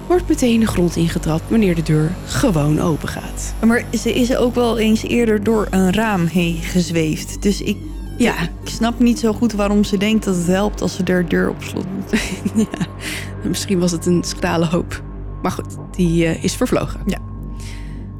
[0.07, 3.55] wordt meteen de grond ingetrapt wanneer de deur gewoon open gaat.
[3.67, 7.43] Maar ze is ook wel eens eerder door een raam heen gezweefd.
[7.43, 7.77] Dus ik,
[8.19, 8.43] ja.
[8.43, 11.49] ik snap niet zo goed waarom ze denkt dat het helpt als ze de deur
[11.49, 12.21] op slot doet.
[12.71, 12.87] ja,
[13.49, 15.03] misschien was het een schrale hoop.
[15.43, 17.01] Maar goed, die uh, is vervlogen.
[17.07, 17.19] Ja.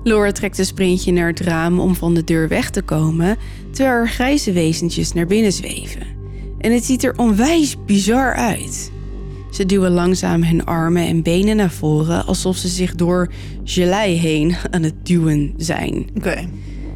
[0.07, 3.37] Laura trekt een sprintje naar het raam om van de deur weg te komen,
[3.71, 6.07] terwijl er grijze wezentjes naar binnen zweven.
[6.59, 8.91] En het ziet er onwijs bizar uit.
[9.51, 13.33] Ze duwen langzaam hun armen en benen naar voren alsof ze zich door
[13.65, 16.07] gelei heen aan het duwen zijn.
[16.17, 16.29] Oké.
[16.29, 16.49] Okay.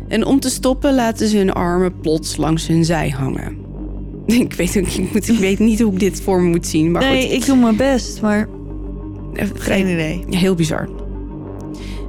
[0.09, 3.57] En om te stoppen laten ze hun armen plots langs hun zij hangen.
[4.27, 6.91] Ik weet, ook, ik, moet, ik weet niet hoe ik dit voor me moet zien.
[6.91, 7.33] Maar nee, goed.
[7.33, 8.49] ik doe mijn best, maar
[9.35, 10.25] Eh, Geen idee.
[10.31, 10.89] Heel bizar.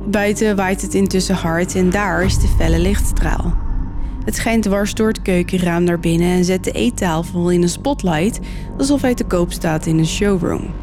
[0.06, 3.54] Buiten waait het intussen hard en daar is de felle lichtstraal.
[4.26, 8.40] Het schijnt dwars door het keukenraam naar binnen en zet de eettafel in een spotlight
[8.78, 10.74] alsof hij te koop staat in een showroom.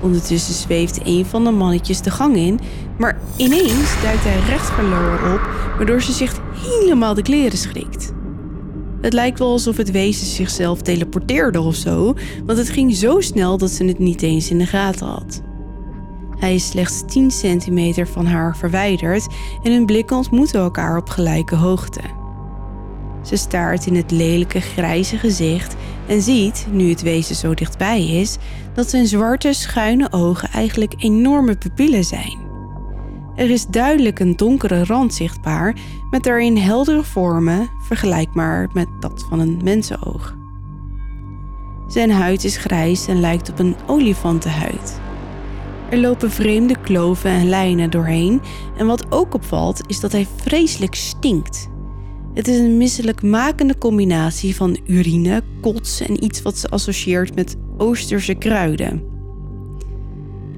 [0.00, 2.60] Ondertussen zweeft een van de mannetjes de gang in,
[2.98, 5.40] maar ineens duikt hij recht voor Laura op,
[5.76, 8.12] waardoor ze zich helemaal de kleren schrikt.
[9.00, 12.14] Het lijkt wel alsof het wezen zichzelf teleporteerde of zo,
[12.44, 15.42] want het ging zo snel dat ze het niet eens in de gaten had.
[16.38, 19.26] Hij is slechts 10 centimeter van haar verwijderd
[19.62, 22.00] en hun blikken ontmoeten elkaar op gelijke hoogte.
[23.22, 25.76] Ze staart in het lelijke grijze gezicht
[26.06, 28.36] en ziet, nu het wezen zo dichtbij is,
[28.74, 32.44] dat zijn zwarte schuine ogen eigenlijk enorme pupillen zijn.
[33.36, 35.76] Er is duidelijk een donkere rand zichtbaar,
[36.10, 40.36] met daarin heldere vormen, vergelijkbaar met dat van een mensenoog.
[41.86, 45.00] Zijn huid is grijs en lijkt op een olifantenhuid.
[45.90, 48.40] Er lopen vreemde kloven en lijnen doorheen
[48.76, 51.68] en wat ook opvalt is dat hij vreselijk stinkt.
[52.34, 58.34] Het is een misselijkmakende combinatie van urine, kots en iets wat ze associeert met Oosterse
[58.34, 59.02] kruiden.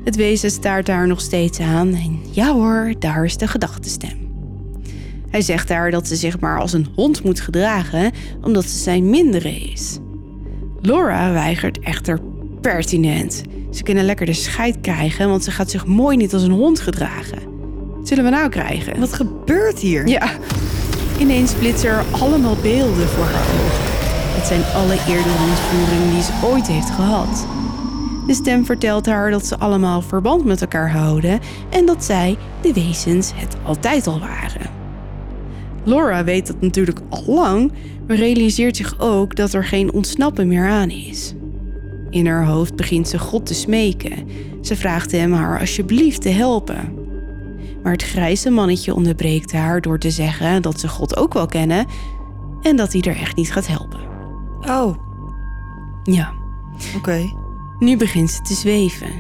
[0.05, 4.19] Het wezen staart haar nog steeds aan en ja hoor, daar is de gedachtestem.
[5.31, 9.11] Hij zegt haar dat ze zich maar als een hond moet gedragen omdat ze zijn
[9.11, 9.99] mindere is.
[10.81, 12.21] Laura weigert echter
[12.61, 13.43] pertinent.
[13.71, 16.81] Ze kunnen lekker de scheid krijgen, want ze gaat zich mooi niet als een hond
[16.81, 17.39] gedragen.
[17.97, 19.01] Wat zullen we nou krijgen?
[19.01, 20.07] Wat gebeurt hier?
[20.09, 20.31] Ja,
[21.19, 23.97] ineens flitsen er allemaal beelden voor haar ogen.
[24.39, 27.47] Het zijn alle eerdere ontvoeringen die ze ooit heeft gehad.
[28.27, 31.41] De stem vertelt haar dat ze allemaal verband met elkaar houden
[31.71, 34.71] en dat zij, de wezens, het altijd al waren.
[35.85, 37.73] Laura weet dat natuurlijk al lang,
[38.07, 41.35] maar realiseert zich ook dat er geen ontsnappen meer aan is.
[42.11, 44.29] In haar hoofd begint ze God te smeken.
[44.61, 46.95] Ze vraagt hem haar alsjeblieft te helpen.
[47.83, 51.87] Maar het grijze mannetje onderbreekt haar door te zeggen dat ze God ook wel kennen
[52.63, 54.01] en dat hij er echt niet gaat helpen.
[54.61, 54.97] Oh,
[56.05, 56.33] Ja,
[56.97, 57.21] oké.
[57.79, 59.11] nu begint ze te zweven.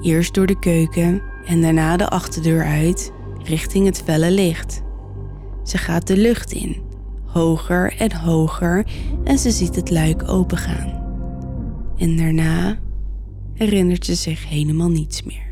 [0.00, 3.12] Eerst door de keuken en daarna de achterdeur uit,
[3.44, 4.82] richting het felle licht.
[5.64, 6.76] Ze gaat de lucht in,
[7.26, 8.86] hoger en hoger,
[9.24, 11.07] en ze ziet het luik opengaan.
[11.98, 12.78] En daarna
[13.54, 15.46] herinnert ze zich helemaal niets meer.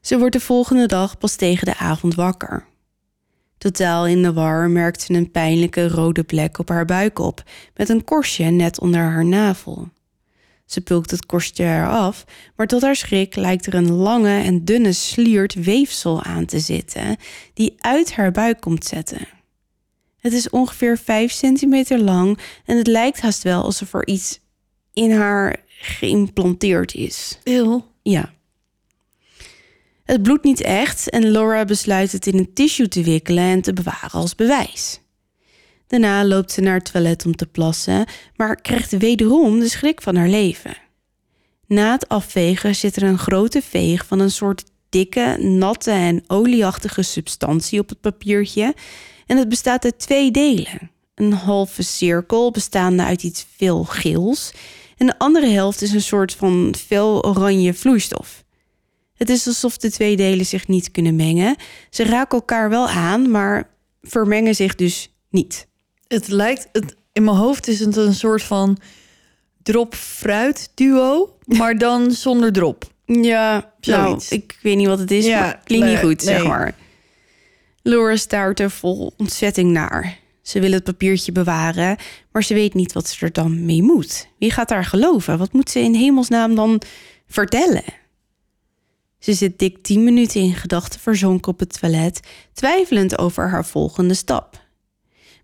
[0.00, 2.66] Ze wordt de volgende dag pas tegen de avond wakker.
[3.58, 7.42] Totaal in de war merkt ze een pijnlijke rode plek op haar buik op,
[7.74, 9.88] met een korstje net onder haar navel.
[10.66, 12.24] Ze pulkt het korstje eraf,
[12.56, 17.16] maar tot haar schrik lijkt er een lange en dunne sliert weefsel aan te zitten,
[17.54, 19.28] die uit haar buik komt zetten.
[20.24, 24.40] Het is ongeveer 5 centimeter lang en het lijkt haast wel alsof er iets
[24.92, 27.38] in haar geïmplanteerd is.
[27.42, 27.86] Eeuw.
[28.02, 28.32] Ja.
[30.04, 33.72] Het bloedt niet echt en Laura besluit het in een tissue te wikkelen en te
[33.72, 35.00] bewaren als bewijs.
[35.86, 38.06] Daarna loopt ze naar het toilet om te plassen,
[38.36, 40.76] maar krijgt wederom de schrik van haar leven.
[41.66, 47.02] Na het afvegen zit er een grote veeg van een soort dikke, natte en olieachtige
[47.02, 48.74] substantie op het papiertje
[49.26, 50.90] en het bestaat uit twee delen.
[51.14, 54.52] Een halve cirkel bestaande uit iets veel geels
[54.96, 58.44] en de andere helft is een soort van fel oranje vloeistof.
[59.14, 61.56] Het is alsof de twee delen zich niet kunnen mengen.
[61.90, 63.70] Ze raken elkaar wel aan, maar
[64.02, 65.66] vermengen zich dus niet.
[66.06, 68.78] Het lijkt, het, in mijn hoofd is het een soort van
[69.62, 72.92] drop-fruit duo, maar dan zonder drop.
[73.06, 76.22] Ja, nou, ik weet niet wat het is, Ja, maar het klinkt niet nee, goed,
[76.22, 76.74] zeg maar.
[77.86, 80.18] Laura staart er vol ontzetting naar.
[80.42, 81.96] Ze wil het papiertje bewaren,
[82.32, 84.28] maar ze weet niet wat ze er dan mee moet.
[84.38, 85.38] Wie gaat haar geloven?
[85.38, 86.82] Wat moet ze in hemelsnaam dan
[87.26, 87.84] vertellen?
[89.18, 92.20] Ze zit dik tien minuten in gedachten verzonken op het toilet,
[92.52, 94.62] twijfelend over haar volgende stap.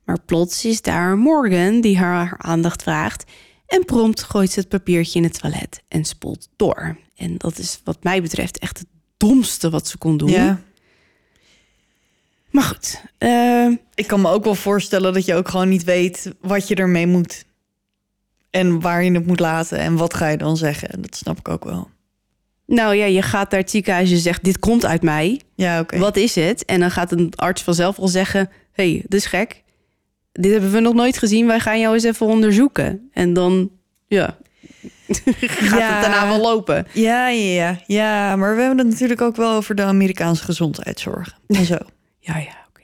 [0.04, 3.24] Maar plots is daar Morgan die haar, aandacht vraagt
[3.66, 6.98] en prompt gooit ze het papiertje in het toilet en spoelt door.
[7.16, 10.30] En dat is wat mij betreft echt het domste wat ze kon doen.
[10.30, 10.62] Ja.
[12.50, 16.32] Maar goed, eh, Ik kan me ook wel voorstellen dat je ook gewoon niet weet
[16.40, 17.44] wat je ermee moet.
[18.50, 21.02] En waar je het moet laten en wat ga je dan zeggen.
[21.02, 21.90] Dat snap ik ook wel.
[22.66, 25.40] nou ja, je gaat naar het ziekenhuis en zegt dit komt uit mij.
[25.54, 25.98] Ja, oké.
[25.98, 26.64] Wat is het?
[26.64, 29.62] En dan gaat een arts vanzelf wel zeggen, hey, dit is gek.
[30.32, 31.46] Dit hebben we nog nooit gezien.
[31.46, 33.08] Wij gaan jou eens even onderzoeken.
[33.12, 33.70] En dan,
[34.06, 34.36] ja,
[35.08, 35.92] gaat Ja.
[35.94, 36.86] het daarna wel lopen.
[36.92, 38.36] Ja, ja, ja, ja.
[38.36, 41.38] Maar we hebben het natuurlijk ook wel over de Amerikaanse gezondheidszorg.
[41.46, 41.76] En zo.
[42.20, 42.82] Ja, ja, oké.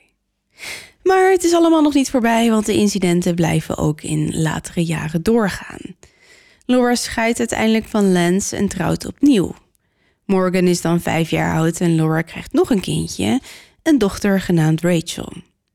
[1.03, 5.23] Maar het is allemaal nog niet voorbij, want de incidenten blijven ook in latere jaren
[5.23, 5.97] doorgaan.
[6.65, 9.55] Laura scheidt uiteindelijk van Lance en trouwt opnieuw.
[10.25, 13.41] Morgan is dan vijf jaar oud en Laura krijgt nog een kindje,
[13.83, 15.33] een dochter genaamd Rachel.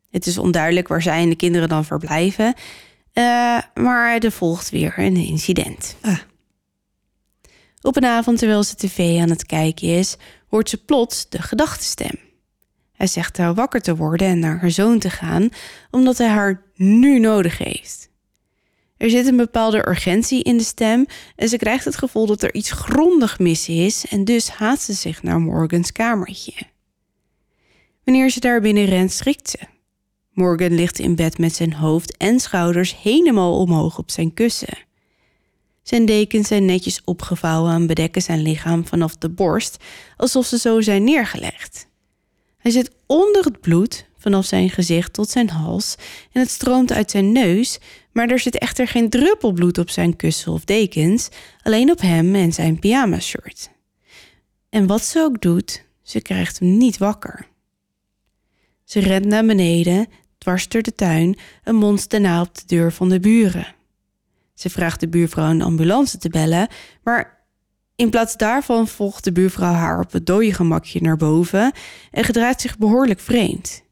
[0.09, 2.53] Het is onduidelijk waar zij en de kinderen dan verblijven,
[3.13, 5.95] uh, maar er volgt weer een incident.
[6.01, 6.17] Ah.
[7.81, 10.15] Op een avond terwijl ze tv aan het kijken is,
[10.47, 12.30] hoort ze plots de gedachtenstem.
[13.01, 15.49] Hij zegt haar wakker te worden en naar haar zoon te gaan,
[15.91, 18.09] omdat hij haar nu nodig heeft.
[18.97, 21.05] Er zit een bepaalde urgentie in de stem
[21.35, 24.93] en ze krijgt het gevoel dat er iets grondig mis is en dus haast ze
[24.93, 26.53] zich naar Morgans kamertje.
[28.03, 29.59] Wanneer ze daar binnen rent, schrikt ze.
[30.31, 34.77] Morgan ligt in bed met zijn hoofd en schouders helemaal omhoog op zijn kussen.
[35.83, 39.83] Zijn dekens zijn netjes opgevouwen en bedekken zijn lichaam vanaf de borst,
[40.17, 41.89] alsof ze zo zijn neergelegd.
[42.61, 45.95] Hij zit onder het bloed, vanaf zijn gezicht tot zijn hals,
[46.31, 47.79] en het stroomt uit zijn neus,
[48.11, 51.29] maar er zit echter geen druppel bloed op zijn kussen of dekens,
[51.61, 53.69] alleen op hem en zijn pyjama-shirt.
[54.69, 57.47] En wat ze ook doet, ze krijgt hem niet wakker.
[58.83, 60.07] Ze rent naar beneden,
[60.37, 63.75] dwars door de tuin, een monster daarna op de deur van de buren.
[64.53, 66.67] Ze vraagt de buurvrouw een ambulance te bellen,
[67.03, 67.40] maar
[68.01, 71.71] in plaats daarvan volgt de buurvrouw haar op het dode gemakje naar boven
[72.11, 73.83] en gedraait zich behoorlijk vreemd.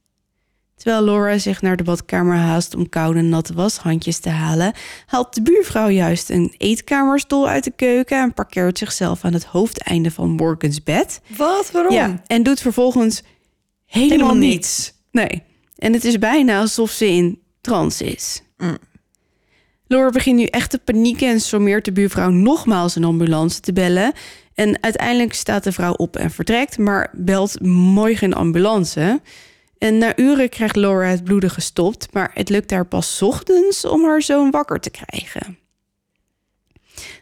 [0.75, 4.73] Terwijl Laura zich naar de badkamer haast om koude natte washandjes te halen,
[5.05, 10.11] haalt de buurvrouw juist een eetkamerstoel uit de keuken en parkeert zichzelf aan het hoofdeinde
[10.11, 11.21] van Morgans bed.
[11.37, 11.71] Wat?
[11.71, 11.93] Waarom?
[11.93, 13.23] Ja, en doet vervolgens
[13.85, 14.93] helemaal, Helemaal niets.
[15.11, 15.43] Nee.
[15.75, 18.41] En het is bijna alsof ze in trance is.
[18.57, 18.77] Mm.
[19.89, 24.13] Laura begint nu echt te panieken en sommeert de buurvrouw nogmaals een ambulance te bellen.
[24.53, 29.21] En uiteindelijk staat de vrouw op en vertrekt, maar belt mooi geen ambulance.
[29.77, 34.03] En na uren krijgt Laura het bloeden gestopt, maar het lukt haar pas ochtends om
[34.03, 35.57] haar zoon wakker te krijgen.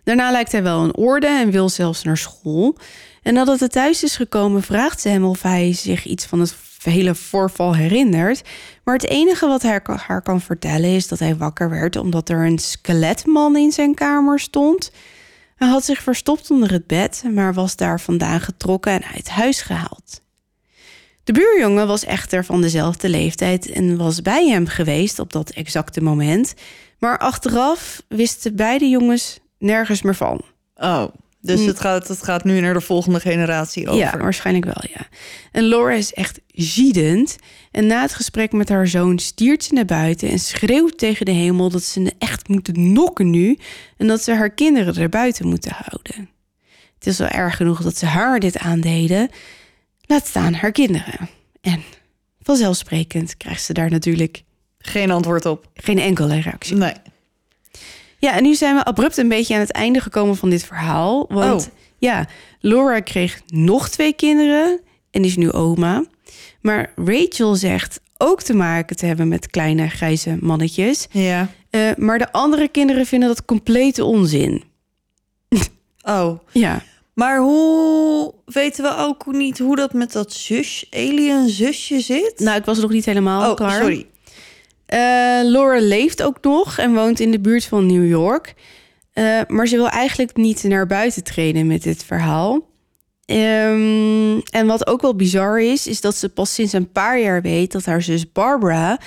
[0.03, 2.77] Daarna lijkt hij wel in orde en wil zelfs naar school.
[3.21, 6.55] En nadat hij thuis is gekomen, vraagt ze hem of hij zich iets van het
[6.83, 8.41] hele voorval herinnert.
[8.87, 12.45] Maar het enige wat hij haar kan vertellen is dat hij wakker werd omdat er
[12.45, 14.91] een skeletman in zijn kamer stond.
[15.55, 19.61] Hij had zich verstopt onder het bed, maar was daar vandaan getrokken en uit huis
[19.61, 20.21] gehaald.
[21.23, 26.01] De buurjongen was echter van dezelfde leeftijd en was bij hem geweest op dat exacte
[26.01, 26.53] moment.
[26.99, 30.41] Maar achteraf wisten beide jongens nergens meer van.
[30.75, 31.05] Oh,
[31.47, 33.99] dus het gaat, het gaat nu naar de volgende generatie over.
[33.99, 35.07] Ja, waarschijnlijk wel, ja.
[35.51, 37.35] En Laura is echt ziedend.
[37.71, 41.31] En na het gesprek met haar zoon stiert ze naar buiten en schreeuwt tegen de
[41.31, 43.57] hemel dat ze echt moeten nokken nu
[43.97, 46.29] en dat ze haar kinderen er buiten moeten houden.
[46.95, 49.29] Het is wel erg genoeg dat ze haar dit aandeden,
[50.05, 51.29] laat staan haar kinderen.
[51.61, 51.83] En
[52.41, 54.43] vanzelfsprekend krijgt ze daar natuurlijk
[54.79, 55.69] Geen antwoord op.
[55.73, 56.75] geen enkele reactie.
[56.75, 56.93] Nee.
[58.19, 61.25] Ja, en nu zijn we abrupt een beetje aan het einde gekomen van dit verhaal.
[61.29, 61.73] Want Oh.
[61.97, 62.25] ja,
[62.59, 64.79] Laura kreeg nog twee kinderen
[65.11, 66.03] en is nu oma.
[66.61, 71.07] Maar Rachel zegt ook te maken te hebben met kleine grijze mannetjes.
[71.11, 71.47] Ja.
[71.69, 74.63] Eh, maar de andere kinderen vinden dat complete onzin.
[76.03, 76.39] Oh.
[76.51, 76.81] Ja,
[77.13, 82.33] Maar hoe weten we ook niet hoe dat met dat zus, alien zusje zit?
[82.39, 83.79] nou, ik was nog niet helemaal oh, klaar.
[83.81, 84.05] sorry.
[84.87, 84.99] Eh,
[85.43, 88.53] Laura leeft ook nog en woont in de buurt van New York.
[89.13, 92.69] Eh, maar ze wil eigenlijk niet naar buiten treden met dit verhaal.
[93.25, 97.41] Ehm, en wat ook wel bizar is, is dat ze pas sinds een paar jaar
[97.41, 98.99] weet dat haar zus Barbara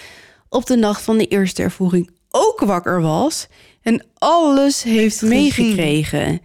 [0.49, 3.47] op de nacht van de eerste ervoering ook wakker was
[3.83, 6.41] en alles heeft meegekregen.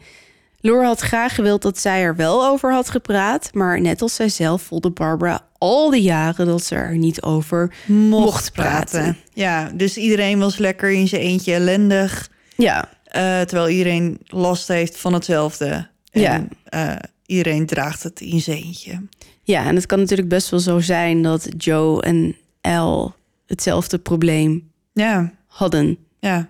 [0.59, 4.61] Laura had graag gewild dat zij er wel over had gepraat, maar net als zijzelf
[4.61, 9.01] voelde Barbara al die jaren dat ze er niet over Mocht praten.
[9.01, 9.17] praten.
[9.33, 12.29] Ja, dus iedereen was lekker in zijn eentje ellendig.
[12.55, 15.87] Ja, eh, terwijl iedereen last heeft van hetzelfde.
[16.11, 16.47] En, Ja.
[16.65, 19.01] eh, iedereen draagt het in zijn eentje.
[19.43, 23.15] Ja, en het kan natuurlijk best wel zo zijn dat Joe en El
[23.45, 25.97] hetzelfde probleem Ja, hadden.
[26.19, 26.49] ja.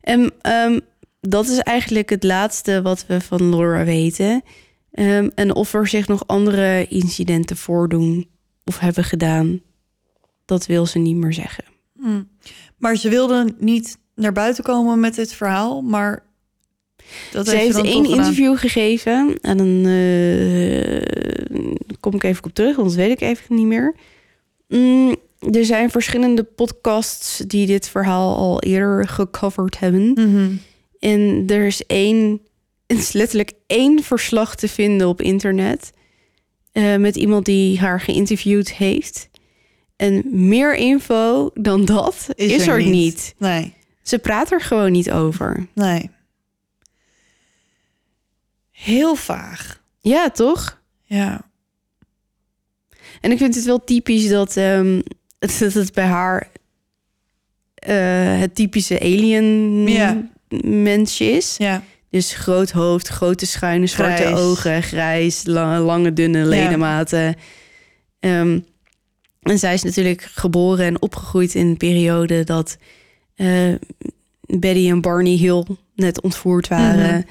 [0.00, 0.78] En ehm,
[1.20, 4.42] dat is eigenlijk het laatste wat we van Laura weten.
[4.90, 8.28] Ehm, en of er zich nog andere incidenten voordoen
[8.64, 9.60] of hebben gedaan,
[10.44, 11.64] dat wil ze niet meer zeggen.
[11.98, 12.22] Hm.
[12.76, 16.26] Maar ze wilde niet naar buiten komen met dit verhaal, maar...
[17.32, 21.02] Dat ze heeft één interview gegeven en dan eh,
[22.00, 23.94] kom ik even op terug, want dat weet ik even niet meer.
[24.68, 25.16] Mm,
[25.52, 30.10] er zijn verschillende podcasts die dit verhaal al eerder gecoverd hebben.
[30.12, 30.50] Mhm.
[30.98, 32.40] En er is één,
[32.96, 35.90] is letterlijk één verslag te vinden op internet.
[36.72, 39.28] eh, met iemand die haar geïnterviewd heeft.
[39.96, 43.34] En meer info dan dat is, er, niet.
[43.38, 45.66] Nee, Ze praat er gewoon niet over.
[45.74, 46.10] nee.
[48.70, 49.82] Heel vaag.
[50.00, 50.80] Ja, toch?
[51.04, 51.50] Ja.
[53.20, 55.00] En ik vind het wel typisch dat, ehm,
[55.38, 56.48] het, dat het bij haar
[57.74, 60.28] eh, het typische alien Ja.
[60.64, 61.56] mensje is.
[61.56, 61.82] Ja.
[62.10, 64.38] Dus groot hoofd, grote schuine zwarte Grijs.
[64.38, 67.34] ogen, grijs, lange, lange dunne ledematen.
[68.20, 68.60] Ehm,
[69.42, 72.76] en zij is natuurlijk geboren en opgegroeid in een periode dat
[73.34, 73.74] eh,
[74.40, 75.64] Betty en Barney Hill
[75.94, 77.14] net ontvoerd waren.
[77.16, 77.22] Mhm.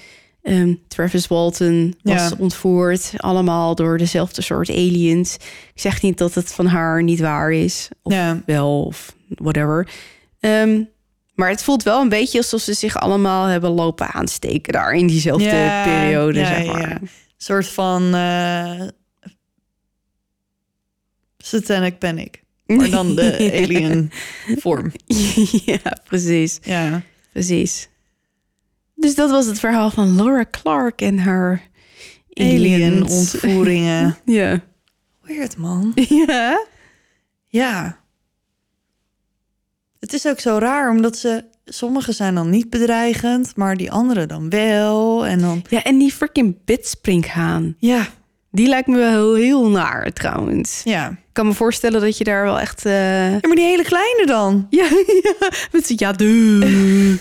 [0.54, 2.32] Ehm, Travis Walton was Ja.
[2.38, 5.34] ontvoerd, allemaal door dezelfde soort aliens.
[5.74, 8.42] Ik zeg niet dat het van haar niet waar is, of Ja.
[8.46, 9.88] wel, of whatever.
[10.40, 10.82] Ehm,
[11.38, 15.08] maar het voelt wel een beetje alsof ze zich allemaal hebben lopen aansteken daar in
[15.08, 16.80] diezelfde Ja, periode, ja, zeg maar.
[16.90, 17.02] ja.
[17.02, 18.82] Een soort van eh
[21.38, 22.44] satanic panic.
[22.66, 24.12] Maar dan de alien
[24.58, 24.92] vorm.
[25.66, 27.02] ja, precies, Ja.
[27.32, 27.90] precies.
[28.96, 31.62] Dus dat was het verhaal van Laura Clark en haar
[32.34, 34.18] Alien ontvoeringen.
[34.26, 34.64] Ja.
[35.22, 35.92] Weird man.
[36.28, 36.66] Ja.
[37.48, 38.00] Ja.
[40.08, 41.44] Het is ook zo raar, omdat ze...
[41.66, 45.26] Sommige zijn dan niet bedreigend, maar die andere dan wel.
[45.26, 45.64] En dan...
[45.70, 47.76] Ja, en die freaking bidspringhaan.
[47.80, 48.08] Ja,
[48.52, 50.82] Die lijkt me wel heel naar trouwens.
[50.84, 51.10] ja.
[51.10, 52.86] Ik kan me voorstellen dat je daar wel echt...
[52.86, 54.68] eh, Ja, maar die hele kleine dan.
[54.70, 54.84] Ja,
[55.24, 55.34] ja,
[55.72, 56.14] met z'n ja.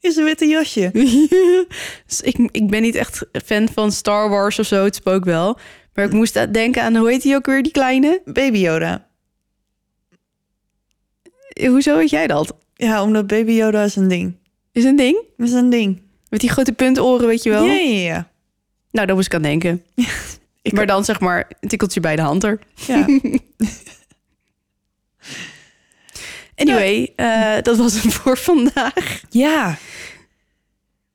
[0.00, 0.90] Is een witte jasje.
[2.06, 5.58] dus ik, ik ben niet echt fan van Star Wars of zo, het spook wel.
[5.94, 8.20] Maar ik moest denken aan, hoe heet die ook weer, die kleine?
[8.24, 9.10] Baby Yoda.
[11.52, 12.54] Eh, Hoezo weet jij dat?
[12.74, 14.36] Ja, omdat Baby Yoda is een ding.
[14.72, 15.16] Is een ding?
[15.36, 16.02] Dat is een ding.
[16.28, 17.64] Met die grote puntoren, weet je wel?
[17.64, 18.30] Ja, ja, ja.
[18.90, 19.82] Nou, daar moest ik aan denken.
[20.62, 22.58] Ik maar dan zeg maar een tikkeltje bij de hand er.
[22.86, 23.06] Ja.
[26.56, 29.22] Anyway, eh, dat was hem voor vandaag.
[29.30, 29.78] ja.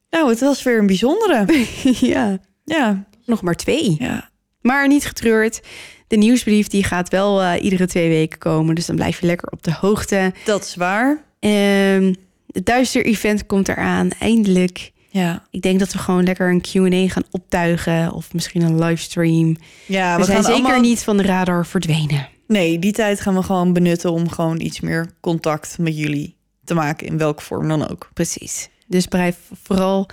[0.09, 1.65] Nou, het was weer een bijzondere.
[2.13, 3.05] ja, Ja.
[3.25, 3.95] nog maar twee.
[3.99, 4.29] Ja.
[4.61, 5.61] Maar niet getreurd.
[6.07, 8.75] De nieuwsbrief die gaat wel eh, iedere twee weken komen.
[8.75, 10.33] Dus dan blijf je lekker op de hoogte.
[10.45, 11.23] Dat is waar.
[11.39, 12.13] Ehm
[12.57, 14.91] het Duister-event komt eraan, eindelijk.
[15.09, 15.43] Ja.
[15.49, 18.11] Ik denk dat we gewoon lekker een Q&A gaan optuigen.
[18.11, 19.55] Of misschien een livestream.
[19.85, 20.81] Ja, we, we, zijn gaan zeker allemaal...
[20.81, 22.29] niet van de radar verdwenen.
[22.47, 26.73] Nee, die tijd gaan we gewoon benutten om gewoon iets meer contact met jullie te
[26.73, 27.07] maken.
[27.07, 28.09] In welke vorm dan ook.
[28.13, 28.69] Precies.
[28.87, 30.09] Dus blijf vooral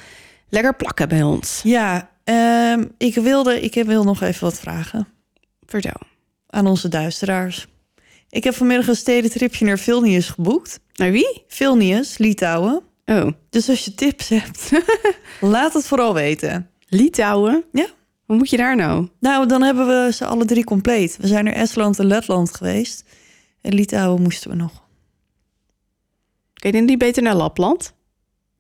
[0.49, 1.61] lekker plakken bij ons.
[1.63, 3.61] Ja, ehm, ik wilde...
[3.61, 5.14] Ik wil nog even wat vragen
[5.81, 6.07] Vertel.
[6.47, 7.67] aan onze duisteraars.
[8.31, 10.81] Ik heb vanmiddag een stedentripje naar Vilnius geboekt.
[10.95, 11.45] Naar wie?
[11.49, 12.83] Vilnius, Litouwen.
[13.05, 14.71] Oh, Dus als je tips hebt,
[15.41, 16.71] laat het vooral weten.
[16.89, 17.65] Litouwen?
[17.73, 17.87] Ja.
[18.25, 19.09] Hoe moet je daar nou?
[19.21, 21.17] Nou, dan hebben we ze alle drie compleet.
[21.21, 23.05] We zijn naar Estland en Letland geweest.
[23.61, 24.83] En Litouwen moesten we nog.
[26.55, 27.95] Kun je niet beter naar Lapland?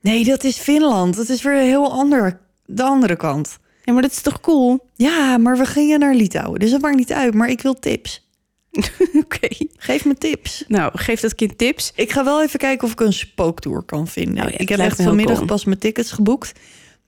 [0.01, 1.16] Nee, dat is Finland.
[1.16, 3.59] Dat is weer heel ander, de andere kant.
[3.85, 4.90] Ja, maar dat is toch cool?
[4.94, 6.61] Ja, maar we gingen naar Litouwen.
[6.61, 7.35] Dus dat maakt niet uit.
[7.35, 8.28] Maar ik wil tips.
[9.23, 9.48] Oké.
[9.77, 10.65] Geef me tips.
[10.69, 11.93] Nou, geef dat kind tips.
[11.94, 14.35] Ik ga wel even kijken of ik een spooktour kan vinden.
[14.35, 15.47] Nou ja, ik heb echt vanmiddag cool.
[15.47, 16.52] pas mijn tickets geboekt.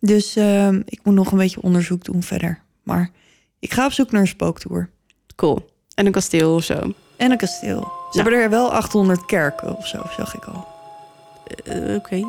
[0.01, 2.63] Dus ehm, ik moet nog een beetje onderzoek doen verder.
[2.83, 3.11] Maar
[3.59, 4.91] ik ga op zoek naar een spooktour.
[5.37, 5.69] Cool.
[5.95, 6.93] En een kasteel of zo.
[7.17, 7.93] En een kasteel.
[8.11, 10.67] Ze hebben er wel 800 kerken of zo, zag ik al.
[11.65, 12.25] Eh, Oké.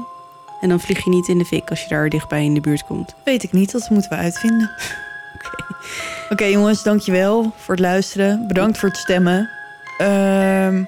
[0.62, 2.86] En dan vlieg je niet in de fik als je daar dichtbij in de buurt
[2.86, 3.14] komt.
[3.24, 4.72] Weet ik niet, dat moeten we uitvinden.
[6.30, 8.48] Oké jongens, dankjewel voor het luisteren.
[8.48, 9.50] Bedankt voor het stemmen.
[9.98, 10.84] Ehm,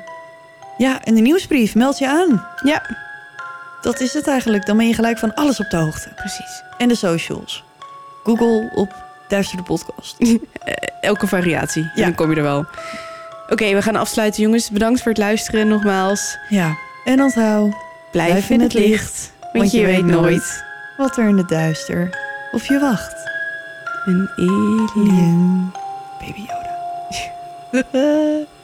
[0.77, 2.45] ja, en de nieuwsbrief, meld je aan.
[2.63, 2.81] Ja,
[3.81, 4.65] Dat is het eigenlijk.
[4.65, 6.09] Dan ben je gelijk van alles op de hoogte.
[6.15, 6.63] precies.
[6.77, 7.63] En de socials.
[8.23, 8.95] Google op
[9.27, 10.17] Duister de podcast.
[11.01, 11.81] Elke variatie.
[11.81, 12.03] En Ja.
[12.03, 12.65] dan kom je er wel.
[13.49, 14.69] Oké, we gaan afsluiten, jongens.
[14.69, 16.37] Bedankt voor het luisteren nogmaals.
[16.49, 16.75] Ja,
[17.05, 17.73] en onthoud
[18.11, 19.31] Blijf, in het licht.
[19.53, 20.63] Want, je, weet nooit.
[20.97, 22.09] wat er in het duister
[22.51, 23.29] op je wacht.
[24.05, 24.89] Een alien.
[24.95, 25.71] Alien.
[26.19, 26.45] Baby
[27.71, 28.45] Yoda.